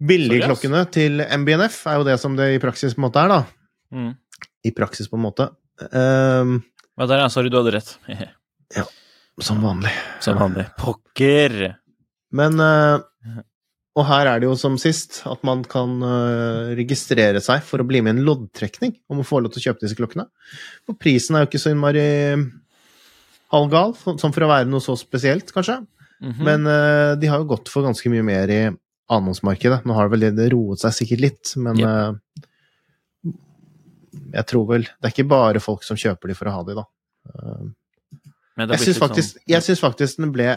Billigklokkene 0.00 0.84
til 0.94 1.20
MBNF 1.42 1.82
er 1.90 1.98
jo 2.00 2.04
det 2.08 2.16
som 2.22 2.36
det 2.38 2.46
i 2.54 2.60
praksis 2.62 2.94
på 2.96 3.02
en 3.02 3.06
måte 3.08 3.20
er, 3.24 3.28
da. 3.34 3.40
Mm. 3.92 4.12
I 4.64 4.72
praksis, 4.76 5.08
på 5.10 5.18
en 5.18 5.24
måte. 5.26 5.50
Um, 5.92 6.58
Ja, 7.00 7.06
der, 7.08 7.22
ja. 7.22 7.28
Sorry, 7.32 7.48
du 7.52 7.56
hadde 7.56 7.72
rett. 7.78 7.94
ja. 8.78 8.84
som 9.40 9.60
vanlig. 9.64 9.92
Som 10.20 10.36
vanlig. 10.40 10.66
Pokker! 10.80 11.54
Men 12.36 12.60
uh, 12.60 13.00
Og 13.98 14.04
her 14.06 14.28
er 14.30 14.40
det 14.42 14.46
jo 14.50 14.56
som 14.60 14.76
sist 14.80 15.22
at 15.28 15.40
man 15.48 15.62
kan 15.68 15.96
uh, 16.04 16.72
registrere 16.78 17.40
seg 17.42 17.64
for 17.66 17.80
å 17.82 17.86
bli 17.88 18.00
med 18.04 18.14
i 18.14 18.18
en 18.20 18.24
loddtrekning 18.28 18.92
om 19.10 19.20
å 19.22 19.26
få 19.26 19.40
lov 19.42 19.52
til 19.54 19.62
å 19.62 19.66
kjøpe 19.70 19.84
disse 19.86 19.96
klokkene. 19.98 20.28
For 20.86 20.96
prisen 21.00 21.36
er 21.36 21.44
jo 21.44 21.50
ikke 21.50 21.62
så 21.64 21.72
innmari 21.74 22.04
halvgal, 23.50 23.96
for- 23.98 24.20
som 24.20 24.32
for 24.32 24.46
å 24.46 24.50
være 24.52 24.68
noe 24.70 24.80
så 24.84 24.94
spesielt, 25.00 25.50
kanskje. 25.56 25.80
Mhm. 26.20 26.44
Men 26.44 26.66
uh, 26.68 27.14
de 27.16 27.26
har 27.32 27.40
jo 27.42 27.48
gått 27.56 27.68
for 27.72 27.82
ganske 27.88 28.12
mye 28.12 28.22
mer 28.24 28.52
i 28.52 28.60
annonsmarkedet. 29.10 29.82
Nå 29.88 29.96
har 29.96 30.08
det 30.08 30.14
vel 30.16 30.26
det 30.38 30.48
roet 30.54 30.82
seg 30.82 30.94
sikkert 31.00 31.22
litt, 31.24 31.52
men 31.60 31.80
eh, 31.82 32.12
jeg 34.34 34.46
tror 34.50 34.64
vel 34.68 34.84
Det 34.86 35.06
er 35.08 35.12
ikke 35.14 35.28
bare 35.30 35.60
folk 35.62 35.84
som 35.86 35.98
kjøper 35.98 36.30
de 36.32 36.36
for 36.38 36.50
å 36.50 36.54
ha 36.56 36.62
de, 36.66 36.74
da. 36.78 36.84
Men 38.58 38.68
det 38.68 38.76
jeg 38.78 38.88
syns 38.90 39.00
faktisk, 39.00 39.40
sånn- 39.46 39.80
faktisk 39.80 40.20
den 40.20 40.32
ble 40.34 40.48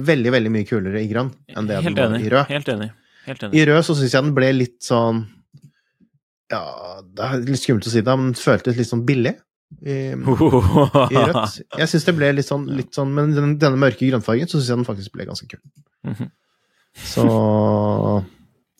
veldig, 0.00 0.32
veldig 0.36 0.52
mye 0.54 0.68
kulere 0.68 1.00
i 1.02 1.08
grønn 1.10 1.30
enn 1.50 1.66
det 1.68 1.76
den 1.80 1.86
Helt 1.90 1.98
var 1.98 2.14
enig. 2.14 2.24
i 2.26 2.32
rød. 2.32 2.46
Helt 2.54 2.68
enig. 2.74 2.90
Helt 3.26 3.42
enig. 3.46 3.54
I 3.60 3.64
rød 3.68 3.84
så 3.88 3.96
syns 3.98 4.14
jeg 4.16 4.24
den 4.24 4.34
ble 4.36 4.50
litt 4.56 4.78
sånn 4.86 5.24
Ja, 6.50 7.00
det 7.04 7.26
er 7.26 7.42
litt 7.46 7.60
skummelt 7.62 7.86
å 7.86 7.92
si 7.92 8.00
det, 8.02 8.16
men 8.16 8.32
den 8.32 8.38
føltes 8.40 8.76
litt 8.78 8.88
sånn 8.90 9.04
billig. 9.06 9.36
I, 9.86 9.96
i 10.10 10.14
rødt. 10.18 11.60
Jeg 11.78 11.86
syns 11.92 12.04
det 12.08 12.14
ble 12.18 12.32
litt 12.34 12.48
sånn, 12.48 12.64
litt 12.74 12.90
sånn 12.96 13.12
Men 13.14 13.30
den, 13.36 13.52
denne 13.62 13.78
mørke 13.78 14.02
grønnfargen 14.08 14.48
så 14.50 14.56
syns 14.58 14.66
jeg 14.72 14.80
den 14.80 14.88
faktisk 14.88 15.12
ble 15.14 15.28
ganske 15.28 15.46
kul. 15.46 15.60
Mhm. 16.10 16.30
Så 16.96 17.24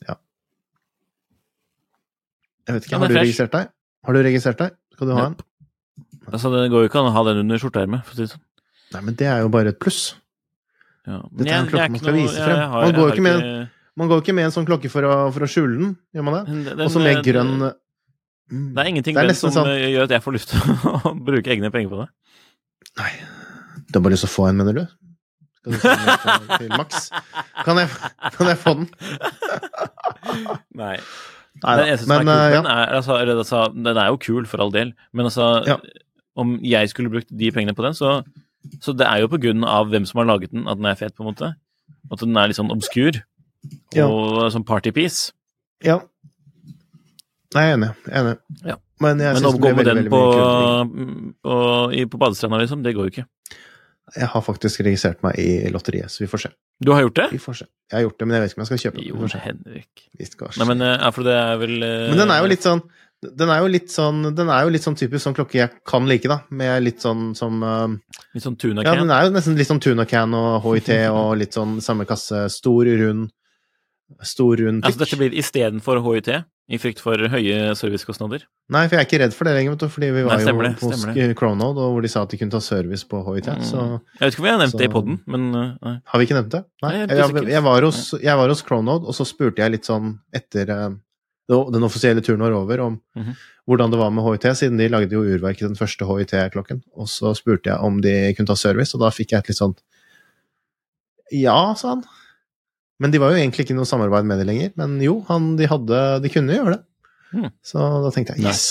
ja. 0.07 0.15
Jeg 2.69 2.75
vet 2.77 2.85
ikke, 2.87 2.93
Ja, 2.95 2.99
har 2.99 3.09
du 3.09 3.15
er 3.15 3.17
fresh. 3.19 3.27
registrert 3.27 3.53
deg? 3.55 3.71
Har 4.07 4.13
du 4.17 4.23
registrert 4.25 4.59
deg? 4.59 4.77
Skal 4.95 5.09
du 5.11 5.15
ha 5.17 5.27
en? 5.31 5.37
Altså, 6.31 6.51
det 6.55 6.71
går 6.71 6.85
jo 6.85 6.89
ikke 6.91 7.01
an 7.01 7.11
å 7.11 7.15
ha 7.17 7.23
den 7.31 7.41
under 7.43 7.59
skjorteermet, 7.59 8.05
for 8.07 8.15
å 8.15 8.17
si 8.17 8.23
det 8.27 8.31
sånn. 8.35 8.43
Nei, 8.95 9.01
men 9.07 9.15
det 9.19 9.27
er 9.31 9.41
jo 9.43 9.49
bare 9.53 9.69
et 9.73 9.79
pluss. 9.83 10.15
Ja. 11.09 11.21
Dette 11.33 11.51
er 11.51 11.59
en 11.63 11.67
klokke 11.71 11.85
er 11.87 11.91
man 11.91 11.99
skal 12.03 12.13
noe- 12.15 12.23
vise 12.23 12.45
frem. 12.45 12.59
har- 12.59 12.85
Man 12.85 12.95
går 12.95 13.13
ikke 13.13 13.23
med- 13.23 13.69
Man 13.97 14.09
går 14.09 14.21
ikke 14.23 14.35
med 14.35 14.45
en 14.45 14.51
sånn 14.55 14.67
klokke 14.67 14.89
for 14.91 15.03
å, 15.03 15.33
for 15.33 15.41
å 15.41 15.49
skjule 15.51 15.77
den, 15.79 15.97
gjør 16.15 16.25
man 16.25 16.45
det? 16.47 16.73
Og 16.81 16.91
så 16.91 17.03
med 17.03 17.25
grønn 17.25 17.73
Mm. 18.51 18.75
Det 18.75 18.83
er 18.83 18.89
ingenting 18.91 19.15
Det 19.15 19.31
er 19.31 19.35
som 19.35 19.51
sånn- 19.51 19.69
eh, 19.69 19.91
gjør 19.95 20.03
at 20.03 20.11
jeg 20.11 20.23
får 20.25 20.33
lyst 20.35 20.49
til 20.49 20.59
å 21.07 21.25
bruke 21.25 21.47
egne 21.47 21.71
penger 21.71 21.89
på 21.89 21.99
det. 22.01 22.09
Nei. 22.99 23.13
Du 23.93 23.99
har 23.99 24.03
bare 24.03 24.11
lyst 24.13 24.27
til 24.27 24.31
å 24.31 24.35
få 24.43 24.49
en, 24.49 24.57
mener 24.57 24.73
du? 24.75 24.89
Skal 25.61 25.73
du 25.73 25.79
sende 25.81 26.39
den 26.41 26.59
til, 26.63 26.71
Max? 26.79 27.11
Kan 27.67 27.79
jeg, 27.83 27.89
kan 28.37 28.49
jeg 28.51 28.59
få 28.59 28.75
den? 28.79 28.87
Nei. 30.81 30.95
Nei 31.61 31.75
den 31.77 31.89
eneste 31.91 32.07
som 32.07 32.13
Men 32.15 32.31
er 32.33 32.55
kul, 32.55 32.67
eh, 32.67 32.71
er, 32.73 32.93
altså, 32.97 33.17
altså, 33.21 33.63
den 33.75 33.97
er 34.01 34.07
jo 34.13 34.21
kul, 34.23 34.47
for 34.49 34.63
all 34.65 34.73
del, 34.73 34.95
men 35.13 35.29
altså 35.29 35.51
Ja. 35.69 35.77
Om 36.41 36.55
jeg 36.65 36.89
skulle 36.89 37.11
brukt 37.13 37.29
de 37.37 37.51
pengene 37.53 37.75
på 37.77 37.83
den, 37.85 37.93
så 37.99 38.23
Så 38.81 38.93
det 38.97 39.07
er 39.09 39.21
jo 39.21 39.29
på 39.29 39.41
grunn 39.41 39.65
av 39.65 39.89
hvem 39.91 40.07
som 40.07 40.19
har 40.21 40.27
laget 40.29 40.53
den, 40.53 40.69
at 40.69 40.77
den 40.79 40.87
er 40.87 40.95
fet, 40.95 41.15
på 41.17 41.25
en 41.25 41.33
måte. 41.33 41.55
At 42.13 42.21
den 42.21 42.37
er 42.37 42.47
litt 42.49 42.57
sånn 42.59 42.71
obskur. 42.71 43.17
Ja. 43.97 44.07
Og 44.07 44.53
sånn 44.53 44.65
partypiece. 44.65 45.33
ja. 45.85 45.99
Nei, 47.55 47.63
jeg 47.67 47.73
er 47.73 47.77
enig. 47.79 47.89
Jeg 48.07 48.15
er 48.15 48.21
enig. 48.21 48.37
Ja. 48.65 48.77
Men 49.01 49.19
jeg 49.19 49.35
Men 49.35 49.43
syns 49.43 49.55
det 49.57 49.61
gå 49.61 49.71
veldig, 49.75 49.85
veldig, 49.87 50.05
den 50.05 50.07
å 50.07 50.15
på, 50.15 50.21
med 50.31 50.95
den 50.95 51.33
på, 51.43 51.49
på, 51.49 52.11
på 52.13 52.21
badestranda, 52.21 52.61
liksom, 52.63 52.83
det 52.85 52.93
går 52.95 53.09
jo 53.09 53.13
ikke. 53.15 53.25
Jeg 54.17 54.31
har 54.33 54.43
faktisk 54.43 54.83
registrert 54.87 55.21
meg 55.25 55.39
i 55.39 55.69
lotteriet, 55.73 56.11
så 56.11 56.25
vi 56.25 56.31
får 56.31 56.45
se. 56.47 56.51
Du 56.81 56.93
har 56.95 57.05
gjort 57.05 57.19
det? 57.19 57.29
Vi 57.35 57.43
får 57.43 57.61
se. 57.61 57.67
Jeg 57.91 57.99
har 57.99 58.07
gjort 58.07 58.19
det, 58.19 58.27
men 58.27 58.37
jeg 58.37 58.43
vet 58.43 58.53
ikke 58.53 58.61
om 58.61 58.65
jeg 58.65 58.71
skal 58.71 58.83
kjøpe 58.85 59.05
den. 59.05 59.31
Se. 59.31 59.43
Henrik. 59.45 60.05
Nei, 60.57 60.67
men 60.73 60.85
eh, 60.87 60.97
ja, 60.97 61.13
for 61.15 61.29
det 61.29 61.37
er 61.37 61.61
vel 61.61 61.77
eh, 61.85 62.09
Men 62.11 62.23
den 62.25 62.35
er 62.35 62.43
jo 62.43 62.51
litt 62.55 62.67
sånn 62.67 62.83
den 63.21 63.51
er 63.53 63.59
jo 63.61 63.67
litt 63.69 63.91
sånn 63.93 64.23
Den 64.33 64.49
er 64.49 64.65
jo 64.65 64.71
litt 64.73 64.85
sånn 64.87 64.97
typisk 64.97 65.27
sånn 65.27 65.35
klokke 65.37 65.59
jeg 65.59 65.83
kan 65.85 66.07
like, 66.09 66.25
da. 66.31 66.39
Med 66.57 66.87
litt 66.87 67.03
sånn 67.05 67.35
som 67.37 67.59
uh, 67.61 67.85
Litt 68.33 68.47
sånn 68.47 68.57
tuna 68.57 68.81
Ja, 68.81 68.95
can. 68.95 69.03
den 69.05 69.13
er 69.13 69.27
jo 69.27 69.35
nesten 69.35 69.59
litt 69.61 69.69
sånn 69.69 69.83
Tuna 69.85 70.07
Can 70.09 70.33
og 70.37 70.65
HIT 70.65 70.89
og 71.19 71.35
litt 71.37 71.57
sånn 71.57 71.79
samme 71.85 72.09
kasse. 72.09 72.47
Stor, 72.53 72.89
rund 73.03 73.29
Stor, 74.25 74.57
rund 74.57 74.87
Altså, 74.89 75.03
dette 75.05 75.21
blir 75.21 75.37
istedenfor 75.37 76.01
HIT, 76.07 76.33
i 76.71 76.79
frykt 76.79 77.01
for 77.03 77.19
høye 77.33 77.73
servicekostnader. 77.75 78.45
Nei, 78.71 78.85
for 78.87 78.95
jeg 78.95 79.03
er 79.03 79.07
ikke 79.09 79.19
redd 79.25 79.35
for 79.35 79.49
det 79.49 79.55
lenger, 79.57 79.75
fordi 79.91 80.11
vi 80.15 80.23
var 80.23 80.39
Nei, 80.39 80.45
jo 80.47 80.71
hos 80.87 81.35
Cronod, 81.41 81.77
og 81.83 81.95
hvor 81.97 82.03
de 82.05 82.11
sa 82.13 82.23
at 82.23 82.31
de 82.31 82.39
kunne 82.39 82.55
ta 82.55 82.61
service 82.63 83.03
på 83.11 83.25
HIT. 83.27 83.49
Så 83.67 83.77
Mm. 83.81 84.01
Jeg 84.21 84.21
vet 84.23 84.33
ikke 84.35 84.41
om 84.41 84.45
vi 84.47 84.51
har 84.55 84.59
nevnt 84.63 84.79
det 84.79 84.87
i 84.87 84.89
så- 84.89 84.93
poden, 84.95 85.21
men 85.27 85.55
eh, 85.55 85.73
nei. 85.83 85.95
har 86.07 86.19
vi 86.21 86.27
ikke 86.27 86.37
nevnt 86.39 86.51
det? 86.55 86.65
Nei. 86.83 86.91
Nei, 86.93 86.99
jeg 87.01 87.19
jeg, 87.35 87.49
jeg, 87.51 87.63
var 87.67 87.83
hos, 87.83 88.15
jeg 88.23 88.37
var 88.39 88.49
hos 88.49 88.63
Cronod, 88.63 89.03
og 89.05 89.15
så 89.15 89.27
spurte 89.27 89.59
jeg 89.65 89.73
litt 89.73 89.85
sånn 89.91 90.21
etter 90.33 90.71
eh, 90.71 90.91
den 91.51 91.83
offisielle 91.83 92.23
turen 92.23 92.39
var 92.47 92.53
over, 92.53 92.81
om 92.81 93.01
Mhm. 93.17 93.35
hvordan 93.67 93.91
det 93.91 93.99
var 93.99 94.11
med 94.15 94.25
HIT, 94.25 94.47
siden 94.55 94.79
de 94.79 94.89
lagde 94.89 95.11
jo 95.11 95.23
urverket 95.27 95.67
den 95.67 95.75
første 95.75 96.07
HIT-klokken. 96.07 96.83
Og 96.95 97.07
så 97.09 97.35
spurte 97.35 97.67
jeg 97.75 97.79
om 97.83 98.01
de 98.01 98.33
kunne 98.35 98.47
ta 98.47 98.55
service, 98.55 98.95
og 98.95 99.01
da 99.01 99.11
fikk 99.11 99.33
jeg 99.35 99.39
et 99.43 99.49
litt 99.49 99.59
sånn 99.59 99.75
Ja, 101.33 101.75
sa 101.75 101.89
han. 101.95 102.05
Men 103.01 103.13
de 103.15 103.21
var 103.23 103.33
jo 103.33 103.41
egentlig 103.41 103.65
ikke 103.65 103.77
noe 103.79 103.89
samarbeid 103.89 104.27
med 104.29 104.43
det 104.43 104.47
lenger. 104.51 104.73
Men 104.77 104.99
jo, 105.03 105.19
han, 105.31 105.55
de, 105.57 105.67
hadde, 105.71 106.01
de 106.25 106.31
kunne 106.33 106.57
gjøre 106.59 106.75
det. 106.77 106.81
Mm. 107.33 107.47
Så 107.65 107.85
da 108.05 108.11
tenkte 108.15 108.35
jeg 108.37 108.45
yes! 108.51 108.65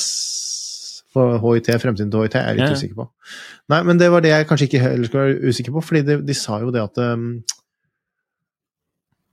For 1.09 1.39
HIT, 1.41 1.71
fremtiden 1.81 2.11
til 2.13 2.21
HIT, 2.27 2.35
er 2.37 2.51
jeg 2.51 2.59
litt 2.59 2.67
Ja. 2.69 2.75
usikker 2.77 2.97
på. 2.99 3.05
Nei, 3.73 3.79
men 3.87 3.97
det 3.97 4.11
var 4.13 4.21
det 4.21 4.29
jeg 4.29 4.45
kanskje 4.49 4.67
ikke 4.69 4.81
heller 4.83 5.09
skulle 5.09 5.23
være 5.31 5.49
usikker 5.49 5.73
på, 5.73 5.81
fordi 5.87 6.01
de, 6.05 6.17
de 6.27 6.35
sa 6.37 6.59
jo 6.61 6.69
det 6.75 6.83
at 6.83 6.99
um, 7.01 7.23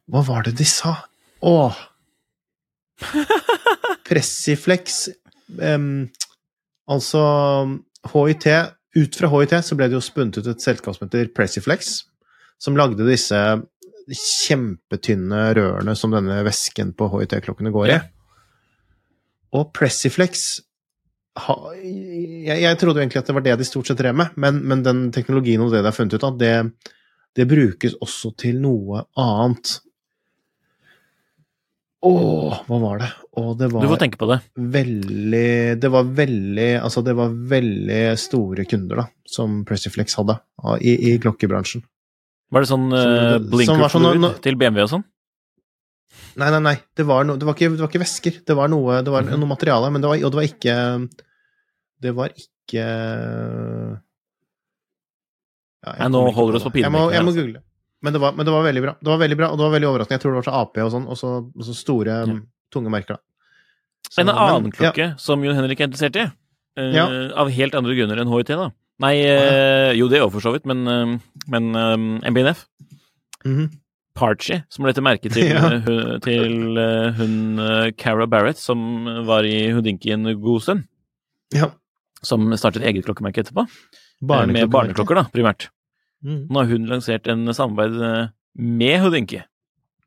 Hva 0.09 0.23
var 0.25 0.47
det 0.47 0.55
de 0.57 0.65
sa? 0.65 0.95
Åh! 1.45 1.77
Pressiflex 4.09 5.09
um, 5.61 6.07
Altså 6.89 7.23
HIT 8.15 8.47
Ut 8.97 9.19
fra 9.21 9.29
HIT 9.35 9.53
så 9.67 9.77
ble 9.77 9.91
det 9.91 9.99
jo 9.99 10.05
spunnet 10.05 10.39
ut 10.41 10.49
et 10.49 10.65
selskap 10.65 10.97
som 10.97 11.05
heter 11.05 11.29
Pressiflex, 11.37 12.07
som 12.57 12.79
lagde 12.79 13.05
disse 13.05 13.37
kjempetynne 14.07 15.49
rørene 15.57 15.97
som 15.99 16.13
denne 16.15 16.39
væsken 16.47 16.93
på 16.97 17.09
HIT-klokkene 17.15 17.73
går 17.75 17.93
i. 17.95 17.99
Og 19.57 19.71
Pressiflex 19.75 20.47
ha, 21.37 21.57
jeg, 21.77 22.61
jeg 22.63 22.79
trodde 22.81 23.01
jo 23.01 23.05
egentlig 23.05 23.21
at 23.21 23.29
det 23.29 23.35
var 23.37 23.45
det 23.45 23.57
de 23.61 23.67
stort 23.69 23.91
sett 23.91 23.99
drev 24.01 24.17
med, 24.17 24.37
men, 24.41 24.63
men 24.65 24.85
den 24.87 25.03
teknologien 25.15 25.61
og 25.65 25.75
det 25.75 25.83
de 25.83 25.91
har 25.91 25.97
funnet 25.97 26.17
ut 26.17 26.25
av, 26.25 26.39
det, 26.41 26.55
det 27.37 27.49
brukes 27.51 27.99
også 28.01 28.33
til 28.41 28.63
noe 28.63 29.05
annet. 29.21 29.75
Åh, 32.07 32.63
hva 32.69 32.79
var 32.81 33.03
det? 33.03 33.11
Og 33.41 33.53
det 33.59 33.69
var 33.73 33.85
Du 33.85 33.91
får 33.91 34.01
tenke 34.01 34.21
på 34.21 34.29
det. 34.31 34.39
veldig 34.55 35.81
Det 35.81 35.89
var 35.91 36.11
veldig 36.15 36.69
Altså, 36.79 37.03
det 37.03 37.17
var 37.19 37.33
veldig 37.51 38.03
store 38.21 38.67
kunder, 38.69 39.03
da, 39.03 39.07
som 39.27 39.63
Pressiflex 39.67 40.15
hadde 40.21 40.39
ah, 40.63 40.77
i, 40.79 40.95
i 41.11 41.17
klokkebransjen. 41.21 41.83
Var 42.53 42.63
det 42.63 42.69
sånn 42.71 42.87
uh, 42.93 42.97
det- 42.97 43.41
som 43.41 43.51
blinker 43.51 43.81
var 43.83 43.89
sånn 43.91 44.41
til 44.43 44.57
BMW 44.57 44.83
og 44.87 44.91
sånn? 44.91 45.05
Nei, 46.37 46.51
nei, 46.53 46.61
nei. 46.61 46.75
Det 46.95 47.05
var, 47.09 47.25
no, 47.25 47.35
det 47.37 47.47
var, 47.49 47.55
ikke, 47.57 47.71
det 47.75 47.81
var 47.83 47.89
ikke 47.91 48.03
væsker. 48.05 48.35
Det 48.47 48.55
var 48.57 48.69
noe, 48.69 49.03
det 49.03 49.11
var 49.13 49.23
Mhm. 49.25 49.41
noe 49.41 49.49
materiale, 49.49 49.91
men 49.91 50.01
det 50.03 50.09
var, 50.09 50.17
og 50.25 50.31
det 50.33 50.39
var 50.39 50.49
ikke 50.49 51.09
Det 52.01 52.13
var 52.15 52.29
ikke 52.29 52.85
ja, 55.87 55.93
Nei, 56.01 56.09
nå 56.13 56.23
holder 56.35 56.53
du 56.53 56.59
oss 56.61 56.67
på 56.67 56.73
pinene. 56.75 56.91
Jeg 56.91 56.93
må, 56.95 57.13
jeg 57.15 57.25
må 57.27 57.33
google. 57.37 57.63
Men 58.05 58.13
det, 58.13 58.21
var, 58.21 58.33
men 58.37 58.47
det 58.47 58.53
var 58.53 58.65
veldig 58.67 58.83
bra. 58.85 58.93
Det 59.01 59.09
var 59.11 59.19
veldig 59.23 59.37
bra, 59.41 59.49
og 59.53 59.59
det 59.59 59.65
var 59.67 59.73
veldig 59.75 59.89
overraskende. 59.91 60.17
Jeg 60.19 60.23
tror 60.23 60.35
det 60.35 60.41
var 60.41 60.47
så 60.49 60.57
AP 60.61 60.81
og 60.85 60.91
sånn, 60.93 61.07
og 61.11 61.17
så, 61.21 61.31
og 61.57 61.65
så 61.67 61.75
store, 61.75 62.17
tunge 62.75 62.91
merker, 62.93 63.17
da. 63.17 63.23
Så, 64.11 64.21
En 64.23 64.27
men- 64.29 64.37
annen 64.37 64.71
ja. 64.73 64.77
klokke 64.93 65.07
som 65.21 65.43
Jon 65.43 65.57
Henrik 65.57 65.81
er 65.81 65.89
interessert 65.89 66.17
i, 66.21 66.27
uh, 66.79 66.93
Ja. 66.95 67.07
av 67.35 67.49
helt 67.51 67.75
andre 67.75 67.95
grunner 67.97 68.21
enn 68.21 68.29
HIT, 68.29 68.49
da. 68.55 68.71
Nei, 69.03 69.15
eh, 69.29 69.93
jo 69.99 70.07
det 70.09 70.23
òg 70.25 70.31
for 70.33 70.41
så 70.45 70.55
vidt, 70.55 70.65
men, 70.69 70.87
eh, 70.89 71.19
men 71.53 71.75
eh, 71.77 72.31
MBNF. 72.31 72.67
Mm 73.45 73.57
-hmm. 73.57 73.75
Parchi, 74.17 74.63
som 74.71 74.85
ble 74.85 74.93
til 74.95 75.03
merke 75.05 75.29
til, 75.29 75.45
Ja. 75.53 75.67
eh, 75.73 75.81
hun, 75.85 76.21
til 76.21 76.79
eh, 76.79 77.13
hun 77.19 77.93
Cara 77.99 78.27
Barrett, 78.27 78.59
som 78.59 79.05
var 79.27 79.45
i 79.45 79.71
Houdinki 79.71 80.11
en 80.13 80.41
god 80.41 80.63
stund. 80.63 80.85
ja. 81.55 81.71
Som 82.23 82.51
startet 82.57 82.83
eget 82.83 83.05
klokkemerke 83.05 83.41
etterpå. 83.41 83.67
Barneklokker. 84.23 84.53
Med 84.53 84.71
barneklokker, 84.71 85.15
da, 85.15 85.23
primært. 85.25 85.69
Mm. 86.25 86.47
Nå 86.51 86.59
har 86.59 86.67
hun 86.67 86.87
lansert 86.87 87.29
en 87.29 87.47
samarbeid 87.55 88.31
med 88.55 89.01
Houdinki. 89.01 89.43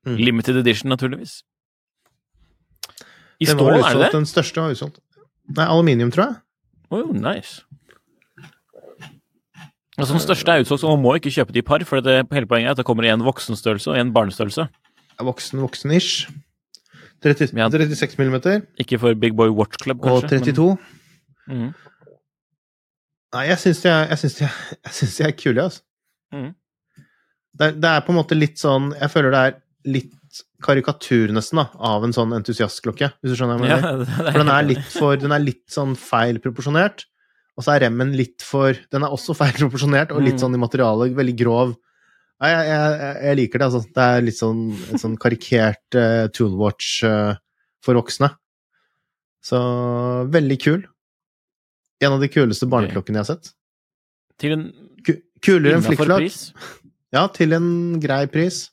Mm. 0.06 0.16
Limited 0.18 0.58
edition, 0.58 0.90
naturligvis. 0.90 1.44
I 3.40 3.46
stål, 3.46 3.74
er 3.78 3.94
det 3.94 4.02
det? 4.02 4.12
Den 4.12 4.26
største 4.26 4.60
var 4.62 4.72
utsolgt. 4.74 5.00
Nei, 5.56 5.66
aluminium, 5.66 6.12
tror 6.12 6.26
jeg. 6.26 6.36
Oh, 6.92 7.14
nice. 7.14 7.62
Altså, 10.00 10.16
den 10.16 10.24
største 10.24 10.54
er 10.54 10.64
utsolgt, 10.64 10.82
så 10.82 10.91
man 10.93 11.02
må 11.04 11.16
ikke 11.20 11.34
kjøpe 11.36 11.54
de 11.56 11.62
i 11.62 11.66
par, 11.66 11.84
for 11.88 12.02
det, 12.04 12.22
hele 12.34 12.47
poenget 12.50 12.72
er 12.72 12.78
at 12.78 12.82
det 12.82 12.86
kommer 12.88 13.08
i 13.08 13.12
en 13.14 13.26
voksenstørrelse 13.26 13.91
og 13.91 14.00
en 14.00 14.14
barnestørrelse. 14.16 14.68
Voksen, 15.20 15.60
voksen-ish. 15.60 16.30
30, 17.20 17.50
36 17.52 18.16
millimeter 18.22 18.62
Ikke 18.80 18.95
for 19.00 19.14
Big 19.20 19.36
Boy 19.36 19.50
Watch 19.52 19.82
Club, 19.84 20.00
kanskje. 20.00 20.24
og 20.24 20.30
32. 20.30 20.70
Men, 20.78 20.95
Mm. 21.50 21.72
Nei, 23.34 23.43
jeg 23.50 23.58
syns 23.62 23.80
de 23.82 23.89
er, 23.89 25.26
er 25.28 25.32
kule, 25.38 25.64
altså. 25.64 25.82
Mm. 26.34 26.52
Det, 27.58 27.68
er, 27.68 27.72
det 27.82 27.89
er 27.89 28.04
på 28.06 28.14
en 28.14 28.20
måte 28.20 28.38
litt 28.38 28.62
sånn 28.62 28.91
Jeg 28.93 29.10
føler 29.10 29.34
det 29.34 29.39
er 29.47 29.56
litt 29.89 30.41
karikatur, 30.62 31.34
nesten, 31.34 31.58
da, 31.58 31.66
av 31.89 32.06
en 32.06 32.14
sånn 32.14 32.36
entusiastklokke, 32.38 33.10
hvis 33.18 33.34
du 33.34 33.39
skjønner 33.39 33.58
hva 33.58 33.72
jeg 33.72 33.82
mener. 33.82 34.04
Ja, 34.14 34.28
er 34.28 34.30
For 34.30 34.43
den 34.43 34.52
er 34.54 34.68
litt 34.68 34.91
for 34.93 35.18
Den 35.24 35.34
er 35.34 35.41
litt 35.41 35.66
sånn 35.74 35.95
feil 35.97 36.38
proporsjonert, 36.43 37.08
og 37.60 37.66
så 37.66 37.74
er 37.76 37.82
remmen 37.89 38.14
litt 38.16 38.39
for 38.45 38.78
Den 38.93 39.03
er 39.03 39.12
også 39.12 39.36
feil 39.36 39.51
proporsjonert, 39.60 40.14
og 40.16 40.24
litt 40.24 40.38
Mm. 40.39 40.43
sånn 40.45 40.55
i 40.55 40.62
materialet, 40.64 41.12
veldig 41.18 41.36
grov. 41.41 41.74
Nei, 42.39 42.49
jeg, 42.53 42.68
jeg, 42.72 43.16
jeg 43.28 43.38
liker 43.41 43.60
det, 43.60 43.68
altså. 43.68 43.82
Det 43.97 44.03
er 44.05 44.22
litt 44.24 44.38
sånn 44.39 44.62
sånn 45.01 45.18
karikert 45.20 45.97
uh, 45.99 46.28
toolwatch 46.32 47.03
uh, 47.03 47.34
for 47.84 47.99
voksne. 47.99 48.30
Så 49.43 49.60
veldig 50.32 50.57
kul. 50.64 50.82
En 51.99 52.16
av 52.16 52.22
de 52.24 52.30
kuleste 52.32 52.68
barneklokkene 52.72 53.20
jeg 53.20 53.26
har 53.26 53.32
sett. 53.36 53.51
Til 54.39 54.55
en 54.55 54.66
Ku- 55.03 55.20
Kulere 55.43 55.78
enn 55.80 55.84
flikkflakk. 55.84 56.32
Ja, 57.16 57.26
til 57.36 57.53
en 57.55 57.99
grei 58.03 58.26
pris. 58.32 58.70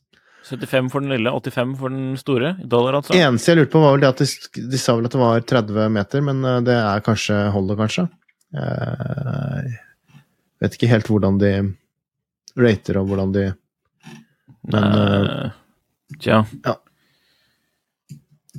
75 0.47 0.91
for 0.93 1.03
den 1.03 1.11
lille, 1.11 1.30
85 1.34 1.74
for 1.80 1.91
den 1.91 2.14
store. 2.20 2.53
Dollar, 2.70 3.01
altså. 3.01 3.14
Eneste 3.18 3.51
jeg 3.51 3.59
lurte 3.64 3.72
på, 3.74 3.80
var 3.82 3.97
vel 3.97 4.05
det 4.05 4.11
at 4.12 4.22
de, 4.22 4.62
de 4.70 4.78
sa 4.78 4.95
vel 4.99 5.09
at 5.09 5.14
det 5.16 5.18
var 5.22 5.43
30 5.43 5.91
meter, 5.91 6.22
men 6.22 6.45
eh, 6.47 6.61
det 6.66 6.76
er 6.78 7.03
kanskje 7.07 7.39
holder, 7.55 7.78
kanskje. 7.82 8.05
Jeg 8.57 9.76
vet 10.64 10.76
ikke 10.78 10.88
helt 10.90 11.11
hvordan 11.12 11.38
de 11.42 11.50
rater 12.57 12.98
og 13.00 13.11
hvordan 13.11 13.34
de 13.36 13.46
Men 14.72 14.84
uh, 14.96 15.54
Tja. 16.22 16.40
Tja. 16.64 16.76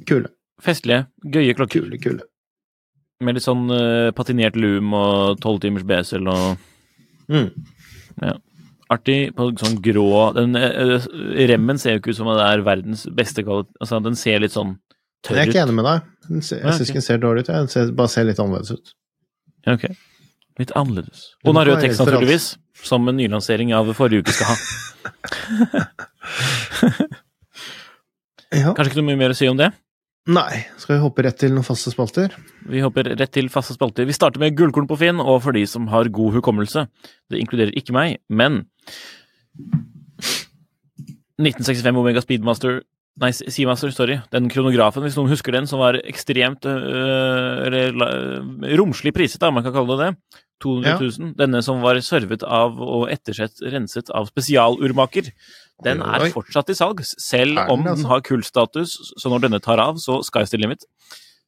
kule. 0.07 0.29
Festlige, 0.63 1.05
gøye 1.23 1.53
klokker. 1.57 1.83
Kule, 1.85 1.99
kule. 2.01 2.25
Med 3.23 3.37
litt 3.37 3.45
sånn 3.45 3.65
uh, 3.71 4.09
patinert 4.15 4.55
loom 4.59 4.93
og 4.97 5.39
12 5.43 5.59
timers 5.67 5.87
besel 5.87 6.27
og 6.31 6.57
Mm. 7.27 7.49
artig 8.89 9.33
på 9.35 9.49
sånn 9.59 9.73
grå 9.83 10.05
Den 10.37 10.55
eh, 10.55 10.93
eh, 10.95 11.41
remmen 11.51 11.75
ser 11.77 11.97
jo 11.97 11.99
ikke 11.99 12.13
ut 12.13 12.17
som 12.21 12.29
det 12.31 12.45
er 12.45 12.61
verdens 12.63 13.01
beste 13.11 13.43
kvalitet 13.43 13.73
Altså, 13.83 13.99
den 14.05 14.15
ser 14.15 14.39
litt 14.39 14.53
sånn 14.55 14.77
Men 15.27 15.35
jeg 15.35 15.41
er 15.43 15.51
ikke 15.51 15.63
enig 15.65 15.75
med 15.75 15.85
deg. 15.89 16.05
Den 16.29 16.41
ser- 16.47 16.61
Jeg 16.63 16.71
syns 16.77 16.87
ikke 16.93 17.01
den 17.01 17.05
ser 17.09 17.19
dårlig 17.19 17.43
ut. 17.43 17.49
Den 17.51 17.67
ser, 17.73 17.91
bare 17.99 18.07
ser 18.13 18.23
litt 18.29 18.39
annerledes 18.39 18.71
ut. 18.77 18.93
Ok. 19.67 19.83
Litt 20.57 20.71
annerledes. 20.79 21.19
Og 21.43 21.51
den 21.51 21.59
har 21.59 21.67
rød 21.69 21.81
tekst, 21.83 21.99
naturligvis. 22.01 22.45
Som 22.87 23.01
en 23.09 23.17
nylansering 23.17 23.69
av 23.77 23.89
forrige 23.97 24.23
uke 24.25 24.33
skal 24.37 24.53
ha. 24.53 24.57
Ja. 28.47 28.71
Kanskje 28.71 28.93
ikke 28.93 29.01
noe 29.01 29.09
mye 29.09 29.19
mer 29.19 29.33
å 29.33 29.35
si 29.35 29.43
om 29.51 29.57
det? 29.59 29.65
Nei, 30.31 30.61
skal 30.79 30.95
vi 30.97 31.01
hoppe 31.03 31.23
rett 31.23 31.37
til 31.39 31.51
noen 31.55 31.65
faste 31.67 31.91
spalter? 31.91 32.31
Vi 32.67 32.79
hopper 32.83 33.07
rett 33.19 33.31
til 33.35 33.47
faste 33.51 33.75
spalter. 33.75 34.07
Vi 34.07 34.15
starter 34.15 34.39
med 34.43 34.55
gullkorn 34.59 34.87
på 34.89 34.97
Finn, 34.99 35.19
og 35.23 35.39
for 35.45 35.55
de 35.55 35.63
som 35.67 35.87
har 35.91 36.09
god 36.15 36.35
hukommelse. 36.39 36.85
Det 37.31 37.39
inkluderer 37.39 37.75
ikke 37.79 37.95
meg, 37.95 38.17
men 38.27 38.65
1965 41.39 41.99
Omega 41.99 42.23
Speedmaster 42.23 42.81
Nei, 43.17 43.31
Seamaster, 43.33 43.89
Story. 43.93 44.19
Den 44.33 44.49
kronografen, 44.51 45.01
hvis 45.01 45.15
noen 45.17 45.31
husker 45.31 45.55
den, 45.55 45.65
som 45.69 45.81
var 45.81 45.97
ekstremt 46.03 46.67
øh, 46.69 47.63
eller, 47.65 47.95
romslig 48.77 49.13
priset, 49.15 49.39
da, 49.41 49.49
man 49.53 49.65
kan 49.65 49.73
kalle 49.73 49.97
det 49.97 50.05
det. 50.05 50.41
200 50.61 50.93
000. 51.01 51.31
Denne 51.37 51.61
som 51.65 51.81
var 51.81 51.97
servet 52.05 52.45
av 52.45 52.77
og 52.81 53.07
ettersett 53.13 53.61
renset 53.73 54.09
av 54.13 54.29
spesialurmaker. 54.29 55.31
Den 55.85 56.01
Oi, 56.01 56.13
er 56.13 56.33
fortsatt 56.33 56.69
i 56.73 56.77
salg, 56.77 57.03
selv 57.05 57.57
den 57.59 57.73
om 57.73 57.83
den 57.85 57.93
altså? 57.95 58.07
har 58.13 58.23
kullstatus. 58.25 58.95
Så 59.17 59.33
når 59.33 59.47
denne 59.47 59.61
tar 59.65 59.81
av, 59.81 59.99
så 60.01 60.21
sky's 60.25 60.53
the 60.53 60.61
limit. 60.61 60.85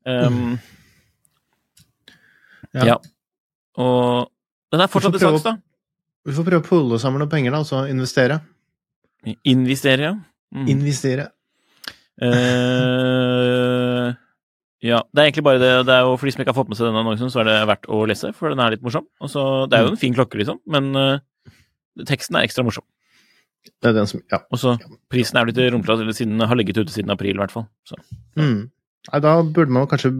Um, 0.05 0.57
Ja. 2.70 2.86
ja. 2.86 2.95
Og 3.82 4.30
den 4.70 4.84
er 4.84 4.91
fortsatt 4.91 5.15
i 5.17 5.22
salg, 5.22 5.39
salgs, 5.39 5.45
da. 5.47 5.55
Vi 6.28 6.36
får 6.36 6.45
prøve 6.45 6.61
å 6.61 6.67
pulle 6.67 6.99
sammen 7.01 7.22
noen 7.24 7.32
penger, 7.32 7.55
da, 7.55 7.63
og 7.63 7.70
så 7.70 7.86
investere. 7.89 8.41
Investere, 9.49 10.11
ja. 10.11 10.15
Mm. 10.53 10.67
Investere. 10.76 11.30
Eh, 12.22 14.09
ja, 14.89 15.01
det 15.11 15.20
er 15.20 15.28
egentlig 15.28 15.45
bare 15.47 15.59
det. 15.61 15.72
Det 15.88 15.95
er 15.95 16.07
jo 16.07 16.15
For 16.20 16.26
de 16.28 16.34
som 16.36 16.43
ikke 16.43 16.53
har 16.53 16.59
fått 16.61 16.72
med 16.72 16.80
seg 16.80 16.88
denne 16.88 17.03
annonsen, 17.03 17.32
så 17.32 17.41
er 17.41 17.49
det 17.49 17.57
verdt 17.70 17.89
å 17.91 18.05
lese, 18.09 18.32
for 18.36 18.53
den 18.53 18.61
er 18.63 18.76
litt 18.76 18.86
morsom. 18.86 19.05
Og 19.20 19.32
så, 19.32 19.41
det 19.70 19.76
er 19.78 19.86
jo 19.88 19.93
en 19.93 20.01
fin 20.01 20.15
klokke, 20.15 20.39
liksom, 20.39 20.61
men 20.72 20.84
uh, 20.95 21.20
teksten 22.07 22.39
er 22.39 22.47
ekstra 22.47 22.63
morsom. 22.67 22.86
Det 23.70 23.91
er 23.91 23.95
den 23.97 24.07
som 24.07 24.22
Ja. 24.32 24.39
Og 24.49 24.59
så 24.61 24.78
prisen 25.11 25.38
er 25.38 25.47
blitt 25.47 25.59
litt 25.59 25.74
eller 25.74 26.15
siden 26.15 26.38
den 26.39 26.47
har 26.47 26.55
ligget 26.55 26.80
ute 26.80 26.93
siden 26.93 27.11
april, 27.11 27.36
i 27.36 27.41
hvert 27.41 27.51
fall. 27.51 27.67
Så. 27.88 27.99
Mm. 28.39 28.70
Nei, 29.09 29.20
da 29.24 29.34
burde 29.43 29.74
man 29.74 29.88
kanskje 29.89 30.11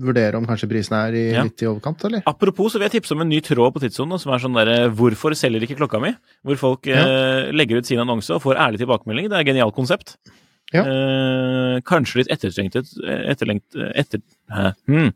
vurdere 0.00 0.38
om 0.38 0.46
kanskje 0.48 0.68
prisen 0.70 0.96
er 0.96 1.14
i, 1.14 1.24
Ja. 1.34 1.42
litt 1.46 1.62
i 1.62 1.66
overkant, 1.70 2.04
eller? 2.04 2.22
Apropos, 2.26 2.72
så 2.72 2.78
vil 2.78 2.88
jeg 2.88 3.02
tipse 3.02 3.12
om 3.12 3.20
en 3.20 3.28
ny 3.28 3.40
tråd 3.40 3.74
på 3.74 3.80
Tidssonen, 3.82 4.18
som 4.18 4.32
er 4.32 4.38
sånn 4.38 4.54
derre 4.54 4.90
'Hvorfor 4.90 5.34
selger 5.34 5.62
ikke 5.62 5.78
klokka 5.78 6.00
mi?' 6.00 6.16
Hvor 6.44 6.56
folk 6.56 6.86
eh, 6.86 7.52
legger 7.52 7.78
ut 7.78 7.86
sin 7.86 7.98
annonse 7.98 8.30
og 8.30 8.42
får 8.42 8.56
ærlig 8.56 8.78
tilbakemelding. 8.78 9.28
Det 9.28 9.36
er 9.36 9.40
et 9.40 9.54
genialt 9.54 9.74
konsept. 9.74 10.16
Ja. 10.74 10.84
Eh, 10.86 11.80
kanskje 11.86 12.20
litt 12.20 12.28
ettertrengt 12.30 12.76
Etterlengt 12.78 13.74
etter, 13.98 14.20
Hæ? 14.54 14.68
Hmm. 14.86 15.10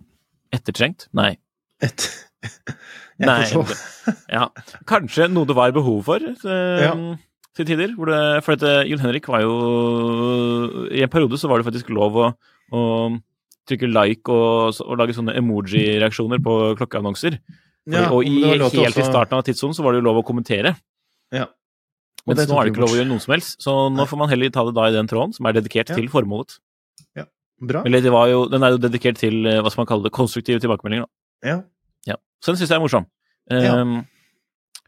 Ettertrengt? 0.55 1.07
Nei. 1.14 1.36
Et, 1.82 2.07
jeg 3.20 3.28
Nei, 3.28 3.44
forstår. 3.52 4.16
ja. 4.36 4.48
Kanskje 4.90 5.28
noe 5.30 5.46
det 5.46 5.57
var 5.59 5.74
behov 5.76 6.02
for 6.09 6.22
eh, 6.24 6.82
Ja. 6.82 6.94
til 7.55 7.68
tider. 7.70 7.94
Det, 7.94 8.20
for 8.46 8.57
at 8.59 8.66
eh, 8.66 8.82
Jon 8.90 9.02
Henrik 9.05 9.28
var 9.30 9.44
jo 9.46 9.55
I 10.90 11.05
en 11.07 11.12
periode 11.12 11.38
så 11.38 11.50
var 11.50 11.62
det 11.62 11.68
faktisk 11.68 11.92
lov 11.94 12.18
å, 12.18 12.30
å 12.74 12.82
trykke 13.70 13.88
like 13.94 14.28
og, 14.34 14.74
og 14.84 14.98
lage 15.00 15.14
sånne 15.16 15.36
emoji-reaksjoner 15.40 16.42
på 16.44 16.57
klokkeannonser. 16.80 17.38
Fordi, 17.84 18.00
Ja, 18.00 18.09
og 18.11 18.24
i, 18.26 18.38
helt 18.48 18.72
helt 18.74 18.98
i 18.98 19.05
starten 19.07 19.36
av 19.38 19.44
tidssonen 19.46 19.76
så 19.76 19.84
var 19.84 19.92
det 19.94 20.00
jo 20.02 20.07
lov 20.09 20.22
å 20.22 20.26
kommentere. 20.26 20.74
Ja. 21.34 21.46
Det 22.27 22.47
nå 22.49 22.57
er 22.57 22.64
det 22.64 22.72
ikke 22.72 22.81
lov 22.81 22.93
å 22.95 22.97
gjøre 22.97 23.09
noe 23.11 23.20
som 23.20 23.33
helst. 23.35 23.59
Så 23.61 23.72
nå 23.93 24.07
får 24.09 24.16
man 24.18 24.31
heller 24.33 24.49
ta 24.51 24.62
det 24.64 24.72
da 24.75 24.87
i 24.89 24.93
den 24.95 25.07
tråden, 25.11 25.35
som 25.37 25.45
er 25.47 25.53
dedikert 25.53 25.91
Ja. 25.91 25.97
til 25.99 26.09
formålet. 26.09 26.59
Ja, 27.16 27.25
Bra. 27.61 27.83
Eller 27.85 28.01
det 28.01 28.11
var 28.12 28.29
jo, 28.29 28.47
den 28.49 28.62
er 28.64 28.70
jo 28.72 28.79
dedikert 28.79 29.18
til 29.20 29.45
eh, 29.47 29.61
hva 29.61 29.70
skal 29.70 29.83
man 29.85 29.87
kalle 29.93 30.03
det, 30.09 30.12
konstruktive 30.16 30.59
tilbakemeldinger. 30.61 31.05
Da. 31.05 31.49
Ja. 31.49 31.57
Ja. 32.07 32.16
Så 32.41 32.53
den 32.53 32.57
syns 32.62 32.70
jeg 32.72 32.77
er 32.79 32.81
morsom. 32.85 33.07
Ehm, 33.53 34.07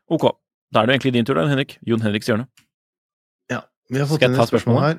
ok. 0.09 0.31
Da 0.73 0.81
er 0.83 0.87
det 0.87 0.95
jo 0.95 0.97
egentlig 0.99 1.13
din 1.13 1.25
tur, 1.29 1.35
da, 1.37 1.45
Henrik. 1.47 1.77
Jon 1.87 2.01
Henriks 2.01 2.27
hjørne. 2.27 2.49
ja. 3.53 3.61
Vi 3.91 3.99
har 4.01 4.07
fått 4.07 4.23
inn 4.27 4.35
et 4.35 4.49
spørsmål 4.49 4.81
her. 4.81 4.99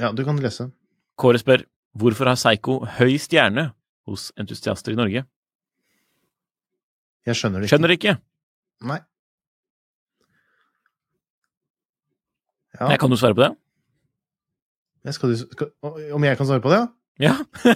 Ja, 0.00 0.10
du 0.12 0.24
kan 0.24 0.36
lese. 0.42 0.72
Kåre 1.16 1.38
spør 1.38 1.64
hvorfor 1.96 2.26
har 2.26 2.34
Psycho 2.34 2.80
høy 2.98 3.14
stjerne 3.22 3.72
hos 4.08 4.32
entusiaster 4.36 4.90
i 4.92 4.96
Norge? 4.98 5.24
Jeg 7.26 7.36
skjønner 7.38 7.60
det 7.62 7.68
ikke. 7.68 7.76
Skjønner 7.76 7.92
ikke. 7.94 8.14
Nei. 8.84 8.98
Ja. 12.80 12.90
Jeg 12.90 13.00
kan 13.00 13.10
du 13.10 13.16
svare 13.16 13.36
på 13.36 13.44
det? 13.44 13.52
Jeg 15.04 15.14
skal 15.14 15.34
du, 15.34 15.36
skal, 15.36 15.70
om 16.16 16.24
jeg 16.24 16.38
kan 16.38 16.48
svare 16.48 16.64
på 16.64 16.72
det? 16.72 16.84
Ja. 17.22 17.36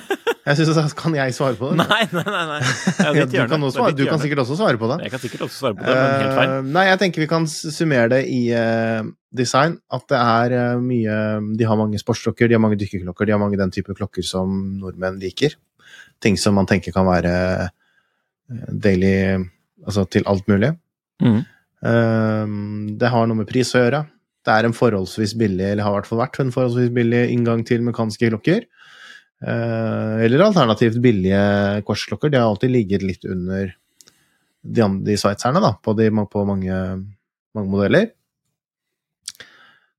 Jeg 0.49 0.57
synes, 0.57 0.95
Kan 0.97 1.13
jeg 1.15 1.35
svare 1.37 1.57
på 1.61 1.69
det? 1.69 1.77
Nei, 1.77 2.05
nei, 2.09 2.23
nei. 2.25 2.45
nei. 2.49 2.61
Ja, 3.05 3.25
du 3.29 3.37
kan, 3.51 3.65
svare- 3.69 3.93
du 3.93 4.07
kan 4.09 4.21
sikkert 4.23 4.41
også 4.47 4.57
svare 4.57 4.81
på 4.81 4.89
det. 4.89 4.97
Jeg 5.05 5.13
kan 5.13 5.21
sikkert 5.21 5.43
også 5.45 5.59
svare 5.59 5.77
på 5.77 5.85
det, 5.85 5.97
men 5.97 6.23
helt 6.23 6.39
feil. 6.39 6.53
Uh, 6.55 6.71
nei, 6.73 6.85
jeg 6.89 7.01
tenker 7.03 7.21
vi 7.21 7.29
kan 7.29 7.49
summere 7.51 8.09
det 8.15 8.23
i 8.33 8.39
uh, 8.57 9.11
design. 9.37 9.77
At 9.93 10.07
det 10.09 10.17
er 10.23 10.55
uh, 10.57 10.81
mye 10.81 11.19
De 11.59 11.69
har 11.69 11.77
mange 11.77 12.01
sportsklokker, 12.01 12.49
de 12.49 12.57
har 12.57 12.65
mange 12.65 12.81
dykkerklokker, 12.81 13.29
de 13.29 13.37
har 13.37 13.43
mange 13.43 13.61
den 13.61 13.75
type 13.75 13.93
klokker 13.99 14.25
som 14.25 14.57
nordmenn 14.81 15.21
liker. 15.21 15.59
Ting 16.25 16.41
som 16.41 16.57
man 16.57 16.69
tenker 16.71 16.97
kan 16.97 17.07
være 17.09 17.35
daily 18.73 19.45
Altså 19.85 20.09
til 20.11 20.25
alt 20.27 20.49
mulig. 20.49 20.73
Mm. 21.23 21.43
Det 22.99 23.11
har 23.13 23.29
noe 23.29 23.39
med 23.39 23.47
pris 23.49 23.69
å 23.77 23.85
gjøre. 23.85 24.01
Det 24.49 24.55
er 24.57 24.67
en 24.69 24.77
forholdsvis 24.77 25.37
billig, 25.39 25.67
eller 25.75 25.85
har 25.85 25.93
i 25.93 25.99
hvert 26.01 26.09
fall 26.09 26.23
vært 26.23 26.41
en 26.41 26.53
forholdsvis 26.55 26.93
billig 26.97 27.27
inngang 27.35 27.65
til 27.69 27.85
mekanske 27.85 28.31
klokker. 28.33 28.65
Eh, 29.39 30.15
eller 30.27 30.43
alternativt 30.49 30.99
billige 31.03 31.83
korsklokker. 31.87 32.33
De 32.33 32.41
har 32.41 32.49
alltid 32.49 32.73
ligget 32.75 33.05
litt 33.07 33.27
under 33.29 33.75
de, 34.65 34.83
andre- 34.83 35.05
de 35.07 35.19
sveitserne, 35.21 35.61
da, 35.63 35.75
på, 35.85 35.95
de, 35.99 36.09
på 36.33 36.47
mange, 36.49 36.79
mange 37.55 37.71
modeller. 37.71 38.15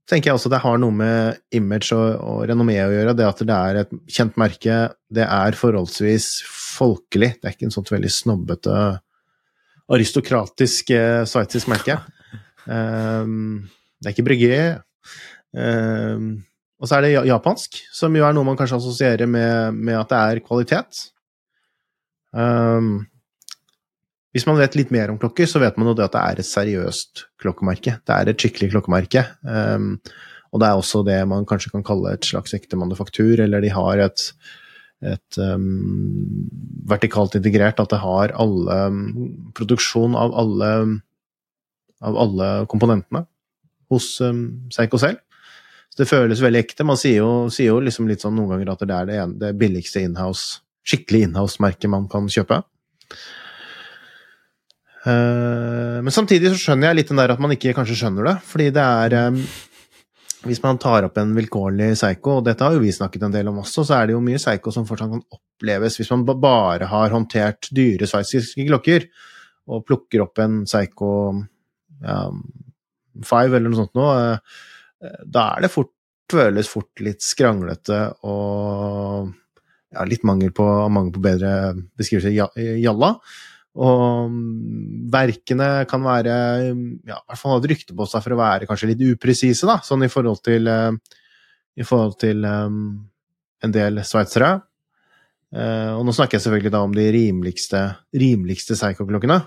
tenker 0.10 0.32
jeg 0.32 0.40
også 0.40 0.50
det 0.50 0.64
har 0.64 0.80
noe 0.82 0.92
med 0.92 1.38
image 1.54 1.94
og, 1.94 2.18
og 2.18 2.40
renommé 2.50 2.80
å 2.82 2.90
gjøre. 2.92 3.14
Det 3.16 3.28
at 3.30 3.44
det 3.46 3.56
er 3.56 3.82
et 3.84 3.92
kjent 4.10 4.40
merke, 4.42 4.80
det 5.14 5.26
er 5.30 5.58
forholdsvis 5.58 6.32
folkelig. 6.50 7.36
Det 7.38 7.46
er 7.46 7.56
ikke 7.56 7.70
en 7.70 7.76
sånt 7.78 7.94
veldig 7.94 8.12
snobbete, 8.12 8.78
aristokratisk 9.90 10.92
eh, 10.98 11.24
sveitsisk 11.30 11.70
merke. 11.72 12.02
Um, 12.66 13.70
det 14.00 14.10
er 14.10 14.16
ikke 14.16 14.28
brygge. 14.28 14.62
Uh, 15.56 16.40
og 16.80 16.88
så 16.88 16.96
er 16.98 17.06
det 17.06 17.14
japansk, 17.28 17.82
som 17.92 18.16
jo 18.16 18.24
er 18.24 18.36
noe 18.36 18.48
man 18.48 18.58
kanskje 18.60 18.80
assosierer 18.80 19.28
med, 19.28 19.76
med 19.76 20.00
at 20.00 20.12
det 20.12 20.20
er 20.20 20.44
kvalitet. 20.46 21.02
Um, 22.32 23.02
hvis 24.32 24.46
man 24.48 24.60
vet 24.60 24.78
litt 24.78 24.94
mer 24.94 25.12
om 25.12 25.18
klokker, 25.20 25.50
så 25.50 25.60
vet 25.60 25.76
man 25.80 25.90
jo 25.90 25.98
det 25.98 26.06
at 26.06 26.16
det 26.16 26.22
er 26.22 26.40
et 26.40 26.48
seriøst 26.48 27.26
klokkemerke. 27.42 27.98
Det 28.06 28.16
er 28.16 28.32
et 28.32 28.40
skikkelig 28.40 28.72
klokkemerke. 28.76 29.26
Um, 29.44 29.98
og 30.54 30.62
det 30.62 30.70
er 30.70 30.80
også 30.80 31.04
det 31.06 31.20
man 31.30 31.48
kanskje 31.50 31.74
kan 31.74 31.84
kalle 31.86 32.14
et 32.16 32.26
slags 32.26 32.56
ekte 32.56 32.80
manufaktur, 32.80 33.42
eller 33.44 33.66
de 33.66 33.74
har 33.74 34.04
et, 34.06 34.24
et 35.04 35.40
um, 35.42 36.48
vertikalt 36.90 37.36
integrert, 37.42 37.82
at 37.82 37.92
det 37.92 38.00
har 38.06 38.34
alle 38.40 38.80
Produksjon 39.58 40.16
av 40.18 40.32
alle, 40.46 40.72
av 42.00 42.22
alle 42.24 42.50
komponentene 42.72 43.26
hos 43.94 44.16
um, 44.26 44.46
Seiko 44.74 45.00
selv. 45.02 45.22
Så 45.90 46.04
det 46.04 46.10
føles 46.10 46.42
veldig 46.44 46.62
ekte. 46.62 46.86
Man 46.88 47.00
sier 47.00 47.24
jo, 47.24 47.32
sier 47.54 47.74
jo 47.74 47.82
liksom 47.84 48.08
litt 48.10 48.24
sånn 48.24 48.36
noen 48.38 48.54
ganger 48.54 48.74
at 48.74 48.84
det 48.86 48.96
er 48.96 49.10
det, 49.10 49.20
ene, 49.24 49.38
det 49.42 49.54
billigste 49.60 50.04
inhouse, 50.06 50.62
skikkelig 50.88 51.28
inhouse-merket 51.30 51.92
man 51.92 52.06
kan 52.12 52.30
kjøpe. 52.32 52.62
Uh, 55.00 56.04
men 56.04 56.12
samtidig 56.12 56.52
så 56.52 56.60
skjønner 56.60 56.90
jeg 56.90 57.00
litt 57.00 57.12
den 57.14 57.22
der 57.22 57.32
at 57.32 57.42
man 57.42 57.54
ikke 57.56 57.74
kanskje 57.78 57.98
skjønner 58.02 58.28
det, 58.28 58.38
fordi 58.46 58.70
det 58.76 58.84
er 58.84 59.16
um, 59.32 59.42
Hvis 60.44 60.62
man 60.64 60.78
tar 60.80 61.04
opp 61.04 61.18
en 61.20 61.32
vilkårlig 61.36 61.94
Psycho, 61.98 62.38
og 62.40 62.46
dette 62.46 62.64
har 62.64 62.76
jo 62.76 62.84
vi 62.84 62.92
snakket 62.96 63.26
en 63.28 63.34
del 63.34 63.48
om 63.52 63.58
også, 63.60 63.84
så 63.84 63.98
er 63.98 64.08
det 64.08 64.14
jo 64.14 64.22
mye 64.24 64.40
Psycho 64.40 64.72
som 64.72 64.86
fortsatt 64.88 65.12
kan 65.12 65.24
oppleves 65.36 65.98
hvis 66.00 66.12
man 66.14 66.24
bare 66.28 66.88
har 66.88 67.16
håndtert 67.16 67.68
dyre 67.76 68.08
sveitsiske 68.08 68.68
klokker, 68.68 69.08
og 69.68 69.84
plukker 69.88 70.24
opp 70.24 70.40
en 70.44 70.62
Psycho 70.68 71.10
ja, 72.04 72.22
5 73.26 73.56
eller 73.56 73.68
noe 73.68 73.82
sånt 73.82 73.98
nå, 73.98 74.10
eh, 74.20 75.18
da 75.26 75.52
er 75.56 75.66
det 75.66 75.74
fort 75.74 75.94
føles 76.30 76.70
fort 76.70 77.02
litt 77.04 77.24
skranglete 77.26 78.00
og 78.30 79.30
ja, 79.90 80.04
litt 80.06 80.26
mangel 80.28 80.52
på, 80.56 80.66
mangel 80.94 81.14
på 81.16 81.24
bedre 81.24 81.54
beskrivelse 81.98 82.34
ja- 82.36 82.52
jalla. 82.78 83.16
Og 83.80 84.32
mm, 84.34 85.10
verkene 85.14 85.70
kan 85.90 86.04
være 86.06 86.36
ja, 86.70 87.18
i 87.18 87.28
hvert 87.30 87.42
fall 87.42 87.56
ha 87.56 87.60
et 87.62 87.70
rykte 87.72 87.96
på 87.98 88.08
seg 88.10 88.26
for 88.26 88.36
å 88.36 88.40
være 88.42 88.70
kanskje 88.70 88.92
litt 88.92 89.06
upresise, 89.14 89.68
da, 89.70 89.80
sånn 89.86 90.06
i 90.06 90.12
forhold 90.12 90.42
til, 90.46 90.70
eh, 90.70 91.20
i 91.80 91.88
forhold 91.88 92.18
til 92.22 92.44
um, 92.46 92.82
en 93.64 93.76
del 93.76 94.02
sveitsere. 94.06 94.58
Uh, 95.50 95.96
og 95.98 96.04
nå 96.06 96.14
snakker 96.14 96.38
jeg 96.38 96.44
selvfølgelig 96.44 96.72
da 96.76 96.84
om 96.86 96.92
de 96.94 97.08
rimeligste, 97.14 97.80
rimeligste 98.14 98.78
Seiko-klokkene. 98.78 99.40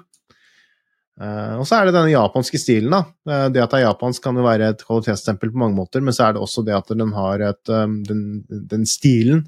Eh, 1.21 1.55
og 1.61 1.67
så 1.69 1.79
er 1.79 1.89
det 1.89 1.97
denne 1.97 2.13
japanske 2.15 2.61
stilen, 2.61 2.95
da. 2.95 3.03
Uh, 3.29 3.49
det 3.53 3.61
at 3.63 3.75
det 3.75 3.83
er 3.83 3.89
japansk 3.91 4.23
kan 4.25 4.39
jo 4.39 4.47
være 4.47 4.71
et 4.73 4.85
kvalitetsstempel 4.87 5.53
på 5.53 5.61
mange 5.61 5.77
måter, 5.77 6.05
men 6.05 6.17
så 6.17 6.29
er 6.29 6.37
det 6.37 6.45
også 6.45 6.65
det 6.67 6.77
at 6.77 6.95
den 6.97 7.13
har 7.17 7.45
et, 7.51 7.73
um, 7.73 7.99
den, 8.09 8.23
den 8.49 8.87
stilen 8.89 9.45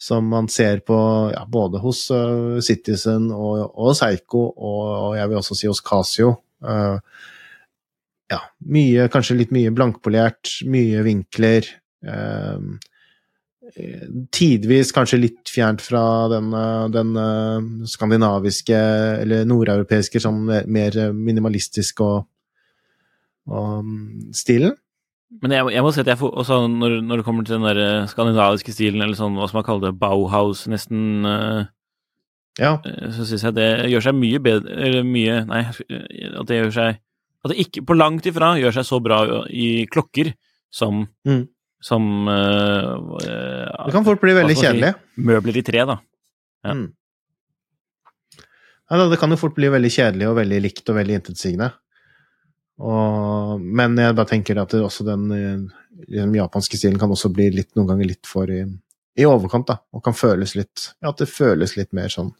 som 0.00 0.30
man 0.32 0.48
ser 0.48 0.80
på 0.80 0.96
ja, 1.34 1.42
både 1.44 1.82
hos 1.82 2.06
uh, 2.14 2.56
Citizen 2.64 3.28
og, 3.36 3.66
og 3.76 3.92
Seiko, 3.98 4.46
og, 4.56 4.86
og 5.10 5.18
jeg 5.18 5.28
vil 5.28 5.40
også 5.42 5.58
si 5.58 5.68
hos 5.68 5.82
Casio. 5.84 6.32
Uh, 6.64 6.96
ja, 8.32 8.40
mye, 8.72 9.10
kanskje 9.12 9.36
litt 9.42 9.52
mye 9.52 9.74
blankpolert, 9.76 10.62
mye 10.72 11.04
vinkler. 11.04 11.68
Uh, 12.00 12.80
tidvis 14.34 14.90
kanskje 14.96 15.20
litt 15.20 15.50
fjernt 15.52 15.82
fra 15.84 16.02
den, 16.32 16.50
uh, 16.54 16.88
den 16.92 17.14
uh, 17.16 17.86
skandinaviske 17.88 18.76
eller 19.22 19.46
nordeuropeiske 19.48 20.20
sånn 20.22 20.42
mer 20.66 20.96
minimalistisk 21.16 22.02
og, 22.06 22.24
og 23.50 23.80
um, 23.84 23.98
stilen. 24.36 24.74
Men 25.42 25.52
jeg, 25.54 25.68
jeg 25.76 25.82
må 25.86 25.90
si 25.94 26.00
at 26.02 26.08
jeg 26.10 26.18
får, 26.18 26.32
også 26.42 26.56
når, 26.72 26.96
når 27.06 27.20
det 27.20 27.24
kommer 27.28 27.44
til 27.46 27.54
den 27.54 27.66
der 27.68 27.78
eh, 27.78 28.08
skandinaviske 28.10 28.72
stilen, 28.74 28.98
eller 29.04 29.14
sånn 29.14 29.36
hva 29.38 29.46
som 29.46 29.60
man 29.60 29.66
kaller 29.68 29.84
det, 29.92 30.00
Bauhaus, 30.00 30.64
nesten, 30.66 31.22
eh, 31.22 31.68
Ja. 32.58 32.72
eh, 32.82 33.12
så 33.14 33.22
syns 33.28 33.44
jeg 33.46 33.54
det 33.54 33.68
gjør 33.92 34.02
seg 34.08 34.16
mye 34.18 34.40
bedre 34.42 34.74
Eller 34.74 35.06
mye 35.06 35.36
Nei, 35.46 35.60
at 35.70 36.48
det 36.50 36.56
gjør 36.58 36.72
seg 36.74 36.98
At 37.46 37.52
det 37.52 37.60
ikke 37.62 37.84
på 37.86 37.94
langt 37.94 38.26
ifra 38.26 38.50
gjør 38.58 38.74
seg 38.74 38.88
så 38.88 38.98
bra 39.00 39.20
i 39.46 39.86
klokker 39.86 40.32
som 40.74 41.04
Mm. 41.22 41.46
Som 41.80 42.28
eh, 42.28 42.88
eh, 43.24 43.84
Det 43.86 43.92
kan 43.94 44.04
fort 44.04 44.20
bli 44.20 44.34
veldig 44.36 44.56
kjedelig. 44.58 44.94
Møbler 45.16 45.56
i 45.56 45.62
tre, 45.64 45.84
da. 45.88 45.98
Ja. 46.66 46.74
Mm. 46.76 46.88
Ja, 48.90 49.06
det 49.06 49.20
kan 49.20 49.30
jo 49.30 49.38
fort 49.38 49.54
bli 49.54 49.68
veldig 49.70 49.90
kjedelig 49.94 50.26
og 50.28 50.36
veldig 50.40 50.58
likt 50.64 50.88
og 50.90 50.96
veldig 50.98 51.14
intetsigende. 51.20 51.70
Og, 52.80 53.60
men 53.60 53.94
jeg 54.00 54.16
bare 54.16 54.30
tenker 54.32 54.58
at 54.58 54.72
det 54.74 54.80
også 54.82 55.04
den, 55.06 55.26
eh, 55.36 56.04
den 56.10 56.34
japanske 56.34 56.78
stilen 56.80 56.98
kan 57.00 57.12
også 57.12 57.30
bli 57.32 57.50
litt, 57.54 57.70
noen 57.76 57.90
ganger 57.92 58.08
litt 58.10 58.26
for 58.28 58.50
i, 58.50 58.62
i 59.20 59.26
overkant, 59.28 59.68
da. 59.68 59.78
Og 59.94 60.02
kan 60.04 60.16
føles 60.16 60.56
litt 60.58 60.88
Ja, 61.02 61.12
at 61.12 61.20
det 61.20 61.28
føles 61.30 61.76
litt 61.76 61.92
mer 61.96 62.08
sånn 62.12 62.30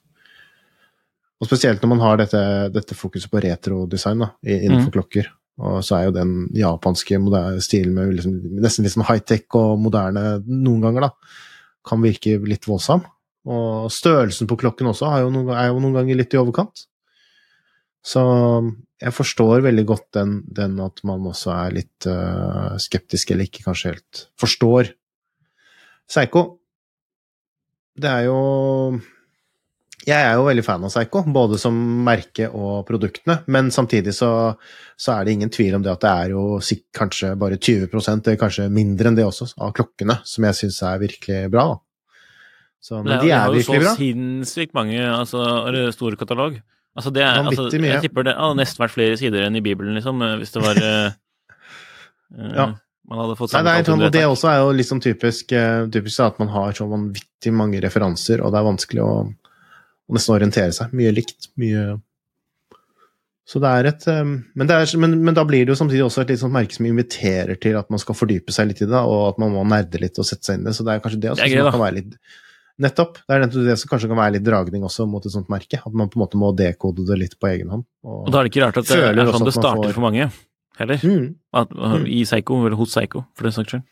Og 1.41 1.49
spesielt 1.49 1.82
når 1.82 1.91
man 1.93 2.03
har 2.05 2.18
dette, 2.20 2.41
dette 2.72 2.97
fokuset 2.97 3.30
på 3.32 3.41
retrodesign 3.45 4.24
da, 4.26 4.30
innenfor 4.45 4.91
Mm. 4.91 4.95
klokker. 4.97 5.30
Og 5.61 5.80
så 5.84 5.96
er 5.98 6.08
jo 6.08 6.16
den 6.16 6.34
japanske 6.56 7.18
stilen 7.64 7.96
med 7.96 8.14
liksom, 8.16 8.36
nesten 8.64 8.86
litt 8.86 8.94
sånn 8.94 9.08
high-tech 9.08 9.58
og 9.58 9.80
moderne 9.82 10.40
noen 10.48 10.84
ganger, 10.86 11.08
da, 11.08 11.11
kan 11.86 12.00
virke 12.04 12.38
litt 12.48 12.68
voldsom. 12.68 13.04
Og 13.50 13.90
størrelsen 13.92 14.48
på 14.48 14.58
klokken 14.61 14.90
også 14.90 15.08
er 15.11 15.24
jo 15.24 15.34
noen, 15.34 15.52
er 15.56 15.70
jo 15.70 15.82
noen 15.82 15.98
ganger 16.00 16.18
litt 16.20 16.36
i 16.36 16.40
overkant. 16.40 16.86
Så 18.00 18.22
jeg 19.00 19.12
forstår 19.12 19.64
veldig 19.64 19.84
godt 19.88 20.06
den, 20.16 20.38
den 20.48 20.78
at 20.80 21.02
man 21.08 21.24
også 21.28 21.52
er 21.52 21.76
litt 21.76 22.08
uh, 22.08 22.76
skeptisk, 22.80 23.32
eller 23.32 23.48
ikke 23.48 23.64
kanskje 23.66 23.94
helt 23.94 24.24
forstår. 24.40 24.92
Seigo, 26.11 26.44
det 28.00 28.11
er 28.11 28.28
jo 28.28 28.40
Jeg 30.07 30.16
er 30.16 30.38
jo 30.38 30.46
veldig 30.46 30.62
fan 30.64 30.84
av 30.86 30.92
Seigo, 30.94 31.20
både 31.28 31.59
som 31.61 31.76
merke 32.07 32.46
og 32.48 32.86
produktene, 32.88 33.42
men 33.53 33.68
samtidig 33.74 34.14
så, 34.16 34.30
så 34.96 35.18
er 35.18 35.26
det 35.26 35.34
ingen 35.36 35.53
tvil 35.53 35.76
om 35.76 35.84
det 35.84 35.92
at 35.92 36.01
det 36.07 36.12
er 36.24 36.32
jo 36.32 36.44
kanskje 36.96 37.34
bare 37.40 37.59
20% 37.61 38.30
eller 38.30 38.40
kanskje 38.40 38.70
mindre 38.72 39.11
enn 39.11 39.18
det 39.18 39.26
også, 39.28 39.51
av 39.61 39.74
klokkene, 39.76 40.16
som 40.24 40.48
jeg 40.48 40.57
syns 40.62 40.80
er 40.88 41.03
virkelig 41.05 41.42
bra. 41.53 41.66
Så, 42.80 43.03
men 43.03 43.12
Det 43.12 43.20
de 43.20 43.28
de 43.28 43.36
er 43.36 43.57
jo 43.61 43.64
så 43.66 43.94
sinnssykt 43.98 44.72
mange, 44.76 44.96
altså, 45.05 45.44
store 45.92 46.16
katalog. 46.16 46.57
Altså, 46.96 47.11
det 47.14 47.22
er, 47.22 47.42
altså, 47.44 47.68
jeg 47.70 48.03
tipper 48.03 48.26
det 48.26 48.34
hadde 48.34 48.59
nesten 48.59 48.82
vært 48.82 48.94
flere 48.96 49.18
sider 49.20 49.44
enn 49.46 49.59
i 49.59 49.62
Bibelen, 49.62 49.94
liksom, 49.98 50.22
eh, 50.26 50.38
hvis 50.40 50.57
det 50.57 50.62
var 50.64 50.80
eh, 50.80 51.11
eh, 52.38 52.55
Ja. 52.57 52.70
Man 53.11 53.18
hadde 53.24 53.34
fått 53.38 53.53
Nei, 53.57 53.62
det, 53.66 53.72
er, 53.74 53.84
sånn, 53.88 54.03
det 54.14 54.20
også 54.28 54.48
er 54.53 54.59
jo 54.61 54.84
sånn 54.86 55.01
typisk, 55.03 55.53
typisk 55.90 56.20
at 56.22 56.36
man 56.38 56.51
har 56.53 56.76
så 56.78 56.84
vanvittig 56.86 57.51
mange 57.51 57.80
referanser, 57.82 58.38
og 58.44 58.53
det 58.55 58.61
er 58.61 58.66
vanskelig 58.68 59.03
å, 59.03 59.14
å 60.11 60.16
nesten 60.16 60.34
orientere 60.36 60.74
seg. 60.76 60.92
Mye 60.96 61.12
likt. 61.14 61.48
Mye 61.61 61.84
Så 63.50 63.58
det 63.62 63.70
er 63.70 63.88
et 63.90 64.04
eh, 64.11 64.20
men, 64.26 64.66
det 64.68 64.76
er, 64.76 64.92
men, 65.02 65.16
men 65.26 65.34
da 65.34 65.42
blir 65.48 65.64
det 65.64 65.72
jo 65.74 65.78
samtidig 65.80 66.04
også 66.06 66.22
et 66.24 66.34
litt 66.34 66.42
sånt 66.42 66.54
merke 66.54 66.76
som 66.76 66.86
inviterer 66.86 67.58
til 67.62 67.78
at 67.80 67.90
man 67.90 68.02
skal 68.02 68.18
fordype 68.18 68.54
seg 68.54 68.70
litt 68.70 68.84
i 68.84 68.90
det, 68.90 69.00
og 69.00 69.32
at 69.32 69.40
man 69.42 69.54
må 69.56 69.64
nerde 69.66 70.02
litt 70.02 70.18
og 70.22 70.28
sette 70.28 70.46
seg 70.46 70.58
inn 70.58 70.66
i 70.66 70.70
det. 70.70 70.76
Så 70.78 70.86
det 70.86 70.94
er 70.94 71.02
kanskje 71.02 71.22
det 71.24 71.32
også 71.32 71.42
Det 71.46 71.56
er 71.56 71.64
som 71.64 71.74
kan 71.78 71.86
være 71.86 71.98
litt 72.02 72.14
Nettopp. 72.80 73.18
Det 73.28 73.36
er 73.36 73.42
det 73.44 73.74
som 73.76 73.90
kanskje 73.90 74.08
kan 74.08 74.16
være 74.16 74.38
litt 74.38 74.44
dragning 74.46 74.84
også 74.86 75.04
mot 75.04 75.24
et 75.28 75.34
sånt 75.34 75.50
merke. 75.52 75.82
At 75.84 75.92
man 75.92 76.08
på 76.08 76.16
en 76.16 76.22
måte 76.22 76.38
må 76.40 76.48
dekode 76.56 77.04
det 77.04 77.18
litt 77.20 77.34
på 77.36 77.50
egen 77.50 77.68
hånd. 77.68 77.84
Og 78.08 78.30
da 78.32 78.40
er 78.40 78.46
det 78.48 78.54
ikke 78.54 78.62
rart 78.64 78.78
at 78.80 78.88
det 78.88 78.96
er 78.96 79.18
sånn 79.28 79.44
det 79.44 79.52
starter 79.52 79.90
får- 79.90 79.96
for 79.98 80.04
mange, 80.06 80.30
heller. 80.80 81.02
Mm. 81.04 81.26
At, 81.61 81.74
I 82.08 82.22
Seigo, 82.24 82.62
eller 82.64 82.78
hos 82.80 82.94
Seigo, 82.96 83.26
for 83.36 83.44
den 83.44 83.52
saks 83.52 83.74
skyld. 83.74 83.84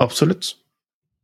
Absolutt. 0.00 0.54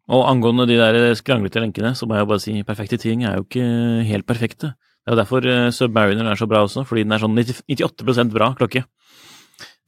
Og 0.09 0.25
angående 0.25 0.65
de 0.69 0.79
der 0.81 1.15
skranglete 1.19 1.61
lenkene, 1.61 1.93
så 1.97 2.09
må 2.09 2.17
jeg 2.17 2.29
bare 2.31 2.41
si 2.41 2.55
perfekte 2.65 2.97
ting 3.01 3.27
er 3.29 3.37
jo 3.37 3.45
ikke 3.45 3.65
helt 4.09 4.27
perfekte. 4.29 4.73
Det 4.73 5.13
er 5.13 5.17
jo 5.17 5.21
derfor 5.21 5.49
uh, 5.49 5.69
Submariner 5.73 6.31
er 6.31 6.39
så 6.41 6.49
bra 6.49 6.63
også, 6.65 6.85
fordi 6.89 7.05
den 7.05 7.17
er 7.17 7.23
sånn 7.23 7.37
98% 7.37 8.33
bra 8.33 8.53
klokke. 8.57 8.85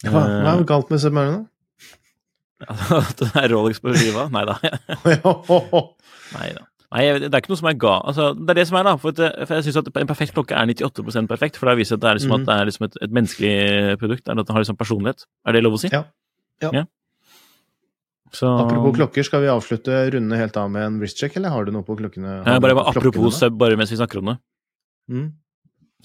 Hva, 0.04 0.20
hva 0.20 0.52
er 0.54 0.66
galt 0.68 0.92
med 0.92 1.00
Submariner? 1.02 1.46
At 3.00 3.20
det 3.20 3.30
er 3.40 3.48
Rolex 3.54 3.80
på 3.80 3.94
skiva? 3.96 4.28
Nei 4.32 4.44
da. 4.48 4.58
da? 4.60 5.34
Nei 6.36 6.50
da. 6.56 6.66
Nei, 6.90 7.04
det 7.22 7.28
er 7.30 7.38
ikke 7.38 7.52
noe 7.52 7.60
som 7.60 7.68
er 7.70 7.76
ga... 7.78 7.92
Altså, 8.10 8.30
det 8.34 8.50
er 8.50 8.58
det 8.58 8.64
som 8.66 8.76
er, 8.80 8.88
da. 8.88 8.94
For, 8.98 9.14
at, 9.14 9.44
for 9.46 9.56
jeg 9.56 9.68
syns 9.68 9.76
at 9.78 9.90
en 10.02 10.08
perfekt 10.10 10.34
klokke 10.34 10.56
er 10.58 10.72
98% 10.72 11.30
perfekt, 11.30 11.58
for 11.60 11.70
det 11.70 11.76
viser 11.78 11.96
at 11.96 12.02
det 12.02 12.08
er 12.10 12.18
liksom, 12.18 12.32
mm. 12.32 12.40
at 12.40 12.48
det 12.48 12.56
er 12.56 12.70
liksom 12.70 12.86
et, 12.88 12.96
et 13.06 13.12
menneskelig 13.18 13.98
produkt. 14.00 14.24
Det 14.26 14.34
at 14.34 14.48
det 14.48 14.56
har 14.56 14.64
liksom 14.64 14.78
personlighet. 14.80 15.28
Er 15.46 15.54
det 15.54 15.62
lov 15.62 15.76
å 15.78 15.80
si? 15.84 15.92
Ja. 15.92 16.02
Ja. 16.64 16.72
Ja. 16.80 16.84
Så 18.32 18.46
Apropos 18.62 18.94
klokker, 18.94 19.24
skal 19.26 19.42
vi 19.42 19.48
avslutte 19.50 19.96
runde 20.14 20.36
helt 20.38 20.56
av 20.56 20.68
med 20.70 20.84
en 20.86 20.98
wristcheck, 21.02 21.34
eller 21.36 21.50
har 21.50 21.64
du 21.66 21.72
noe 21.74 21.82
på 21.82 21.96
klokkene? 21.98 22.36
Ja, 22.46 22.58
bare, 22.62 22.76
på 22.78 22.84
apropos 22.92 23.40
bare 23.58 23.76
mens 23.80 23.90
vi 23.90 23.98
snakker 23.98 24.20
om 24.22 24.30
det. 24.30 24.36
Mm. 25.10 25.28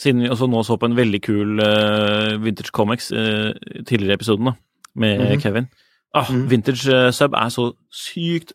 Siden 0.01 0.23
vi 0.25 0.29
også 0.33 0.47
nå 0.49 0.63
så 0.65 0.75
på 0.81 0.89
en 0.89 0.95
veldig 0.97 1.21
kul 1.23 1.61
uh, 1.61 2.33
Vintage 2.41 2.73
Comics 2.75 3.11
uh, 3.13 3.53
tidligere 3.85 4.15
i 4.15 4.19
episoden, 4.19 4.49
da, 4.49 4.55
med 4.95 5.21
Mhm. 5.35 5.39
Kevin. 5.43 5.67
Ah, 6.15 6.25
mm. 6.31 6.45
Vintage 6.49 6.87
eh, 6.87 7.11
sub 7.11 7.33
er 7.35 7.49
så 7.51 7.73
sykt 7.91 8.53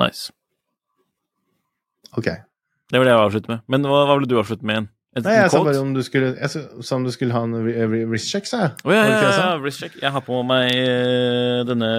nice. 0.00 0.32
Ok. 2.16 2.24
Det 2.92 2.98
var 3.00 3.04
det 3.04 3.12
jeg 3.12 3.20
avsluttet 3.26 3.48
med. 3.52 3.60
Men 3.68 3.84
hva, 3.88 4.02
hva 4.08 4.16
ville 4.18 4.28
du 4.30 4.38
avslutte 4.40 4.64
med 4.64 4.74
igjen? 4.78 4.88
Et, 5.16 5.24
Nei, 5.26 5.34
jeg 5.36 5.50
sa 5.52 5.60
bare 5.66 5.80
om 5.84 5.90
du 5.92 6.00
skulle, 6.04 6.30
jeg 6.40 6.48
sa 6.88 6.96
om 6.96 7.04
du 7.04 7.10
skulle 7.12 7.34
ha 7.36 7.42
en 7.44 7.52
ri- 7.66 7.76
ri- 7.92 8.06
wristcheck, 8.08 8.48
sa 8.48 8.62
jeg. 8.62 8.70
Å 8.88 8.94
ja, 8.96 9.02
ja, 9.10 9.18
ja, 9.36 9.48
wristcheck. 9.60 9.98
Jeg 10.00 10.12
har 10.14 10.24
på 10.24 10.38
meg 10.48 10.72
denne 11.68 11.90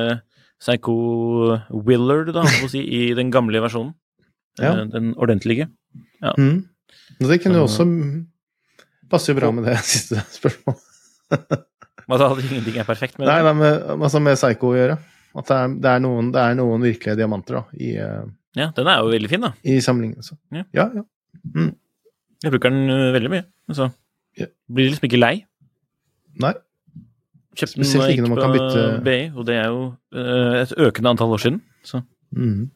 Psycho 0.64 0.94
Willard, 1.84 2.32
da, 2.36 2.44
må 2.62 2.70
si, 2.72 2.80
i 2.80 3.02
den 3.18 3.32
gamle 3.34 3.60
versjonen. 3.64 3.92
Ja. 4.62 4.72
Eh, 4.80 4.86
Den 4.94 5.12
ordentlige. 5.20 5.68
Mm. 6.38 6.64
Det 7.20 7.40
kunne 7.44 7.60
jo 7.60 7.66
også 7.68 7.86
passe 9.12 9.36
bra 9.38 9.50
med 9.52 9.68
det 9.68 9.78
siste 9.94 10.22
spørsmålet. 10.38 10.90
Men 12.08 12.20
sa 12.20 12.28
hadde 12.34 12.44
ingenting 12.50 12.78
er 12.82 12.88
perfekt 12.88 13.16
med 13.20 13.28
det? 13.28 13.34
Nei, 13.34 13.40
det. 13.40 13.44
det 13.44 13.52
har 13.52 13.60
med, 13.60 14.04
altså 14.08 14.20
med 14.24 14.36
Psycho 14.40 14.72
å 14.74 14.78
gjøre. 14.78 14.98
At 15.40 15.48
det 15.50 15.56
er, 15.58 15.76
det 15.84 15.92
er, 15.92 16.02
noen, 16.04 16.28
det 16.36 16.42
er 16.44 16.58
noen 16.60 16.84
virkelige 16.86 17.18
diamanter 17.18 17.58
da, 17.58 17.64
i, 17.80 17.94
eh, 17.98 18.26
Ja, 18.60 18.68
den 18.78 18.90
er 18.92 19.00
jo 19.02 19.10
veldig 19.14 19.32
fin, 19.32 19.42
da. 19.48 19.54
i 19.66 19.80
samlingen, 19.82 20.22
Så. 20.26 20.36
Ja. 20.54 20.64
Ja, 20.78 20.90
ja. 21.00 21.04
Jeg 22.44 22.52
bruker 22.54 22.70
den 22.76 22.92
eh, 22.92 23.08
veldig 23.16 23.32
mye. 23.34 23.46
Altså, 23.72 23.90
Ja. 24.38 24.46
blir 24.70 24.92
liksom 24.92 25.08
ikke 25.10 25.20
lei. 25.22 25.34
Nei. 26.44 26.54
Kjøpte 27.56 27.76
den 27.76 27.86
Spesielt 27.86 28.08
jeg 28.10 28.18
gikk 28.18 28.30
på 28.34 28.42
kan 28.42 28.52
bytte- 28.56 29.04
BI, 29.06 29.32
og 29.38 29.46
det 29.46 29.56
er 29.56 29.68
jo 29.68 29.82
eh, 30.14 30.62
et 30.64 30.74
økende 30.78 31.10
antall 31.14 31.34
år 31.36 31.38
siden. 31.44 31.62
Så 31.86 32.02
Mm. 32.36 32.70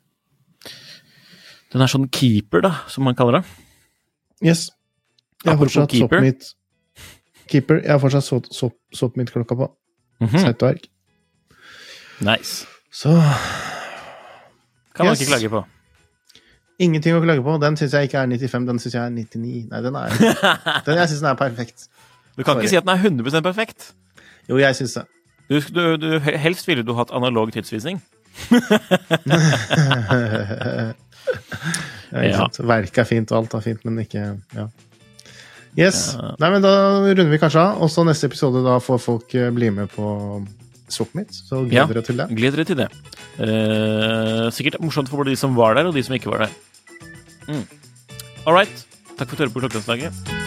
den 1.73 1.82
er 1.82 1.88
sånn 1.88 2.09
keeper, 2.11 2.61
da, 2.61 2.71
som 2.88 3.03
man 3.03 3.15
kaller 3.15 3.39
det. 3.39 3.45
Yes. 4.45 4.69
Jeg 5.43 5.51
har 5.55 5.57
fortsatt 5.65 5.89
keeper. 5.89 6.21
mitt 6.21 6.53
Keeper. 7.47 7.80
Jeg 7.82 7.89
har 7.91 7.99
fortsatt 7.99 8.23
soap- 8.51 8.78
soap- 8.93 9.15
mitt 9.17 9.32
klokka 9.32 9.55
på. 9.55 9.71
Mhm. 10.21 10.38
Seitverk. 10.43 10.88
Nice. 12.21 12.65
Så 12.91 13.09
Kan 14.93 15.05
man 15.05 15.13
Yes. 15.13 15.21
ikke 15.21 15.32
klage 15.38 15.49
på. 15.49 15.65
ingenting 16.80 17.13
å 17.15 17.21
klage 17.23 17.41
på. 17.43 17.59
Den 17.61 17.75
syns 17.78 17.91
jeg 17.93 18.09
ikke 18.09 18.17
er 18.17 18.28
95, 18.28 18.65
den 18.67 18.80
syns 18.80 18.93
jeg 18.93 19.03
er 19.05 19.09
99. 19.09 19.67
Nei, 19.69 19.82
den 19.82 19.95
er 19.95 20.09
Den 20.86 20.97
jeg 20.97 21.07
syns 21.09 21.21
den 21.21 21.30
er 21.30 21.36
perfekt. 21.36 21.88
Du 22.38 22.43
kan 22.43 22.53
Sorry. 22.55 22.61
ikke 22.63 22.69
si 22.69 22.75
at 22.75 22.86
den 22.86 22.93
er 22.93 23.01
100 23.01 23.41
perfekt. 23.41 23.93
Jo, 24.47 24.59
jeg 24.61 24.77
syns 24.79 24.95
det. 24.99 25.05
Du, 25.47 25.59
du, 25.59 25.81
du, 26.01 26.07
helst 26.19 26.67
ville 26.67 26.83
du 26.83 26.93
hatt 26.97 27.11
analog 27.15 27.51
tidsvisning. 27.55 28.01
Ja, 32.07 32.21
ikke 32.23 32.37
sant? 32.39 32.57
Verket 32.63 33.01
er 33.03 33.07
fint, 33.09 33.31
og 33.33 33.41
alt 33.41 33.55
er 33.57 33.63
fint, 33.65 33.81
men 33.83 33.97
ikke 34.03 34.21
Ja. 34.55 34.67
Yes. 35.77 35.97
Ja. 36.15 36.29
Nei, 36.41 36.49
men 36.55 36.63
da 36.63 36.71
runder 37.03 37.27
vi 37.29 37.37
kanskje 37.41 37.59
av. 37.61 37.81
Og 37.83 37.91
så 37.93 38.01
neste 38.07 38.29
episode, 38.31 38.63
da 38.65 38.77
får 38.81 39.01
folk 39.03 39.35
eh, 39.37 39.49
bli 39.53 39.67
med 39.75 39.91
på 39.93 40.07
Swapmeet. 40.89 41.35
Så 41.35 41.65
Ja. 41.69 41.83
gleder 41.85 41.99
dere 41.99 42.07
til 42.07 42.17
det. 42.17 42.27
Gleder 42.39 42.63
dere 42.63 42.69
til 42.71 42.79
det. 42.79 42.87
Eh, 43.43 44.47
sikkert 44.55 44.79
morsomt 44.81 45.11
for 45.11 45.19
både 45.21 45.35
de 45.35 45.41
som 45.43 45.53
var 45.59 45.75
der, 45.75 45.91
og 45.91 45.93
de 45.93 46.01
som 46.07 46.15
ikke 46.15 46.31
var 46.31 46.47
der. 46.47 46.55
Mm. 47.51 47.65
All 48.47 48.55
right. 48.55 48.85
Takk 49.19 49.27
for 49.29 49.35
at 49.35 49.37
du 49.37 49.43
hører 49.43 49.53
på 49.53 49.65
Klokkelandslaget. 49.67 50.46